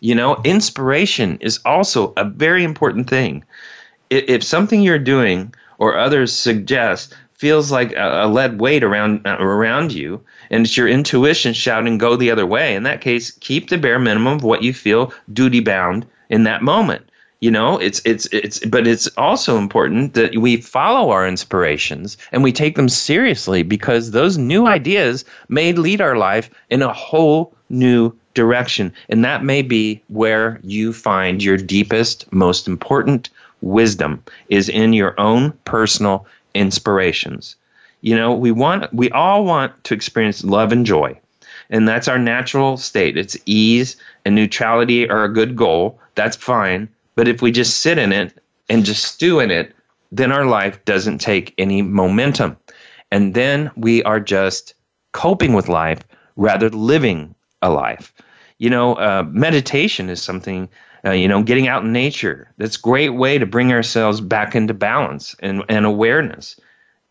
You 0.00 0.14
know, 0.14 0.40
inspiration 0.44 1.38
is 1.40 1.58
also 1.64 2.12
a 2.16 2.24
very 2.24 2.62
important 2.62 3.10
thing. 3.10 3.44
If 4.10 4.42
something 4.42 4.80
you're 4.80 4.98
doing 4.98 5.54
or 5.78 5.98
others 5.98 6.32
suggest 6.32 7.14
feels 7.34 7.70
like 7.70 7.92
a 7.96 8.26
lead 8.26 8.60
weight 8.60 8.82
around 8.82 9.26
uh, 9.26 9.36
around 9.38 9.92
you, 9.92 10.20
and 10.50 10.66
it's 10.66 10.76
your 10.76 10.88
intuition 10.88 11.52
shouting 11.52 11.98
"go 11.98 12.16
the 12.16 12.30
other 12.30 12.46
way," 12.46 12.74
in 12.74 12.82
that 12.84 13.00
case, 13.00 13.30
keep 13.30 13.68
the 13.68 13.78
bare 13.78 13.98
minimum 13.98 14.34
of 14.34 14.42
what 14.44 14.62
you 14.62 14.72
feel 14.72 15.12
duty 15.32 15.60
bound 15.60 16.06
in 16.28 16.44
that 16.44 16.62
moment 16.62 17.08
you 17.40 17.50
know? 17.50 17.78
It's 17.78 18.00
it's 18.04 18.26
it's 18.32 18.64
but 18.66 18.86
it's 18.86 19.08
also 19.16 19.58
important 19.58 20.14
that 20.14 20.36
we 20.36 20.56
follow 20.56 21.10
our 21.10 21.26
inspirations 21.26 22.16
and 22.32 22.42
we 22.42 22.52
take 22.52 22.76
them 22.76 22.88
seriously 22.88 23.62
because 23.62 24.10
those 24.10 24.38
new 24.38 24.66
ideas 24.66 25.24
may 25.48 25.72
lead 25.72 26.00
our 26.00 26.16
life 26.16 26.50
in 26.70 26.82
a 26.82 26.92
whole 26.92 27.54
new 27.68 28.12
direction. 28.34 28.92
And 29.08 29.24
that 29.24 29.44
may 29.44 29.62
be 29.62 30.02
where 30.08 30.60
you 30.62 30.92
find 30.92 31.42
your 31.42 31.56
deepest 31.56 32.30
most 32.32 32.66
important 32.66 33.30
wisdom 33.60 34.22
is 34.48 34.68
in 34.68 34.92
your 34.92 35.18
own 35.20 35.52
personal 35.64 36.26
inspirations. 36.54 37.56
You 38.00 38.16
know 38.16 38.34
we 38.34 38.50
want 38.50 38.92
we 38.92 39.10
all 39.10 39.44
want 39.44 39.84
to 39.84 39.94
experience 39.94 40.44
love 40.44 40.72
and 40.72 40.84
joy. 40.84 41.18
And 41.70 41.86
that's 41.86 42.08
our 42.08 42.18
natural 42.18 42.78
state. 42.78 43.18
It's 43.18 43.36
ease 43.44 43.96
and 44.24 44.34
neutrality 44.34 45.08
are 45.08 45.24
a 45.24 45.32
good 45.32 45.54
goal 45.54 46.00
that's 46.18 46.36
fine 46.36 46.88
but 47.18 47.26
if 47.26 47.42
we 47.42 47.50
just 47.50 47.80
sit 47.80 47.98
in 47.98 48.12
it 48.12 48.38
and 48.68 48.84
just 48.84 49.02
stew 49.02 49.40
in 49.40 49.50
it, 49.50 49.74
then 50.12 50.30
our 50.30 50.46
life 50.46 50.84
doesn't 50.84 51.18
take 51.18 51.52
any 51.58 51.82
momentum. 51.82 52.56
And 53.10 53.34
then 53.34 53.72
we 53.76 54.04
are 54.04 54.20
just 54.20 54.74
coping 55.10 55.52
with 55.52 55.68
life 55.68 55.98
rather 56.36 56.70
living 56.70 57.34
a 57.60 57.70
life. 57.70 58.14
You 58.58 58.70
know, 58.70 58.94
uh, 58.94 59.24
meditation 59.32 60.08
is 60.08 60.22
something, 60.22 60.68
uh, 61.04 61.10
you 61.10 61.26
know, 61.26 61.42
getting 61.42 61.66
out 61.66 61.82
in 61.82 61.92
nature. 61.92 62.54
That's 62.56 62.76
a 62.76 62.82
great 62.82 63.16
way 63.16 63.36
to 63.36 63.46
bring 63.46 63.72
ourselves 63.72 64.20
back 64.20 64.54
into 64.54 64.72
balance 64.72 65.34
and, 65.40 65.64
and 65.68 65.84
awareness. 65.84 66.54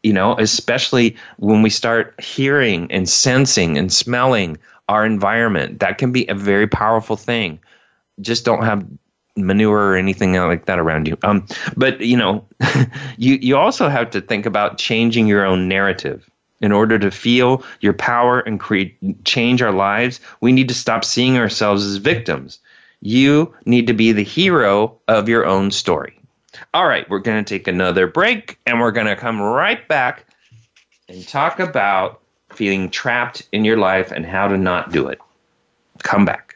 You 0.03 0.13
know, 0.13 0.37
especially 0.37 1.17
when 1.35 1.63
we 1.63 1.69
start 1.69 2.17
hearing 2.23 2.89
and 2.93 3.09
sensing 3.09 3.77
and 3.77 3.91
smelling 3.91 4.57
our 4.87 5.05
environment, 5.05 5.81
that 5.81 5.97
can 5.97 6.13
be 6.13 6.25
a 6.29 6.33
very 6.33 6.67
powerful 6.67 7.17
thing. 7.17 7.59
Just 8.19 8.45
don't 8.45 8.63
have 8.63 8.85
manure 9.37 9.91
or 9.91 9.95
anything 9.95 10.33
like 10.33 10.65
that 10.65 10.79
around 10.79 11.07
you. 11.07 11.17
Um, 11.23 11.45
but 11.75 12.01
you 12.01 12.17
know, 12.17 12.45
you 13.17 13.37
you 13.41 13.57
also 13.57 13.87
have 13.87 14.11
to 14.11 14.21
think 14.21 14.45
about 14.45 14.77
changing 14.77 15.27
your 15.27 15.45
own 15.45 15.67
narrative 15.67 16.29
in 16.59 16.71
order 16.71 16.97
to 16.97 17.11
feel 17.11 17.63
your 17.79 17.93
power 17.93 18.39
and 18.39 18.59
create 18.59 19.23
change 19.25 19.61
our 19.61 19.71
lives. 19.71 20.19
We 20.41 20.51
need 20.51 20.69
to 20.69 20.73
stop 20.73 21.05
seeing 21.05 21.37
ourselves 21.37 21.85
as 21.85 21.97
victims. 21.97 22.59
You 22.99 23.53
need 23.65 23.87
to 23.87 23.93
be 23.93 24.11
the 24.11 24.23
hero 24.23 24.97
of 25.07 25.29
your 25.29 25.45
own 25.45 25.69
story. 25.69 26.19
All 26.73 26.87
right, 26.87 27.07
we're 27.09 27.19
going 27.19 27.43
to 27.43 27.47
take 27.47 27.67
another 27.67 28.07
break 28.07 28.57
and 28.65 28.79
we're 28.79 28.91
going 28.91 29.07
to 29.07 29.15
come 29.15 29.39
right 29.39 29.87
back 29.87 30.25
and 31.07 31.27
talk 31.27 31.59
about 31.59 32.21
feeling 32.49 32.89
trapped 32.89 33.47
in 33.51 33.63
your 33.63 33.77
life 33.77 34.11
and 34.11 34.25
how 34.25 34.47
to 34.47 34.57
not 34.57 34.91
do 34.91 35.07
it. 35.07 35.19
Come 36.01 36.25
back. 36.25 36.55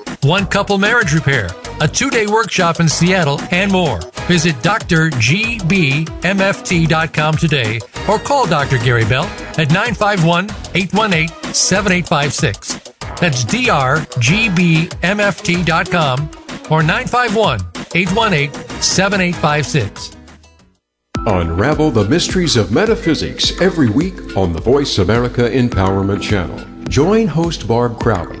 one 0.23 0.45
couple 0.45 0.77
marriage 0.77 1.13
repair, 1.13 1.49
a 1.79 1.87
two 1.87 2.09
day 2.09 2.27
workshop 2.27 2.79
in 2.79 2.87
Seattle, 2.87 3.41
and 3.51 3.69
more. 3.71 3.99
Visit 4.27 4.55
drgbmft.com 4.57 7.37
today 7.37 7.79
or 8.07 8.19
call 8.19 8.45
Dr. 8.47 8.77
Gary 8.77 9.05
Bell 9.05 9.25
at 9.57 9.71
951 9.71 10.45
818 10.75 11.53
7856. 11.53 12.79
That's 13.19 13.43
drgbmft.com 13.45 16.31
or 16.71 16.83
951 16.83 17.59
818 17.93 18.53
7856. 18.81 20.17
Unravel 21.27 21.91
the 21.91 22.05
mysteries 22.05 22.55
of 22.55 22.71
metaphysics 22.71 23.61
every 23.61 23.91
week 23.91 24.35
on 24.35 24.53
the 24.53 24.61
Voice 24.61 24.97
America 24.97 25.41
Empowerment 25.41 26.19
Channel. 26.21 26.57
Join 26.89 27.27
host 27.27 27.67
Barb 27.67 27.99
Crowley 27.99 28.40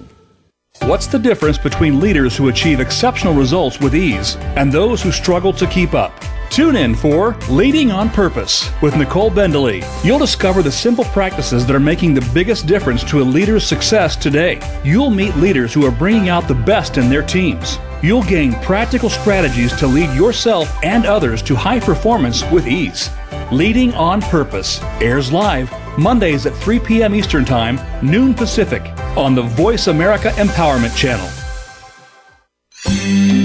What's 0.91 1.07
the 1.07 1.17
difference 1.17 1.57
between 1.57 2.01
leaders 2.01 2.35
who 2.35 2.49
achieve 2.49 2.81
exceptional 2.81 3.33
results 3.33 3.79
with 3.79 3.95
ease 3.95 4.35
and 4.57 4.69
those 4.69 5.01
who 5.01 5.09
struggle 5.09 5.53
to 5.53 5.65
keep 5.65 5.93
up? 5.93 6.11
Tune 6.49 6.75
in 6.75 6.95
for 6.95 7.37
Leading 7.49 7.91
on 7.91 8.09
Purpose 8.09 8.69
with 8.81 8.97
Nicole 8.97 9.31
Bendaly. 9.31 9.85
You'll 10.03 10.19
discover 10.19 10.61
the 10.61 10.69
simple 10.69 11.05
practices 11.05 11.65
that 11.65 11.77
are 11.77 11.79
making 11.79 12.13
the 12.13 12.29
biggest 12.33 12.67
difference 12.67 13.05
to 13.05 13.21
a 13.21 13.23
leader's 13.23 13.65
success 13.65 14.17
today. 14.17 14.59
You'll 14.83 15.09
meet 15.09 15.33
leaders 15.37 15.73
who 15.73 15.85
are 15.85 15.91
bringing 15.91 16.27
out 16.27 16.49
the 16.49 16.55
best 16.55 16.97
in 16.97 17.09
their 17.09 17.23
teams. 17.23 17.77
You'll 18.03 18.23
gain 18.23 18.55
practical 18.55 19.09
strategies 19.09 19.73
to 19.77 19.87
lead 19.87 20.13
yourself 20.13 20.77
and 20.83 21.05
others 21.05 21.41
to 21.43 21.55
high 21.55 21.79
performance 21.79 22.43
with 22.51 22.67
ease. 22.67 23.09
Leading 23.49 23.93
on 23.93 24.19
Purpose 24.23 24.81
airs 24.99 25.31
live 25.31 25.71
Mondays 25.97 26.45
at 26.45 26.55
3 26.55 26.79
p.m. 26.79 27.13
Eastern 27.15 27.45
Time, 27.45 27.79
noon 28.01 28.33
Pacific, 28.33 28.81
on 29.17 29.35
the 29.35 29.41
Voice 29.41 29.87
America 29.87 30.29
Empowerment 30.31 30.95
Channel. 30.95 31.29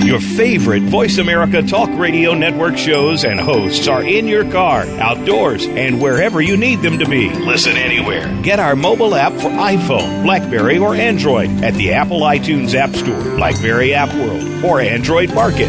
Your 0.06 0.20
favorite 0.20 0.84
Voice 0.84 1.18
America 1.18 1.62
Talk 1.62 1.90
Radio 1.98 2.32
Network 2.32 2.78
shows 2.78 3.24
and 3.24 3.40
hosts 3.40 3.88
are 3.88 4.04
in 4.04 4.28
your 4.28 4.48
car, 4.50 4.82
outdoors, 5.00 5.66
and 5.66 6.00
wherever 6.00 6.40
you 6.40 6.56
need 6.56 6.80
them 6.80 7.00
to 7.00 7.08
be. 7.08 7.28
Listen 7.30 7.76
anywhere. 7.76 8.32
Get 8.42 8.60
our 8.60 8.76
mobile 8.76 9.16
app 9.16 9.32
for 9.32 9.50
iPhone, 9.50 10.22
Blackberry, 10.22 10.78
or 10.78 10.94
Android 10.94 11.50
at 11.64 11.74
the 11.74 11.92
Apple 11.92 12.20
iTunes 12.20 12.74
App 12.74 12.94
Store, 12.94 13.20
Blackberry 13.36 13.94
App 13.94 14.14
World, 14.14 14.64
or 14.64 14.80
Android 14.80 15.34
Market. 15.34 15.68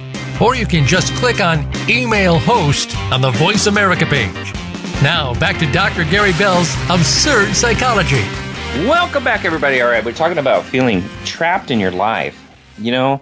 or 0.41 0.55
you 0.55 0.65
can 0.65 0.87
just 0.87 1.13
click 1.15 1.39
on 1.39 1.69
Email 1.87 2.39
Host 2.39 2.97
on 3.11 3.21
the 3.21 3.29
Voice 3.31 3.67
America 3.67 4.05
page. 4.05 4.53
Now, 5.03 5.33
back 5.39 5.59
to 5.59 5.71
Dr. 5.71 6.03
Gary 6.05 6.31
Bell's 6.33 6.73
Absurd 6.89 7.53
Psychology. 7.53 8.23
Welcome 8.87 9.23
back, 9.23 9.45
everybody. 9.45 9.81
All 9.81 9.89
right, 9.89 10.03
we're 10.03 10.13
talking 10.13 10.39
about 10.39 10.63
feeling 10.63 11.03
trapped 11.25 11.69
in 11.69 11.79
your 11.79 11.91
life. 11.91 12.39
You 12.79 12.91
know, 12.91 13.21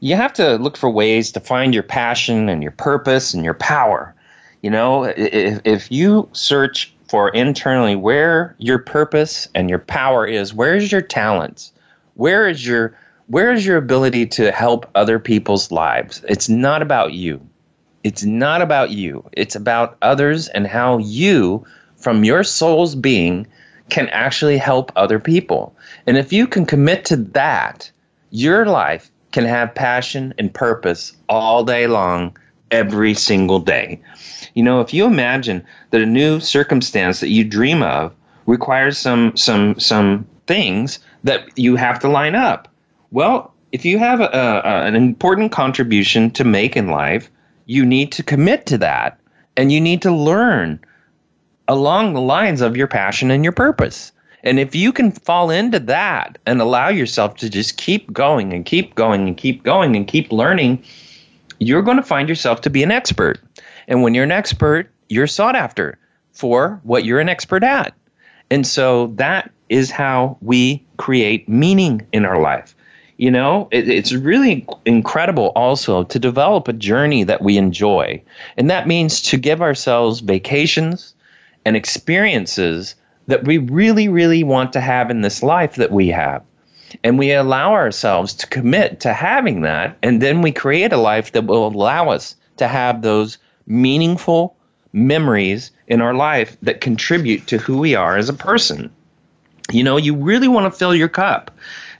you 0.00 0.16
have 0.16 0.32
to 0.34 0.56
look 0.56 0.76
for 0.76 0.90
ways 0.90 1.30
to 1.32 1.40
find 1.40 1.74
your 1.74 1.82
passion 1.84 2.48
and 2.48 2.62
your 2.62 2.72
purpose 2.72 3.34
and 3.34 3.44
your 3.44 3.54
power. 3.54 4.14
You 4.62 4.70
know, 4.70 5.04
if, 5.04 5.60
if 5.64 5.92
you 5.92 6.28
search 6.32 6.92
for 7.06 7.28
internally 7.30 7.94
where 7.94 8.56
your 8.58 8.78
purpose 8.78 9.48
and 9.54 9.70
your 9.70 9.78
power 9.78 10.26
is, 10.26 10.52
where's 10.52 10.90
your 10.90 11.02
talents? 11.02 11.72
Where 12.14 12.48
is 12.48 12.66
your 12.66 12.96
where 13.28 13.52
is 13.52 13.66
your 13.66 13.76
ability 13.76 14.26
to 14.26 14.50
help 14.50 14.90
other 14.94 15.18
people's 15.18 15.70
lives? 15.70 16.24
It's 16.28 16.48
not 16.48 16.80
about 16.80 17.12
you. 17.12 17.46
It's 18.02 18.24
not 18.24 18.62
about 18.62 18.90
you. 18.90 19.22
It's 19.32 19.54
about 19.54 19.98
others 20.00 20.48
and 20.48 20.66
how 20.66 20.96
you, 20.98 21.64
from 21.96 22.24
your 22.24 22.42
soul's 22.42 22.94
being, 22.94 23.46
can 23.90 24.08
actually 24.08 24.56
help 24.56 24.90
other 24.96 25.18
people. 25.18 25.76
And 26.06 26.16
if 26.16 26.32
you 26.32 26.46
can 26.46 26.64
commit 26.64 27.04
to 27.06 27.16
that, 27.16 27.90
your 28.30 28.64
life 28.64 29.10
can 29.32 29.44
have 29.44 29.74
passion 29.74 30.32
and 30.38 30.52
purpose 30.52 31.14
all 31.28 31.64
day 31.64 31.86
long, 31.86 32.34
every 32.70 33.12
single 33.12 33.58
day. 33.58 34.00
You 34.54 34.62
know, 34.62 34.80
if 34.80 34.94
you 34.94 35.04
imagine 35.04 35.64
that 35.90 36.00
a 36.00 36.06
new 36.06 36.40
circumstance 36.40 37.20
that 37.20 37.28
you 37.28 37.44
dream 37.44 37.82
of 37.82 38.14
requires 38.46 38.96
some 38.96 39.36
some 39.36 39.78
some 39.78 40.26
things 40.46 40.98
that 41.24 41.46
you 41.58 41.76
have 41.76 41.98
to 42.00 42.08
line 42.08 42.34
up 42.34 42.68
well, 43.10 43.54
if 43.72 43.84
you 43.84 43.98
have 43.98 44.20
a, 44.20 44.24
a, 44.24 44.86
an 44.86 44.94
important 44.94 45.52
contribution 45.52 46.30
to 46.32 46.44
make 46.44 46.76
in 46.76 46.88
life, 46.88 47.30
you 47.66 47.84
need 47.84 48.12
to 48.12 48.22
commit 48.22 48.66
to 48.66 48.78
that 48.78 49.18
and 49.56 49.72
you 49.72 49.80
need 49.80 50.02
to 50.02 50.10
learn 50.10 50.80
along 51.66 52.14
the 52.14 52.20
lines 52.20 52.60
of 52.60 52.76
your 52.76 52.86
passion 52.86 53.30
and 53.30 53.44
your 53.44 53.52
purpose. 53.52 54.12
And 54.42 54.58
if 54.58 54.74
you 54.74 54.92
can 54.92 55.10
fall 55.10 55.50
into 55.50 55.78
that 55.80 56.38
and 56.46 56.60
allow 56.60 56.88
yourself 56.88 57.36
to 57.36 57.50
just 57.50 57.76
keep 57.76 58.12
going 58.12 58.52
and 58.52 58.64
keep 58.64 58.94
going 58.94 59.26
and 59.26 59.36
keep 59.36 59.62
going 59.64 59.96
and 59.96 60.06
keep 60.06 60.32
learning, 60.32 60.82
you're 61.58 61.82
going 61.82 61.96
to 61.96 62.02
find 62.02 62.28
yourself 62.28 62.60
to 62.62 62.70
be 62.70 62.82
an 62.82 62.90
expert. 62.90 63.40
And 63.88 64.02
when 64.02 64.14
you're 64.14 64.24
an 64.24 64.30
expert, 64.30 64.90
you're 65.08 65.26
sought 65.26 65.56
after 65.56 65.98
for 66.32 66.80
what 66.84 67.04
you're 67.04 67.20
an 67.20 67.28
expert 67.28 67.64
at. 67.64 67.94
And 68.50 68.66
so 68.66 69.08
that 69.16 69.50
is 69.68 69.90
how 69.90 70.38
we 70.40 70.86
create 70.96 71.48
meaning 71.48 72.06
in 72.12 72.24
our 72.24 72.40
life 72.40 72.74
you 73.18 73.30
know 73.32 73.68
it, 73.70 73.88
it's 73.88 74.12
really 74.12 74.66
incredible 74.86 75.48
also 75.54 76.04
to 76.04 76.18
develop 76.18 76.68
a 76.68 76.72
journey 76.72 77.24
that 77.24 77.42
we 77.42 77.58
enjoy. 77.58 78.22
And 78.56 78.70
that 78.70 78.88
means 78.88 79.20
to 79.22 79.36
give 79.36 79.60
ourselves 79.60 80.20
vacations 80.20 81.14
and 81.64 81.76
experiences 81.76 82.94
that 83.26 83.44
we 83.44 83.58
really 83.58 84.08
really 84.08 84.44
want 84.44 84.72
to 84.72 84.80
have 84.80 85.10
in 85.10 85.20
this 85.20 85.42
life 85.42 85.74
that 85.74 85.92
we 85.92 86.08
have. 86.08 86.42
And 87.04 87.18
we 87.18 87.32
allow 87.32 87.72
ourselves 87.72 88.32
to 88.34 88.46
commit 88.46 89.00
to 89.00 89.12
having 89.12 89.60
that 89.62 89.98
and 90.02 90.22
then 90.22 90.40
we 90.40 90.52
create 90.52 90.92
a 90.92 90.96
life 90.96 91.32
that 91.32 91.44
will 91.44 91.66
allow 91.66 92.08
us 92.08 92.36
to 92.56 92.68
have 92.68 93.02
those 93.02 93.36
meaningful 93.66 94.56
memories 94.92 95.70
in 95.88 96.00
our 96.00 96.14
life 96.14 96.56
that 96.62 96.80
contribute 96.80 97.46
to 97.48 97.58
who 97.58 97.78
we 97.78 97.94
are 97.94 98.16
as 98.16 98.28
a 98.28 98.32
person. 98.32 98.90
You 99.72 99.82
know 99.82 99.96
you 99.96 100.14
really 100.14 100.48
want 100.48 100.72
to 100.72 100.78
fill 100.78 100.94
your 100.94 101.08
cup 101.08 101.50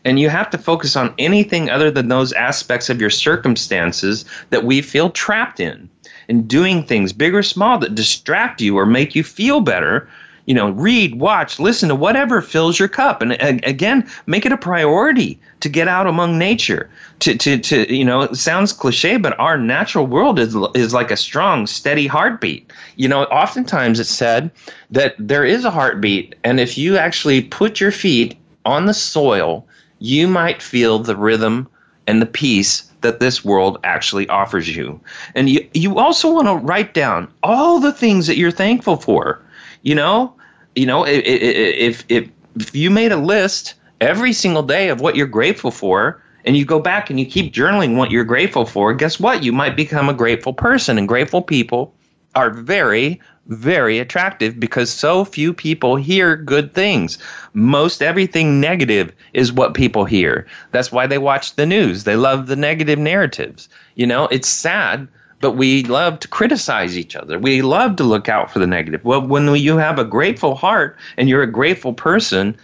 and 0.09 0.19
you 0.19 0.31
have 0.31 0.49
to 0.49 0.59
focus 0.59 0.97
on 0.97 1.15
anything 1.19 1.69
other 1.69 1.91
than 1.91 2.09
those 2.09 2.33
aspects 2.33 2.89
of 2.89 2.99
your 2.99 3.11
circumstances 3.11 4.25
that 4.49 4.65
we 4.65 4.81
feel 4.81 5.11
trapped 5.11 5.61
in. 5.61 5.89
And 6.31 6.49
doing 6.49 6.83
things, 6.83 7.13
big 7.13 7.35
or 7.35 7.43
small, 7.43 7.79
that 7.79 7.95
distract 7.95 8.61
you 8.61 8.77
or 8.79 8.87
make 8.87 9.15
you 9.15 9.23
feel 9.23 9.61
better. 9.61 10.09
You 10.47 10.55
know, 10.55 10.71
read, 10.71 11.21
watch, 11.21 11.59
listen 11.59 11.91
to 11.91 11.95
whatever 11.95 12.41
fills 12.41 12.79
your 12.79 12.89
cup. 12.89 13.21
And 13.21 13.33
again, 13.65 14.09
make 14.27 14.47
it 14.47 14.53
a 14.53 14.57
priority 14.57 15.39
to 15.61 15.69
get 15.69 15.89
out 15.89 16.07
among 16.07 16.39
nature. 16.39 16.89
To, 17.21 17.37
to, 17.37 17.59
to 17.59 17.95
you 17.95 18.05
know, 18.05 18.23
it 18.23 18.37
sounds 18.37 18.73
cliche, 18.73 19.19
but 19.19 19.39
our 19.39 19.59
natural 19.59 20.07
world 20.07 20.39
is, 20.39 20.57
is 20.75 20.95
like 20.95 21.11
a 21.11 21.17
strong, 21.19 21.67
steady 21.67 22.07
heartbeat. 22.07 22.71
You 22.97 23.09
know, 23.09 23.25
oftentimes 23.25 24.01
it's 24.01 24.09
said 24.09 24.51
that 24.91 25.15
there 25.19 25.45
is 25.45 25.67
a 25.67 25.71
heartbeat. 25.71 26.35
And 26.45 26.61
if 26.61 26.79
you 26.79 26.97
actually 26.97 27.43
put 27.43 27.79
your 27.79 27.93
feet 27.93 28.39
on 28.65 28.87
the 28.87 28.95
soil 28.95 29.67
you 29.99 30.29
might 30.29 30.63
feel 30.63 30.99
the 30.99 31.17
rhythm 31.17 31.69
and 32.07 32.23
the 32.23 32.27
peace 32.27 32.91
that 33.01 33.21
this 33.21 33.45
world 33.45 33.79
actually 33.85 34.29
offers 34.29 34.75
you. 34.75 35.01
And 35.35 35.49
you, 35.49 35.69
you 35.75 35.99
also 35.99 36.33
want 36.33 36.49
to 36.49 36.55
write 36.55 36.95
down 36.95 37.33
all 37.43 37.79
the 37.79 37.93
things 37.93 38.27
that 38.27 38.37
you're 38.37 38.51
thankful 38.51 38.97
for. 38.97 39.41
You 39.83 39.95
know, 39.95 40.35
you 40.75 40.87
know, 40.87 41.07
if, 41.07 41.23
if, 41.25 42.05
if, 42.09 42.29
you 42.73 42.91
made 42.91 43.13
a 43.13 43.17
list 43.17 43.75
every 44.01 44.33
single 44.33 44.65
day 44.65 44.89
of 44.89 45.01
what 45.01 45.15
you're 45.15 45.27
grateful 45.29 45.71
for, 45.71 46.21
and 46.45 46.57
you 46.57 46.65
go 46.65 46.81
back 46.81 47.11
and 47.11 47.21
you 47.21 47.27
keep 47.27 47.53
journaling 47.53 47.97
what 47.97 48.11
you're 48.11 48.25
grateful 48.25 48.65
for, 48.65 48.95
guess 48.95 49.21
what? 49.21 49.45
You 49.45 49.53
might 49.53 49.77
become 49.77 50.09
a 50.09 50.15
grateful 50.15 50.55
person. 50.55 50.97
And 50.97 51.07
grateful 51.07 51.43
people 51.43 51.95
are 52.35 52.51
very, 52.51 53.21
very 53.49 53.99
attractive 53.99 54.61
because 54.61 54.91
so 54.91 55.25
few 55.25 55.53
people 55.53 55.97
hear 55.97 56.37
good 56.37 56.75
things. 56.75 57.19
Most 57.55 58.03
everything 58.03 58.61
negative 58.61 59.13
is 59.33 59.53
what 59.53 59.75
people 59.75 60.05
hear. 60.05 60.47
That's 60.73 60.93
why 60.93 61.07
they 61.07 61.19
watch 61.19 61.57
the 61.57 61.67
news. 61.67 62.05
They 62.05 62.17
love 62.17 62.47
the 62.47 62.57
negative 62.57 62.99
narratives. 62.99 63.69
You 63.95 64.07
know, 64.07 64.29
it's 64.29 64.49
sad, 64.49 65.09
but 65.41 65.53
we 65.53 65.83
love 65.85 66.21
to 66.21 66.29
criticize 66.29 66.99
each 66.99 67.17
other. 67.17 67.39
We 67.39 67.63
love 67.63 67.97
to 67.97 68.05
look 68.05 68.29
out 68.29 68.51
for 68.51 68.59
the 68.59 68.67
negative. 68.67 69.05
Well, 69.05 69.27
when 69.27 69.55
you 69.55 69.77
have 69.79 69.99
a 69.99 70.05
grateful 70.05 70.55
heart 70.55 70.97
and 71.17 71.29
you're 71.29 71.43
a 71.43 71.51
grateful 71.51 71.95
person, 71.95 72.57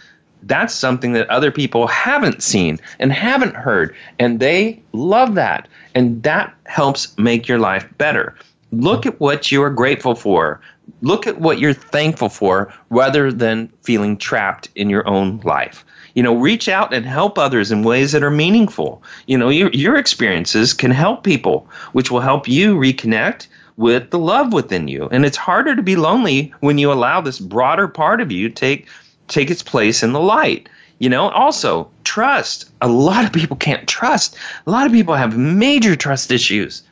that's 0.43 0.73
something 0.73 1.13
that 1.13 1.29
other 1.29 1.51
people 1.51 1.87
haven't 1.87 2.43
seen 2.43 2.79
and 2.99 3.11
haven't 3.11 3.55
heard, 3.55 3.95
and 4.19 4.39
they 4.39 4.81
love 4.91 5.35
that. 5.35 5.67
And 5.95 6.21
that 6.23 6.53
helps 6.65 7.17
make 7.17 7.47
your 7.47 7.57
life 7.57 7.87
better. 7.97 8.35
Look 8.71 9.05
at 9.05 9.19
what 9.19 9.51
you 9.51 9.63
are 9.63 9.69
grateful 9.69 10.15
for. 10.15 10.59
Look 11.01 11.27
at 11.27 11.39
what 11.39 11.59
you're 11.59 11.73
thankful 11.73 12.29
for 12.29 12.73
rather 12.89 13.31
than 13.31 13.71
feeling 13.83 14.17
trapped 14.17 14.69
in 14.75 14.89
your 14.89 15.07
own 15.07 15.39
life. 15.43 15.85
You 16.13 16.23
know, 16.23 16.35
reach 16.35 16.69
out 16.69 16.93
and 16.93 17.05
help 17.05 17.37
others 17.37 17.71
in 17.71 17.83
ways 17.83 18.11
that 18.13 18.23
are 18.23 18.31
meaningful. 18.31 19.03
You 19.27 19.37
know, 19.37 19.49
your, 19.49 19.69
your 19.71 19.97
experiences 19.97 20.73
can 20.73 20.91
help 20.91 21.23
people, 21.23 21.67
which 21.91 22.09
will 22.09 22.21
help 22.21 22.47
you 22.47 22.75
reconnect 22.75 23.47
with 23.77 24.09
the 24.11 24.19
love 24.19 24.53
within 24.53 24.87
you. 24.87 25.09
And 25.11 25.25
it's 25.25 25.37
harder 25.37 25.75
to 25.75 25.81
be 25.81 25.95
lonely 25.95 26.53
when 26.61 26.77
you 26.77 26.91
allow 26.91 27.21
this 27.21 27.39
broader 27.39 27.87
part 27.87 28.21
of 28.21 28.31
you 28.31 28.49
take 28.49 28.87
take 29.27 29.49
its 29.49 29.63
place 29.63 30.03
in 30.03 30.13
the 30.13 30.19
light. 30.19 30.69
You 30.99 31.09
know, 31.09 31.29
also 31.29 31.89
trust. 32.03 32.71
A 32.81 32.87
lot 32.87 33.25
of 33.25 33.33
people 33.33 33.57
can't 33.57 33.87
trust. 33.87 34.37
A 34.65 34.71
lot 34.71 34.85
of 34.85 34.93
people 34.93 35.15
have 35.15 35.37
major 35.37 35.95
trust 35.95 36.31
issues. 36.31 36.83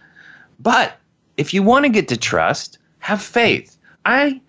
But 0.60 0.98
if 1.38 1.54
you 1.54 1.64
want 1.64 1.86
to 1.86 1.90
get 1.90 2.10
to 2.10 2.18
trust, 2.18 2.80
have 3.00 3.22
faith. 3.22 3.73
I 4.06 4.42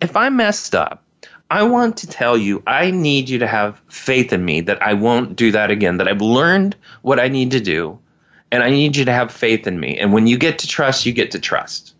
if 0.00 0.16
I 0.16 0.28
messed 0.28 0.74
up, 0.74 1.02
I 1.50 1.62
want 1.62 1.96
to 1.98 2.06
tell 2.06 2.36
you 2.36 2.62
I 2.66 2.90
need 2.90 3.28
you 3.28 3.38
to 3.38 3.46
have 3.46 3.80
faith 3.88 4.32
in 4.32 4.44
me 4.44 4.60
that 4.62 4.82
I 4.82 4.94
won't 4.94 5.36
do 5.36 5.52
that 5.52 5.70
again, 5.70 5.98
that 5.98 6.08
I've 6.08 6.20
learned 6.20 6.76
what 7.02 7.20
I 7.20 7.28
need 7.28 7.50
to 7.52 7.60
do, 7.60 7.98
and 8.50 8.62
I 8.62 8.70
need 8.70 8.96
you 8.96 9.04
to 9.04 9.12
have 9.12 9.32
faith 9.32 9.66
in 9.66 9.80
me. 9.80 9.98
And 9.98 10.12
when 10.12 10.26
you 10.26 10.38
get 10.38 10.58
to 10.60 10.68
trust, 10.68 11.06
you 11.06 11.12
get 11.12 11.30
to 11.32 11.38
trust. 11.38 11.94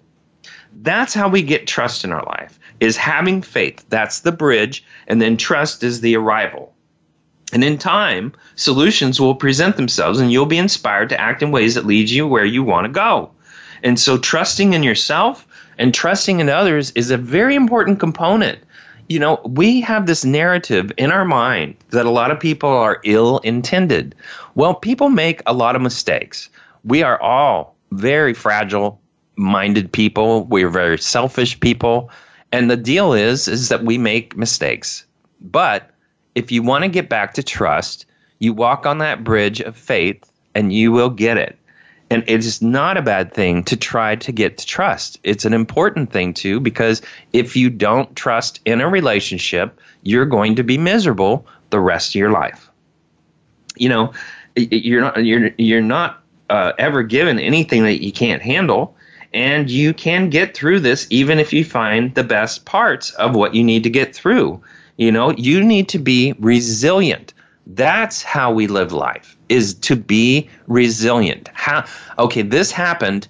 That's 0.82 1.14
how 1.14 1.28
we 1.28 1.42
get 1.42 1.66
trust 1.66 2.04
in 2.04 2.12
our 2.12 2.24
life 2.24 2.58
is 2.80 2.96
having 2.96 3.40
faith. 3.42 3.84
That's 3.88 4.20
the 4.20 4.32
bridge, 4.32 4.84
and 5.06 5.20
then 5.22 5.36
trust 5.36 5.82
is 5.82 6.00
the 6.00 6.16
arrival. 6.16 6.74
And 7.52 7.62
in 7.62 7.78
time, 7.78 8.32
solutions 8.56 9.20
will 9.20 9.34
present 9.34 9.76
themselves 9.76 10.18
and 10.18 10.32
you'll 10.32 10.46
be 10.46 10.58
inspired 10.58 11.08
to 11.10 11.20
act 11.20 11.42
in 11.42 11.52
ways 11.52 11.74
that 11.74 11.86
lead 11.86 12.10
you 12.10 12.26
where 12.26 12.44
you 12.44 12.64
want 12.64 12.86
to 12.86 12.92
go. 12.92 13.30
And 13.82 14.00
so 14.00 14.18
trusting 14.18 14.72
in 14.72 14.82
yourself 14.82 15.46
and 15.78 15.94
trusting 15.94 16.40
in 16.40 16.48
others 16.48 16.90
is 16.92 17.10
a 17.10 17.16
very 17.16 17.54
important 17.54 18.00
component. 18.00 18.58
You 19.08 19.18
know, 19.18 19.40
we 19.44 19.80
have 19.82 20.06
this 20.06 20.24
narrative 20.24 20.90
in 20.96 21.10
our 21.12 21.24
mind 21.24 21.76
that 21.90 22.06
a 22.06 22.10
lot 22.10 22.30
of 22.30 22.40
people 22.40 22.70
are 22.70 23.00
ill 23.04 23.38
intended. 23.40 24.14
Well, 24.54 24.74
people 24.74 25.10
make 25.10 25.42
a 25.46 25.52
lot 25.52 25.76
of 25.76 25.82
mistakes. 25.82 26.48
We 26.84 27.02
are 27.02 27.20
all 27.20 27.76
very 27.92 28.32
fragile 28.32 29.00
minded 29.36 29.92
people. 29.92 30.44
We're 30.44 30.70
very 30.70 30.98
selfish 30.98 31.58
people. 31.60 32.10
And 32.52 32.70
the 32.70 32.76
deal 32.76 33.12
is 33.12 33.48
is 33.48 33.68
that 33.68 33.84
we 33.84 33.98
make 33.98 34.36
mistakes. 34.36 35.04
But 35.40 35.90
if 36.34 36.50
you 36.50 36.62
want 36.62 36.84
to 36.84 36.88
get 36.88 37.08
back 37.08 37.34
to 37.34 37.42
trust, 37.42 38.06
you 38.38 38.52
walk 38.52 38.86
on 38.86 38.98
that 38.98 39.24
bridge 39.24 39.60
of 39.60 39.76
faith 39.76 40.30
and 40.54 40.72
you 40.72 40.92
will 40.92 41.10
get 41.10 41.36
it. 41.36 41.58
And 42.14 42.22
it 42.28 42.44
is 42.44 42.62
not 42.62 42.96
a 42.96 43.02
bad 43.02 43.34
thing 43.34 43.64
to 43.64 43.76
try 43.76 44.14
to 44.14 44.30
get 44.30 44.58
to 44.58 44.66
trust. 44.66 45.18
It's 45.24 45.44
an 45.44 45.52
important 45.52 46.12
thing 46.12 46.32
too, 46.32 46.60
because 46.60 47.02
if 47.32 47.56
you 47.56 47.68
don't 47.68 48.14
trust 48.14 48.60
in 48.64 48.80
a 48.80 48.88
relationship, 48.88 49.80
you're 50.04 50.24
going 50.24 50.54
to 50.54 50.62
be 50.62 50.78
miserable 50.78 51.44
the 51.70 51.80
rest 51.80 52.10
of 52.10 52.14
your 52.14 52.30
life. 52.30 52.70
You 53.74 53.88
know, 53.88 54.12
you're 54.54 55.00
not 55.00 55.24
you're 55.24 55.50
you're 55.58 55.80
not 55.80 56.22
uh, 56.50 56.74
ever 56.78 57.02
given 57.02 57.40
anything 57.40 57.82
that 57.82 58.00
you 58.00 58.12
can't 58.12 58.42
handle, 58.42 58.96
and 59.32 59.68
you 59.68 59.92
can 59.92 60.30
get 60.30 60.56
through 60.56 60.78
this 60.78 61.08
even 61.10 61.40
if 61.40 61.52
you 61.52 61.64
find 61.64 62.14
the 62.14 62.22
best 62.22 62.64
parts 62.64 63.10
of 63.14 63.34
what 63.34 63.56
you 63.56 63.64
need 63.64 63.82
to 63.82 63.90
get 63.90 64.14
through. 64.14 64.62
You 64.98 65.10
know, 65.10 65.32
you 65.32 65.64
need 65.64 65.88
to 65.88 65.98
be 65.98 66.32
resilient. 66.38 67.33
That's 67.66 68.22
how 68.22 68.52
we 68.52 68.66
live 68.66 68.92
life 68.92 69.36
is 69.48 69.74
to 69.74 69.96
be 69.96 70.48
resilient. 70.66 71.48
How 71.54 71.84
okay, 72.18 72.42
this 72.42 72.70
happened. 72.70 73.28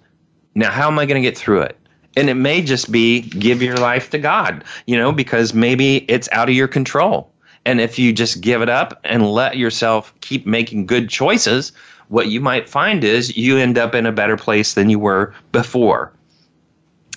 Now 0.54 0.70
how 0.70 0.88
am 0.88 0.98
I 0.98 1.06
going 1.06 1.22
to 1.22 1.28
get 1.28 1.38
through 1.38 1.62
it? 1.62 1.78
And 2.16 2.30
it 2.30 2.34
may 2.34 2.62
just 2.62 2.92
be 2.92 3.22
give 3.22 3.62
your 3.62 3.76
life 3.76 4.10
to 4.10 4.18
God, 4.18 4.64
you 4.86 4.96
know, 4.96 5.12
because 5.12 5.54
maybe 5.54 5.98
it's 6.08 6.28
out 6.32 6.48
of 6.48 6.54
your 6.54 6.68
control. 6.68 7.30
And 7.64 7.80
if 7.80 7.98
you 7.98 8.12
just 8.12 8.40
give 8.40 8.62
it 8.62 8.68
up 8.68 9.00
and 9.04 9.30
let 9.30 9.56
yourself 9.56 10.12
keep 10.20 10.46
making 10.46 10.86
good 10.86 11.08
choices, 11.08 11.72
what 12.08 12.28
you 12.28 12.40
might 12.40 12.68
find 12.68 13.02
is 13.02 13.36
you 13.36 13.56
end 13.56 13.78
up 13.78 13.94
in 13.94 14.06
a 14.06 14.12
better 14.12 14.36
place 14.36 14.74
than 14.74 14.90
you 14.90 14.98
were 14.98 15.34
before 15.50 16.12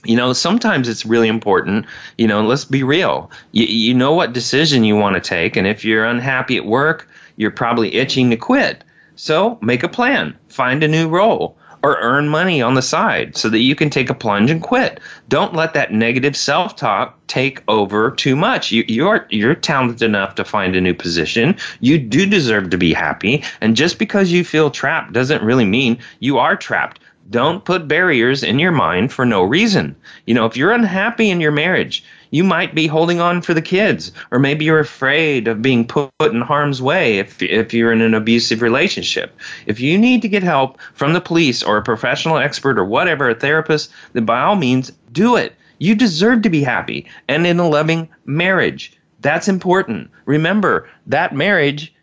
you 0.05 0.15
know 0.15 0.33
sometimes 0.33 0.87
it's 0.87 1.05
really 1.05 1.27
important 1.27 1.85
you 2.17 2.27
know 2.27 2.43
let's 2.43 2.65
be 2.65 2.83
real. 2.83 3.31
You, 3.51 3.65
you 3.65 3.93
know 3.93 4.13
what 4.13 4.33
decision 4.33 4.83
you 4.83 4.95
want 4.95 5.15
to 5.15 5.21
take 5.21 5.55
and 5.55 5.67
if 5.67 5.83
you're 5.83 6.05
unhappy 6.05 6.57
at 6.57 6.65
work 6.65 7.07
you're 7.37 7.51
probably 7.51 7.95
itching 7.95 8.29
to 8.31 8.37
quit. 8.37 8.83
So 9.15 9.57
make 9.61 9.83
a 9.83 9.87
plan. 9.87 10.37
Find 10.49 10.83
a 10.83 10.87
new 10.87 11.07
role 11.07 11.57
or 11.83 11.97
earn 12.01 12.27
money 12.27 12.61
on 12.61 12.73
the 12.73 12.81
side 12.81 13.37
so 13.37 13.49
that 13.49 13.59
you 13.59 13.75
can 13.75 13.89
take 13.89 14.09
a 14.09 14.13
plunge 14.13 14.49
and 14.49 14.61
quit. 14.61 14.99
Don't 15.29 15.53
let 15.53 15.73
that 15.73 15.93
negative 15.93 16.35
self-talk 16.35 17.17
take 17.27 17.63
over 17.67 18.11
too 18.11 18.35
much. 18.35 18.71
You, 18.71 18.83
you're 18.87 19.27
you're 19.29 19.55
talented 19.55 20.01
enough 20.01 20.35
to 20.35 20.45
find 20.45 20.75
a 20.75 20.81
new 20.81 20.93
position. 20.93 21.55
You 21.79 21.97
do 21.99 22.25
deserve 22.25 22.71
to 22.71 22.77
be 22.77 22.93
happy 22.93 23.43
and 23.61 23.75
just 23.75 23.99
because 23.99 24.31
you 24.31 24.43
feel 24.43 24.71
trapped 24.71 25.13
doesn't 25.13 25.43
really 25.43 25.65
mean 25.65 25.99
you 26.19 26.37
are 26.39 26.55
trapped 26.55 26.99
don't 27.29 27.65
put 27.65 27.87
barriers 27.87 28.43
in 28.43 28.59
your 28.59 28.71
mind 28.71 29.11
for 29.11 29.25
no 29.25 29.43
reason. 29.43 29.95
You 30.25 30.33
know, 30.33 30.45
if 30.45 30.55
you're 30.55 30.71
unhappy 30.71 31.29
in 31.29 31.41
your 31.41 31.51
marriage, 31.51 32.03
you 32.31 32.43
might 32.43 32.75
be 32.75 32.87
holding 32.87 33.19
on 33.19 33.41
for 33.41 33.53
the 33.53 33.61
kids, 33.61 34.11
or 34.31 34.39
maybe 34.39 34.65
you're 34.65 34.79
afraid 34.79 35.47
of 35.47 35.61
being 35.61 35.85
put 35.87 36.11
in 36.19 36.41
harm's 36.41 36.81
way 36.81 37.19
if, 37.19 37.41
if 37.41 37.73
you're 37.73 37.91
in 37.91 38.01
an 38.01 38.13
abusive 38.13 38.61
relationship. 38.61 39.37
If 39.65 39.79
you 39.79 39.97
need 39.97 40.21
to 40.21 40.29
get 40.29 40.43
help 40.43 40.79
from 40.93 41.13
the 41.13 41.21
police 41.21 41.63
or 41.63 41.77
a 41.77 41.83
professional 41.83 42.37
expert 42.37 42.77
or 42.77 42.85
whatever, 42.85 43.29
a 43.29 43.35
therapist, 43.35 43.91
then 44.13 44.25
by 44.25 44.41
all 44.41 44.55
means, 44.55 44.91
do 45.11 45.35
it. 45.35 45.53
You 45.79 45.95
deserve 45.95 46.41
to 46.41 46.49
be 46.49 46.63
happy 46.63 47.05
and 47.27 47.45
in 47.45 47.59
a 47.59 47.67
loving 47.67 48.09
marriage. 48.25 48.93
That's 49.21 49.47
important. 49.47 50.09
Remember, 50.25 50.89
that 51.07 51.35
marriage 51.35 51.93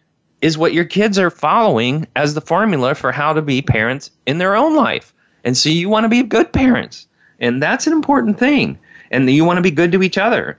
is 0.44 0.58
what 0.58 0.74
your 0.74 0.84
kids 0.84 1.18
are 1.18 1.30
following 1.30 2.06
as 2.16 2.34
the 2.34 2.40
formula 2.42 2.94
for 2.94 3.10
how 3.10 3.32
to 3.32 3.40
be 3.40 3.62
parents 3.62 4.10
in 4.26 4.36
their 4.36 4.54
own 4.54 4.76
life. 4.76 5.14
And 5.42 5.56
so 5.56 5.70
you 5.70 5.88
want 5.88 6.04
to 6.04 6.08
be 6.10 6.22
good 6.22 6.52
parents. 6.52 7.08
And 7.40 7.62
that's 7.62 7.86
an 7.86 7.94
important 7.94 8.38
thing. 8.38 8.78
And 9.10 9.28
you 9.30 9.42
want 9.46 9.56
to 9.56 9.62
be 9.62 9.70
good 9.70 9.90
to 9.92 10.02
each 10.02 10.18
other. 10.18 10.58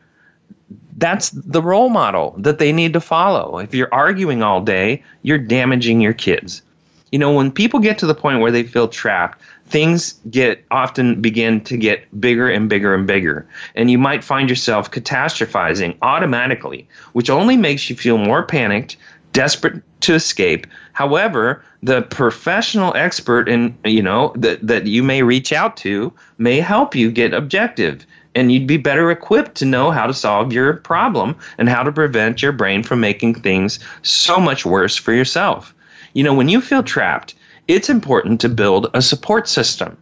That's 0.98 1.30
the 1.30 1.62
role 1.62 1.90
model 1.90 2.34
that 2.40 2.58
they 2.58 2.72
need 2.72 2.94
to 2.94 3.00
follow. 3.00 3.60
If 3.60 3.76
you're 3.76 3.94
arguing 3.94 4.42
all 4.42 4.60
day, 4.60 5.04
you're 5.22 5.38
damaging 5.38 6.02
your 6.02 6.14
kids. 6.14 6.64
You 7.12 7.20
know, 7.20 7.32
when 7.32 7.52
people 7.52 7.80
get 7.80 8.00
to 8.00 8.08
the 8.08 8.16
point 8.16 8.40
where 8.40 8.52
they 8.52 8.64
feel 8.64 8.88
trapped, 8.88 9.40
things 9.68 10.14
get 10.30 10.64
often 10.72 11.22
begin 11.22 11.62
to 11.62 11.78
get 11.78 12.20
bigger 12.20 12.50
and 12.50 12.68
bigger 12.68 12.96
and 12.96 13.06
bigger. 13.06 13.48
And 13.76 13.92
you 13.92 14.00
might 14.00 14.24
find 14.24 14.50
yourself 14.50 14.90
catastrophizing 14.90 15.96
automatically, 16.02 16.88
which 17.14 17.30
only 17.30 17.56
makes 17.56 17.90
you 17.90 17.96
feel 17.96 18.18
more 18.18 18.44
panicked, 18.44 18.98
desperate 19.36 19.84
to 20.00 20.14
escape. 20.14 20.66
However, 20.94 21.62
the 21.84 22.04
professional 22.04 22.96
expert 22.96 23.50
in 23.50 23.78
you 23.84 24.02
know 24.02 24.32
that 24.38 24.66
that 24.66 24.88
you 24.88 25.04
may 25.04 25.24
reach 25.24 25.52
out 25.52 25.76
to 25.78 26.12
may 26.38 26.60
help 26.62 26.96
you 26.96 27.12
get 27.12 27.34
objective 27.34 28.08
and 28.34 28.52
you'd 28.52 28.66
be 28.66 28.78
better 28.78 29.12
equipped 29.12 29.56
to 29.56 29.66
know 29.66 29.92
how 29.92 30.08
to 30.08 30.14
solve 30.14 30.54
your 30.54 30.74
problem 30.74 31.36
and 31.58 31.70
how 31.70 31.84
to 31.84 31.92
prevent 31.92 32.42
your 32.42 32.54
brain 32.54 32.82
from 32.82 33.00
making 33.02 33.36
things 33.36 33.80
so 34.04 34.40
much 34.40 34.66
worse 34.66 34.96
for 34.96 35.14
yourself. 35.14 35.76
You 36.14 36.24
know, 36.24 36.34
when 36.34 36.50
you 36.50 36.62
feel 36.62 36.84
trapped, 36.84 37.36
it's 37.68 37.90
important 37.90 38.40
to 38.42 38.50
build 38.50 38.90
a 38.94 39.02
support 39.02 39.48
system. 39.48 39.98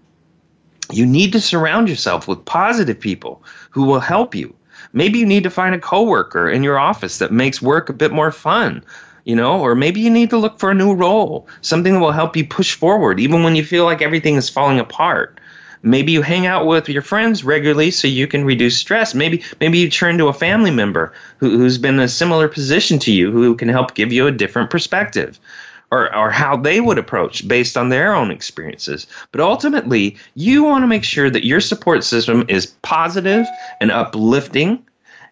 You 0.91 1.05
need 1.05 1.31
to 1.33 1.41
surround 1.41 1.89
yourself 1.89 2.27
with 2.27 2.45
positive 2.45 2.99
people 2.99 3.43
who 3.71 3.83
will 3.83 3.99
help 3.99 4.35
you. 4.35 4.53
Maybe 4.93 5.17
you 5.17 5.25
need 5.25 5.43
to 5.43 5.49
find 5.49 5.73
a 5.73 5.79
coworker 5.79 6.49
in 6.49 6.61
your 6.61 6.77
office 6.77 7.17
that 7.17 7.31
makes 7.31 7.61
work 7.61 7.89
a 7.89 7.93
bit 7.93 8.11
more 8.11 8.31
fun 8.31 8.83
you 9.25 9.35
know, 9.35 9.59
or 9.59 9.75
maybe 9.75 10.01
you 10.01 10.09
need 10.09 10.29
to 10.29 10.37
look 10.37 10.59
for 10.59 10.71
a 10.71 10.75
new 10.75 10.93
role, 10.93 11.47
something 11.61 11.93
that 11.93 11.99
will 11.99 12.11
help 12.11 12.35
you 12.35 12.45
push 12.45 12.75
forward, 12.75 13.19
even 13.19 13.43
when 13.43 13.55
you 13.55 13.63
feel 13.63 13.85
like 13.85 14.01
everything 14.01 14.35
is 14.35 14.49
falling 14.49 14.79
apart. 14.79 15.39
Maybe 15.85 16.13
you 16.13 16.21
hang 16.21 16.45
out 16.45 16.65
with 16.65 16.87
your 16.87 17.01
friends 17.01 17.43
regularly 17.43 17.91
so 17.91 18.07
you 18.07 18.25
can 18.25 18.45
reduce 18.45 18.77
stress. 18.77 19.13
Maybe 19.13 19.43
maybe 19.59 19.79
you 19.79 19.89
turn 19.89 20.17
to 20.17 20.29
a 20.29 20.33
family 20.33 20.71
member 20.71 21.11
who, 21.37 21.57
who's 21.57 21.77
been 21.77 21.95
in 21.95 21.99
a 21.99 22.07
similar 22.07 22.47
position 22.47 22.99
to 22.99 23.11
you 23.11 23.31
who 23.31 23.53
can 23.55 23.67
help 23.67 23.93
give 23.93 24.13
you 24.13 24.25
a 24.25 24.31
different 24.31 24.69
perspective. 24.69 25.39
Or, 25.91 26.15
or 26.15 26.31
how 26.31 26.57
they 26.57 26.81
would 26.81 26.97
approach 26.97 27.47
based 27.47 27.77
on 27.77 27.89
their 27.89 28.15
own 28.15 28.31
experiences. 28.31 29.05
But 29.31 29.41
ultimately, 29.41 30.17
you 30.33 30.63
want 30.63 30.81
to 30.81 30.87
make 30.87 31.03
sure 31.03 31.29
that 31.29 31.45
your 31.45 31.61
support 31.61 32.03
system 32.03 32.45
is 32.47 32.65
positive 32.81 33.45
and 33.79 33.91
uplifting, 33.91 34.83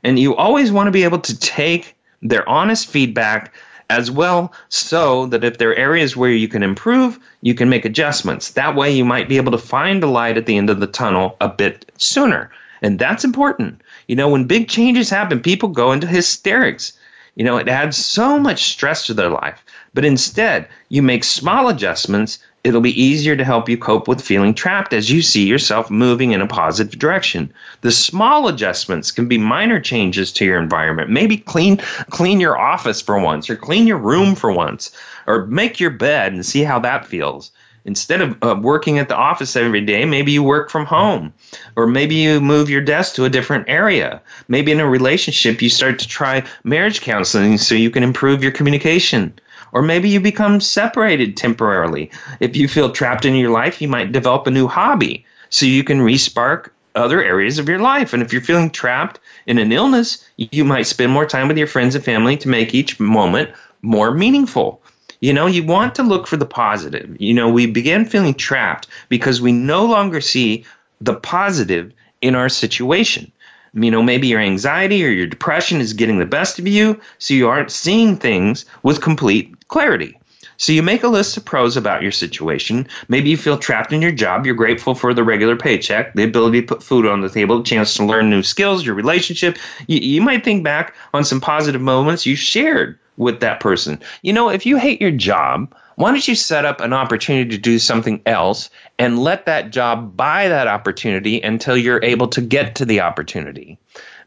and 0.03 0.19
you 0.19 0.35
always 0.35 0.71
want 0.71 0.85
to 0.85 0.91
be 0.91 1.03
able 1.03 1.17
to 1.21 1.39
take 1.39 1.95
their 2.21 2.47
honest 2.47 2.85
feedback 2.87 3.51
as 3.91 4.09
well 4.09 4.53
so 4.69 5.25
that 5.27 5.43
if 5.43 5.57
there 5.57 5.71
are 5.71 5.75
areas 5.75 6.15
where 6.15 6.31
you 6.31 6.47
can 6.47 6.63
improve, 6.63 7.19
you 7.41 7.53
can 7.53 7.67
make 7.69 7.83
adjustments. 7.83 8.51
That 8.51 8.75
way, 8.75 8.89
you 8.89 9.03
might 9.03 9.27
be 9.27 9.37
able 9.37 9.51
to 9.51 9.57
find 9.57 10.01
a 10.01 10.07
light 10.07 10.37
at 10.37 10.45
the 10.45 10.57
end 10.57 10.69
of 10.69 10.79
the 10.79 10.87
tunnel 10.87 11.35
a 11.41 11.49
bit 11.49 11.91
sooner. 11.97 12.49
And 12.81 12.97
that's 12.97 13.25
important. 13.25 13.81
You 14.07 14.15
know, 14.15 14.29
when 14.29 14.45
big 14.45 14.69
changes 14.69 15.09
happen, 15.09 15.41
people 15.41 15.69
go 15.69 15.91
into 15.91 16.07
hysterics. 16.07 16.93
You 17.35 17.43
know, 17.43 17.57
it 17.57 17.67
adds 17.67 17.97
so 17.97 18.39
much 18.39 18.63
stress 18.63 19.05
to 19.07 19.13
their 19.13 19.29
life. 19.29 19.63
But 19.93 20.05
instead, 20.05 20.67
you 20.89 21.01
make 21.01 21.23
small 21.25 21.67
adjustments 21.67 22.39
It'll 22.63 22.81
be 22.81 23.01
easier 23.01 23.35
to 23.35 23.43
help 23.43 23.67
you 23.67 23.75
cope 23.75 24.07
with 24.07 24.21
feeling 24.21 24.53
trapped 24.53 24.93
as 24.93 25.09
you 25.09 25.23
see 25.23 25.47
yourself 25.47 25.89
moving 25.89 26.31
in 26.31 26.41
a 26.41 26.47
positive 26.47 26.99
direction. 26.99 27.51
The 27.81 27.91
small 27.91 28.47
adjustments 28.47 29.09
can 29.09 29.27
be 29.27 29.39
minor 29.39 29.79
changes 29.79 30.31
to 30.33 30.45
your 30.45 30.61
environment. 30.61 31.09
Maybe 31.09 31.37
clean 31.37 31.77
clean 32.11 32.39
your 32.39 32.59
office 32.59 33.01
for 33.01 33.19
once 33.19 33.49
or 33.49 33.55
clean 33.55 33.87
your 33.87 33.97
room 33.97 34.35
for 34.35 34.51
once 34.51 34.91
or 35.25 35.47
make 35.47 35.79
your 35.79 35.89
bed 35.89 36.33
and 36.33 36.45
see 36.45 36.61
how 36.61 36.77
that 36.79 37.07
feels. 37.07 37.49
Instead 37.83 38.21
of 38.21 38.37
uh, 38.43 38.55
working 38.61 38.99
at 38.99 39.09
the 39.09 39.15
office 39.15 39.55
every 39.55 39.81
day, 39.81 40.05
maybe 40.05 40.31
you 40.31 40.43
work 40.43 40.69
from 40.69 40.85
home 40.85 41.33
or 41.75 41.87
maybe 41.87 42.13
you 42.13 42.39
move 42.39 42.69
your 42.69 42.81
desk 42.81 43.15
to 43.15 43.25
a 43.25 43.29
different 43.29 43.65
area. 43.67 44.21
Maybe 44.47 44.71
in 44.71 44.79
a 44.79 44.87
relationship 44.87 45.63
you 45.63 45.69
start 45.69 45.97
to 45.97 46.07
try 46.07 46.43
marriage 46.63 47.01
counseling 47.01 47.57
so 47.57 47.73
you 47.73 47.89
can 47.89 48.03
improve 48.03 48.43
your 48.43 48.51
communication 48.51 49.33
or 49.73 49.81
maybe 49.81 50.09
you 50.09 50.19
become 50.19 50.59
separated 50.59 51.37
temporarily. 51.37 52.11
If 52.39 52.55
you 52.55 52.67
feel 52.67 52.91
trapped 52.91 53.25
in 53.25 53.35
your 53.35 53.51
life, 53.51 53.81
you 53.81 53.87
might 53.87 54.11
develop 54.11 54.47
a 54.47 54.51
new 54.51 54.67
hobby 54.67 55.25
so 55.49 55.65
you 55.65 55.83
can 55.83 55.99
respark 55.99 56.69
other 56.95 57.23
areas 57.23 57.57
of 57.57 57.69
your 57.69 57.79
life. 57.79 58.13
And 58.13 58.21
if 58.21 58.33
you're 58.33 58.41
feeling 58.41 58.69
trapped 58.69 59.19
in 59.47 59.57
an 59.57 59.71
illness, 59.71 60.27
you 60.37 60.65
might 60.65 60.87
spend 60.87 61.11
more 61.11 61.25
time 61.25 61.47
with 61.47 61.57
your 61.57 61.67
friends 61.67 61.95
and 61.95 62.03
family 62.03 62.37
to 62.37 62.49
make 62.49 62.73
each 62.73 62.99
moment 62.99 63.49
more 63.81 64.11
meaningful. 64.11 64.81
You 65.21 65.33
know, 65.33 65.45
you 65.45 65.63
want 65.63 65.95
to 65.95 66.03
look 66.03 66.27
for 66.27 66.37
the 66.37 66.45
positive. 66.45 67.15
You 67.19 67.33
know, 67.33 67.49
we 67.49 67.65
begin 67.67 68.05
feeling 68.05 68.33
trapped 68.33 68.87
because 69.07 69.41
we 69.41 69.51
no 69.51 69.85
longer 69.85 70.19
see 70.19 70.65
the 70.99 71.15
positive 71.15 71.93
in 72.21 72.35
our 72.35 72.49
situation 72.49 73.31
you 73.73 73.89
know 73.89 74.03
maybe 74.03 74.27
your 74.27 74.39
anxiety 74.39 75.05
or 75.05 75.09
your 75.09 75.27
depression 75.27 75.79
is 75.79 75.93
getting 75.93 76.19
the 76.19 76.25
best 76.25 76.59
of 76.59 76.67
you 76.67 76.99
so 77.19 77.33
you 77.33 77.47
aren't 77.47 77.71
seeing 77.71 78.17
things 78.17 78.65
with 78.83 79.01
complete 79.01 79.53
clarity. 79.71 80.17
So 80.57 80.73
you 80.73 80.83
make 80.83 81.01
a 81.01 81.07
list 81.07 81.37
of 81.37 81.45
pros 81.45 81.75
about 81.75 82.03
your 82.03 82.11
situation. 82.11 82.87
Maybe 83.07 83.31
you 83.31 83.37
feel 83.37 83.57
trapped 83.57 83.91
in 83.91 84.01
your 84.01 84.11
job. 84.11 84.45
You're 84.45 84.53
grateful 84.53 84.93
for 84.93 85.11
the 85.11 85.23
regular 85.23 85.55
paycheck 85.55 86.13
the 86.13 86.23
ability 86.23 86.61
to 86.61 86.67
put 86.67 86.83
food 86.83 87.07
on 87.07 87.21
the 87.21 87.29
table 87.29 87.57
the 87.57 87.63
chance 87.63 87.95
to 87.95 88.05
learn 88.05 88.29
new 88.29 88.43
skills 88.43 88.85
your 88.85 88.93
relationship. 88.93 89.57
You, 89.87 89.99
you 89.99 90.21
might 90.21 90.43
think 90.43 90.63
back 90.63 90.93
on 91.15 91.23
some 91.23 91.41
positive 91.41 91.81
moments 91.81 92.27
you 92.27 92.35
shared 92.35 92.99
with 93.17 93.39
that 93.39 93.59
person. 93.59 93.99
You 94.21 94.33
know 94.33 94.49
if 94.49 94.65
you 94.65 94.77
hate 94.77 95.01
your 95.01 95.11
job 95.11 95.73
why 95.95 96.09
don't 96.09 96.27
you 96.27 96.35
set 96.35 96.65
up 96.65 96.81
an 96.81 96.93
opportunity 96.93 97.49
to 97.51 97.57
do 97.57 97.77
something 97.77 98.21
else 98.25 98.69
and 98.97 99.19
let 99.19 99.45
that 99.45 99.71
job 99.71 100.17
buy 100.17 100.47
that 100.47 100.67
opportunity 100.67 101.41
until 101.41 101.77
you're 101.77 102.03
able 102.03 102.27
to 102.29 102.41
get 102.41 102.75
to 102.75 102.85
the 102.85 103.01
opportunity? 103.01 103.77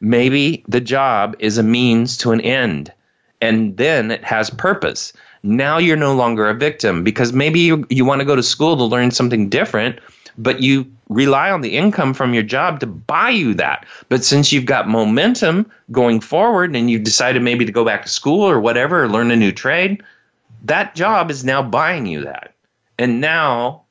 Maybe 0.01 0.65
the 0.69 0.81
job 0.81 1.35
is 1.39 1.59
a 1.59 1.63
means 1.63 2.17
to 2.19 2.33
an 2.33 2.41
end 2.41 2.93
and 3.41 3.77
then 3.77 4.11
it 4.11 4.25
has 4.25 4.51
purpose. 4.51 5.13
Now 5.45 5.77
you're 5.77 5.97
no 5.99 6.15
longer 6.15 6.49
a 6.49 6.55
victim 6.55 7.05
because 7.05 7.35
maybe 7.35 7.61
you, 7.61 7.87
you 7.91 8.07
want 8.07 8.21
to 8.21 8.25
go 8.25 8.35
to 8.35 8.43
school 8.43 8.79
to 8.79 8.85
learn 8.85 9.11
something 9.11 9.51
different, 9.51 10.01
but 10.39 10.63
you 10.63 10.91
rely 11.11 11.51
on 11.51 11.61
the 11.61 11.77
income 11.77 12.15
from 12.15 12.33
your 12.33 12.43
job 12.43 12.81
to 12.81 12.87
buy 12.87 13.29
you 13.29 13.53
that. 13.53 13.85
But 14.09 14.25
since 14.25 14.53
you've 14.53 14.65
got 14.65 14.89
momentum 14.89 15.71
going 15.93 16.21
forward 16.21 16.75
and 16.75 16.91
you've 16.91 17.05
decided 17.05 17.43
maybe 17.43 17.67
to 17.67 17.73
go 17.73 17.85
back 17.85 18.05
to 18.05 18.09
school 18.09 18.41
or 18.41 18.59
whatever, 18.59 19.05
or 19.05 19.09
learn 19.09 19.31
a 19.31 19.37
new 19.37 19.53
trade, 19.53 20.03
that 20.65 20.95
job 20.95 21.31
is 21.31 21.45
now 21.45 21.63
buying 21.63 22.07
you 22.07 22.23
that. 22.25 22.55
And 22.99 23.21
now 23.21 23.83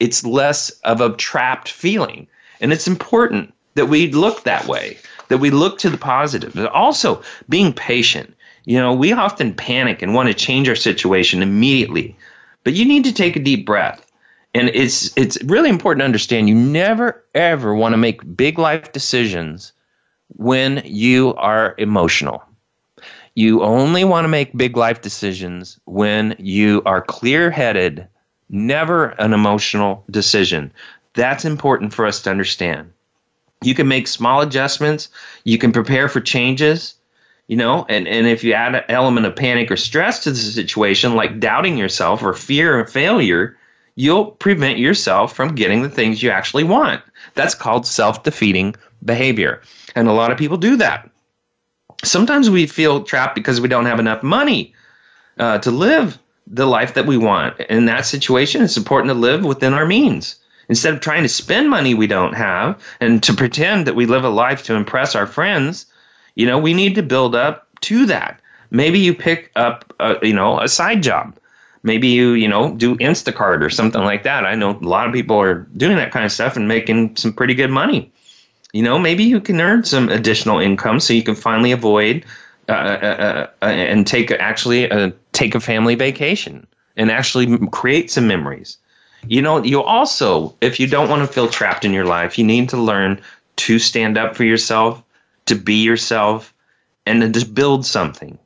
it's 0.00 0.24
less 0.24 0.70
of 0.80 1.02
a 1.02 1.14
trapped 1.16 1.68
feeling. 1.68 2.26
And 2.62 2.72
it's 2.72 2.88
important 2.88 3.52
that 3.74 3.90
we 3.90 4.10
look 4.12 4.44
that 4.44 4.66
way, 4.66 4.96
that 5.28 5.38
we 5.38 5.50
look 5.50 5.78
to 5.80 5.90
the 5.90 5.98
positive. 5.98 6.54
But 6.54 6.72
also 6.72 7.22
being 7.50 7.74
patient. 7.74 8.34
You 8.64 8.78
know, 8.78 8.92
we 8.92 9.12
often 9.12 9.54
panic 9.54 10.02
and 10.02 10.14
want 10.14 10.28
to 10.28 10.34
change 10.34 10.68
our 10.68 10.76
situation 10.76 11.42
immediately. 11.42 12.16
But 12.64 12.74
you 12.74 12.84
need 12.84 13.04
to 13.04 13.12
take 13.12 13.36
a 13.36 13.40
deep 13.40 13.66
breath. 13.66 14.06
And 14.54 14.68
it's 14.68 15.16
it's 15.16 15.42
really 15.44 15.70
important 15.70 16.00
to 16.00 16.04
understand 16.04 16.48
you 16.48 16.54
never 16.54 17.24
ever 17.34 17.74
want 17.74 17.94
to 17.94 17.96
make 17.96 18.36
big 18.36 18.58
life 18.58 18.92
decisions 18.92 19.72
when 20.36 20.82
you 20.84 21.34
are 21.34 21.74
emotional. 21.78 22.42
You 23.34 23.62
only 23.62 24.04
want 24.04 24.24
to 24.24 24.28
make 24.28 24.56
big 24.56 24.76
life 24.76 25.00
decisions 25.00 25.80
when 25.86 26.36
you 26.38 26.82
are 26.84 27.00
clear 27.00 27.50
headed, 27.50 28.06
never 28.50 29.08
an 29.18 29.32
emotional 29.32 30.04
decision. 30.10 30.70
That's 31.14 31.46
important 31.46 31.94
for 31.94 32.04
us 32.06 32.20
to 32.22 32.30
understand. 32.30 32.92
You 33.62 33.74
can 33.74 33.88
make 33.88 34.06
small 34.06 34.42
adjustments, 34.42 35.08
you 35.44 35.56
can 35.56 35.72
prepare 35.72 36.08
for 36.08 36.20
changes, 36.20 36.94
you 37.48 37.56
know, 37.56 37.84
and, 37.88 38.06
and 38.08 38.26
if 38.26 38.44
you 38.44 38.52
add 38.52 38.74
an 38.74 38.84
element 38.88 39.26
of 39.26 39.36
panic 39.36 39.70
or 39.70 39.76
stress 39.76 40.24
to 40.24 40.30
the 40.30 40.36
situation, 40.36 41.14
like 41.14 41.40
doubting 41.40 41.76
yourself 41.76 42.22
or 42.22 42.32
fear 42.32 42.78
of 42.80 42.90
failure, 42.90 43.56
you'll 43.94 44.26
prevent 44.26 44.78
yourself 44.78 45.34
from 45.34 45.54
getting 45.54 45.82
the 45.82 45.90
things 45.90 46.22
you 46.22 46.30
actually 46.30 46.64
want. 46.64 47.02
That's 47.34 47.54
called 47.54 47.86
self 47.86 48.22
defeating 48.22 48.74
behavior. 49.04 49.60
And 49.94 50.08
a 50.08 50.12
lot 50.12 50.30
of 50.30 50.38
people 50.38 50.56
do 50.56 50.76
that 50.76 51.10
sometimes 52.04 52.50
we 52.50 52.66
feel 52.66 53.02
trapped 53.02 53.34
because 53.34 53.60
we 53.60 53.68
don't 53.68 53.86
have 53.86 54.00
enough 54.00 54.22
money 54.22 54.74
uh, 55.38 55.58
to 55.58 55.70
live 55.70 56.18
the 56.46 56.66
life 56.66 56.94
that 56.94 57.06
we 57.06 57.16
want. 57.16 57.58
In 57.60 57.86
that 57.86 58.06
situation, 58.06 58.62
it's 58.62 58.76
important 58.76 59.10
to 59.10 59.14
live 59.14 59.44
within 59.44 59.74
our 59.74 59.86
means. 59.86 60.36
Instead 60.68 60.94
of 60.94 61.00
trying 61.00 61.22
to 61.22 61.28
spend 61.28 61.68
money 61.68 61.94
we 61.94 62.06
don't 62.06 62.34
have 62.34 62.80
and 63.00 63.22
to 63.22 63.34
pretend 63.34 63.86
that 63.86 63.96
we 63.96 64.06
live 64.06 64.24
a 64.24 64.28
life 64.28 64.62
to 64.64 64.74
impress 64.74 65.14
our 65.14 65.26
friends, 65.26 65.86
you 66.34 66.46
know, 66.46 66.58
we 66.58 66.74
need 66.74 66.94
to 66.94 67.02
build 67.02 67.34
up 67.34 67.68
to 67.82 68.06
that. 68.06 68.40
Maybe 68.70 68.98
you 68.98 69.14
pick 69.14 69.50
up, 69.56 69.92
a, 70.00 70.16
you 70.22 70.32
know, 70.32 70.60
a 70.60 70.68
side 70.68 71.02
job. 71.02 71.36
Maybe 71.82 72.08
you, 72.08 72.32
you 72.32 72.48
know, 72.48 72.74
do 72.74 72.96
Instacart 72.96 73.62
or 73.62 73.70
something 73.70 74.02
like 74.02 74.22
that. 74.22 74.46
I 74.46 74.54
know 74.54 74.70
a 74.70 74.78
lot 74.78 75.06
of 75.06 75.12
people 75.12 75.38
are 75.40 75.66
doing 75.76 75.96
that 75.96 76.12
kind 76.12 76.24
of 76.24 76.32
stuff 76.32 76.56
and 76.56 76.68
making 76.68 77.16
some 77.16 77.32
pretty 77.32 77.54
good 77.54 77.70
money 77.70 78.12
you 78.72 78.82
know, 78.82 78.98
maybe 78.98 79.22
you 79.22 79.40
can 79.40 79.60
earn 79.60 79.84
some 79.84 80.08
additional 80.08 80.58
income 80.58 80.98
so 80.98 81.12
you 81.12 81.22
can 81.22 81.34
finally 81.34 81.72
avoid 81.72 82.24
uh, 82.68 82.72
uh, 82.72 82.74
uh, 82.74 83.46
uh 83.62 83.66
and 83.66 84.06
take 84.06 84.30
actually 84.30 84.90
uh, 84.90 85.10
take 85.32 85.54
a 85.54 85.60
family 85.60 85.94
vacation 85.94 86.66
and 86.96 87.10
actually 87.10 87.58
create 87.68 88.10
some 88.10 88.26
memories. 88.26 88.78
You 89.28 89.42
know, 89.42 89.62
you 89.62 89.82
also, 89.82 90.56
if 90.60 90.80
you 90.80 90.86
don't 90.86 91.08
want 91.08 91.26
to 91.26 91.32
feel 91.32 91.48
trapped 91.48 91.84
in 91.84 91.92
your 91.92 92.06
life, 92.06 92.38
you 92.38 92.44
need 92.44 92.68
to 92.70 92.76
learn 92.76 93.20
to 93.56 93.78
stand 93.78 94.18
up 94.18 94.34
for 94.34 94.44
yourself, 94.44 95.02
to 95.46 95.54
be 95.54 95.82
yourself, 95.82 96.54
and 97.06 97.20
to 97.20 97.28
just 97.28 97.54
build 97.54 97.84
something. 97.84 98.38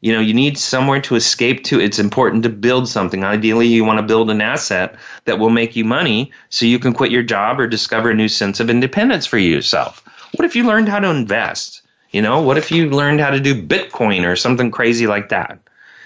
You 0.00 0.14
know 0.14 0.20
you 0.20 0.32
need 0.32 0.56
somewhere 0.56 1.00
to 1.02 1.14
escape 1.14 1.62
to. 1.64 1.78
It's 1.78 1.98
important 1.98 2.42
to 2.44 2.48
build 2.48 2.88
something. 2.88 3.22
Ideally 3.22 3.66
you 3.66 3.84
want 3.84 3.98
to 3.98 4.06
build 4.06 4.30
an 4.30 4.40
asset 4.40 4.96
that 5.26 5.38
will 5.38 5.50
make 5.50 5.76
you 5.76 5.84
money 5.84 6.32
so 6.48 6.64
you 6.64 6.78
can 6.78 6.94
quit 6.94 7.10
your 7.10 7.22
job 7.22 7.60
or 7.60 7.66
discover 7.66 8.10
a 8.10 8.14
new 8.14 8.28
sense 8.28 8.60
of 8.60 8.70
independence 8.70 9.26
for 9.26 9.36
yourself. 9.36 10.02
What 10.36 10.46
if 10.46 10.56
you 10.56 10.64
learned 10.64 10.88
how 10.88 11.00
to 11.00 11.10
invest? 11.10 11.82
You 12.12 12.22
know 12.22 12.40
what 12.40 12.56
if 12.56 12.70
you 12.70 12.88
learned 12.88 13.20
how 13.20 13.30
to 13.30 13.40
do 13.40 13.62
bitcoin 13.62 14.26
or 14.26 14.36
something 14.36 14.70
crazy 14.70 15.06
like 15.06 15.28
that? 15.28 15.58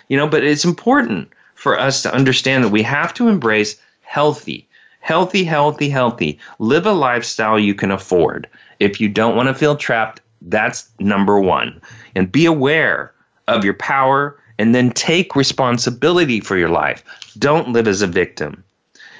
You 0.08 0.16
know 0.16 0.26
but 0.26 0.42
it's 0.42 0.64
important 0.64 1.28
for 1.54 1.78
us 1.78 2.02
to 2.02 2.12
understand 2.12 2.64
that 2.64 2.70
we 2.70 2.82
have 2.82 3.14
to 3.14 3.28
embrace 3.28 3.80
healthy 4.02 4.68
healthy 5.04 5.44
healthy 5.44 5.90
healthy. 5.90 6.38
Live 6.58 6.86
a 6.86 6.92
lifestyle 6.92 7.58
you 7.58 7.74
can 7.74 7.90
afford. 7.90 8.48
If 8.80 9.02
you 9.02 9.08
don't 9.10 9.36
want 9.36 9.48
to 9.50 9.54
feel 9.54 9.76
trapped 9.76 10.22
that's 10.44 10.88
number 10.98 11.40
one 11.40 11.80
and 12.14 12.30
be 12.30 12.46
aware 12.46 13.12
of 13.48 13.64
your 13.64 13.74
power 13.74 14.38
and 14.58 14.74
then 14.74 14.90
take 14.90 15.36
responsibility 15.36 16.40
for 16.40 16.56
your 16.56 16.68
life. 16.68 17.02
Don't 17.38 17.70
live 17.70 17.88
as 17.88 18.02
a 18.02 18.06
victim. 18.06 18.62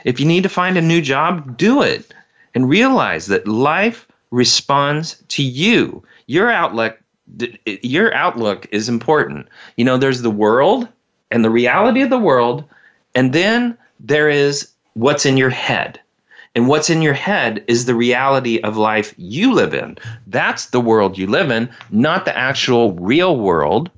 If 0.05 0.21
you 0.21 0.27
need 0.27 0.43
to 0.43 0.49
find 0.49 0.77
a 0.77 0.83
new 0.83 1.01
job, 1.01 1.57
do 1.57 1.83
it 1.83 2.13
and 2.55 2.69
realize 2.69 3.27
that 3.27 3.49
life 3.49 4.07
responds 4.31 5.23
to 5.29 5.43
you. 5.43 6.03
Your 6.27 6.51
outlook 6.51 6.99
your 7.65 8.15
outlook 8.15 8.67
is 8.71 8.89
important. 8.89 9.49
You 9.77 9.85
know, 9.85 9.97
there's 9.97 10.23
the 10.23 10.31
world 10.31 10.89
and 11.31 11.45
the 11.45 11.51
reality 11.51 12.03
of 12.03 12.11
the 12.11 12.19
world, 12.19 12.65
and 13.15 13.33
then 13.33 13.79
there 13.99 14.29
is 14.29 14.71
what's 14.93 15.25
in 15.25 15.37
your 15.37 15.51
head. 15.51 15.99
And 16.55 16.69
what's 16.69 16.91
in 16.91 17.03
your 17.03 17.15
head 17.15 17.65
is 17.67 17.85
the 17.85 17.95
reality 17.95 18.61
of 18.61 18.77
life 18.77 19.13
you 19.17 19.53
live 19.53 19.75
in. 19.75 19.99
That's 20.27 20.67
the 20.67 20.81
world 20.81 21.19
you 21.19 21.27
live 21.27 21.51
in, 21.51 21.69
not 21.91 22.25
the 22.25 22.37
actual 22.37 22.93
real 22.93 23.37
world 23.37 23.91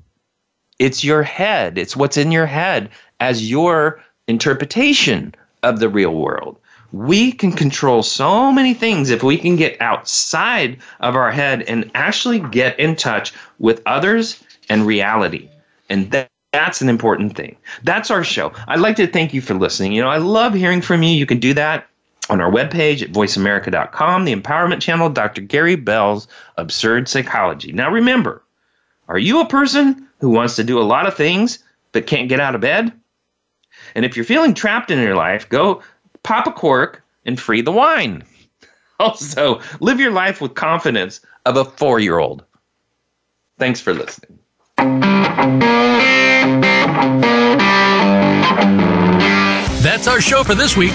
it's 0.79 1.05
your 1.05 1.23
head. 1.23 1.79
It's 1.79 1.97
what's 1.97 2.17
in 2.17 2.31
your 2.31 2.47
head 2.47 2.91
as 3.21 3.51
your 3.51 4.03
interpretation 4.29 5.35
of 5.63 5.81
the 5.81 5.89
real 5.89 6.15
world. 6.15 6.59
We 6.93 7.33
can 7.33 7.53
control 7.53 8.03
so 8.03 8.53
many 8.53 8.75
things 8.75 9.11
if 9.11 9.23
we 9.23 9.39
can 9.39 9.57
get 9.57 9.81
outside 9.81 10.79
of 11.01 11.17
our 11.17 11.31
head 11.31 11.63
and 11.63 11.91
actually 11.95 12.41
get 12.41 12.79
in 12.79 12.97
touch 12.97 13.33
with 13.59 13.83
others 13.87 14.43
and 14.69 14.87
reality. 14.87 15.49
And 15.89 16.11
that, 16.13 16.29
that's 16.53 16.81
an 16.81 16.89
important 16.89 17.37
thing. 17.37 17.57
That's 17.83 18.11
our 18.11 18.25
show. 18.25 18.53
I'd 18.69 18.81
like 18.81 18.97
to 18.97 19.07
thank 19.07 19.35
you 19.35 19.41
for 19.41 19.55
listening. 19.55 19.93
You 19.93 20.03
know, 20.03 20.09
I 20.09 20.19
love 20.19 20.55
hearing 20.55 20.81
from 20.81 21.03
you. 21.03 21.11
You 21.11 21.27
can 21.27 21.41
do 21.41 21.55
that 21.55 21.87
on 22.29 22.41
our 22.41 22.51
webpage 22.51 23.03
at 23.03 23.13
voiceamerica.com, 23.13 24.25
the 24.25 24.35
empowerment 24.35 24.81
channel, 24.81 25.09
Dr. 25.09 25.41
Gary 25.43 25.77
Bell's 25.77 26.29
Absurd 26.57 27.09
Psychology. 27.09 27.73
Now 27.73 27.91
remember, 27.91 28.43
are 29.09 29.19
you 29.19 29.41
a 29.41 29.47
person 29.47 30.09
who 30.21 30.31
wants 30.31 30.57
to 30.57 30.65
do 30.65 30.81
a 30.81 30.83
lot 30.83 31.07
of 31.07 31.15
things 31.15 31.59
but 31.93 32.07
can't 32.07 32.29
get 32.29 32.41
out 32.41 32.55
of 32.55 32.61
bed? 32.61 32.93
And 33.95 34.05
if 34.05 34.17
you're 34.17 34.25
feeling 34.25 34.55
trapped 34.55 34.91
in 34.91 34.99
your 34.99 35.15
life, 35.17 35.49
go 35.49 35.83
pop 36.23 36.47
a 36.47 36.53
cork 36.53 37.03
and 37.25 37.39
free 37.39 37.61
the 37.63 37.73
wine. 37.73 38.25
Also, 38.99 39.61
live 39.81 40.01
your 40.01 40.11
life 40.11 40.41
with 40.41 40.55
confidence 40.55 41.21
of 41.45 41.59
a 41.59 41.67
four 41.67 42.01
year 42.01 42.19
old. 42.19 42.43
Thanks 43.59 43.79
for 43.79 43.93
listening. 43.93 44.39
That's 49.83 50.09
our 50.09 50.23
show 50.23 50.43
for 50.45 50.55
this 50.55 50.79
week. 50.79 50.95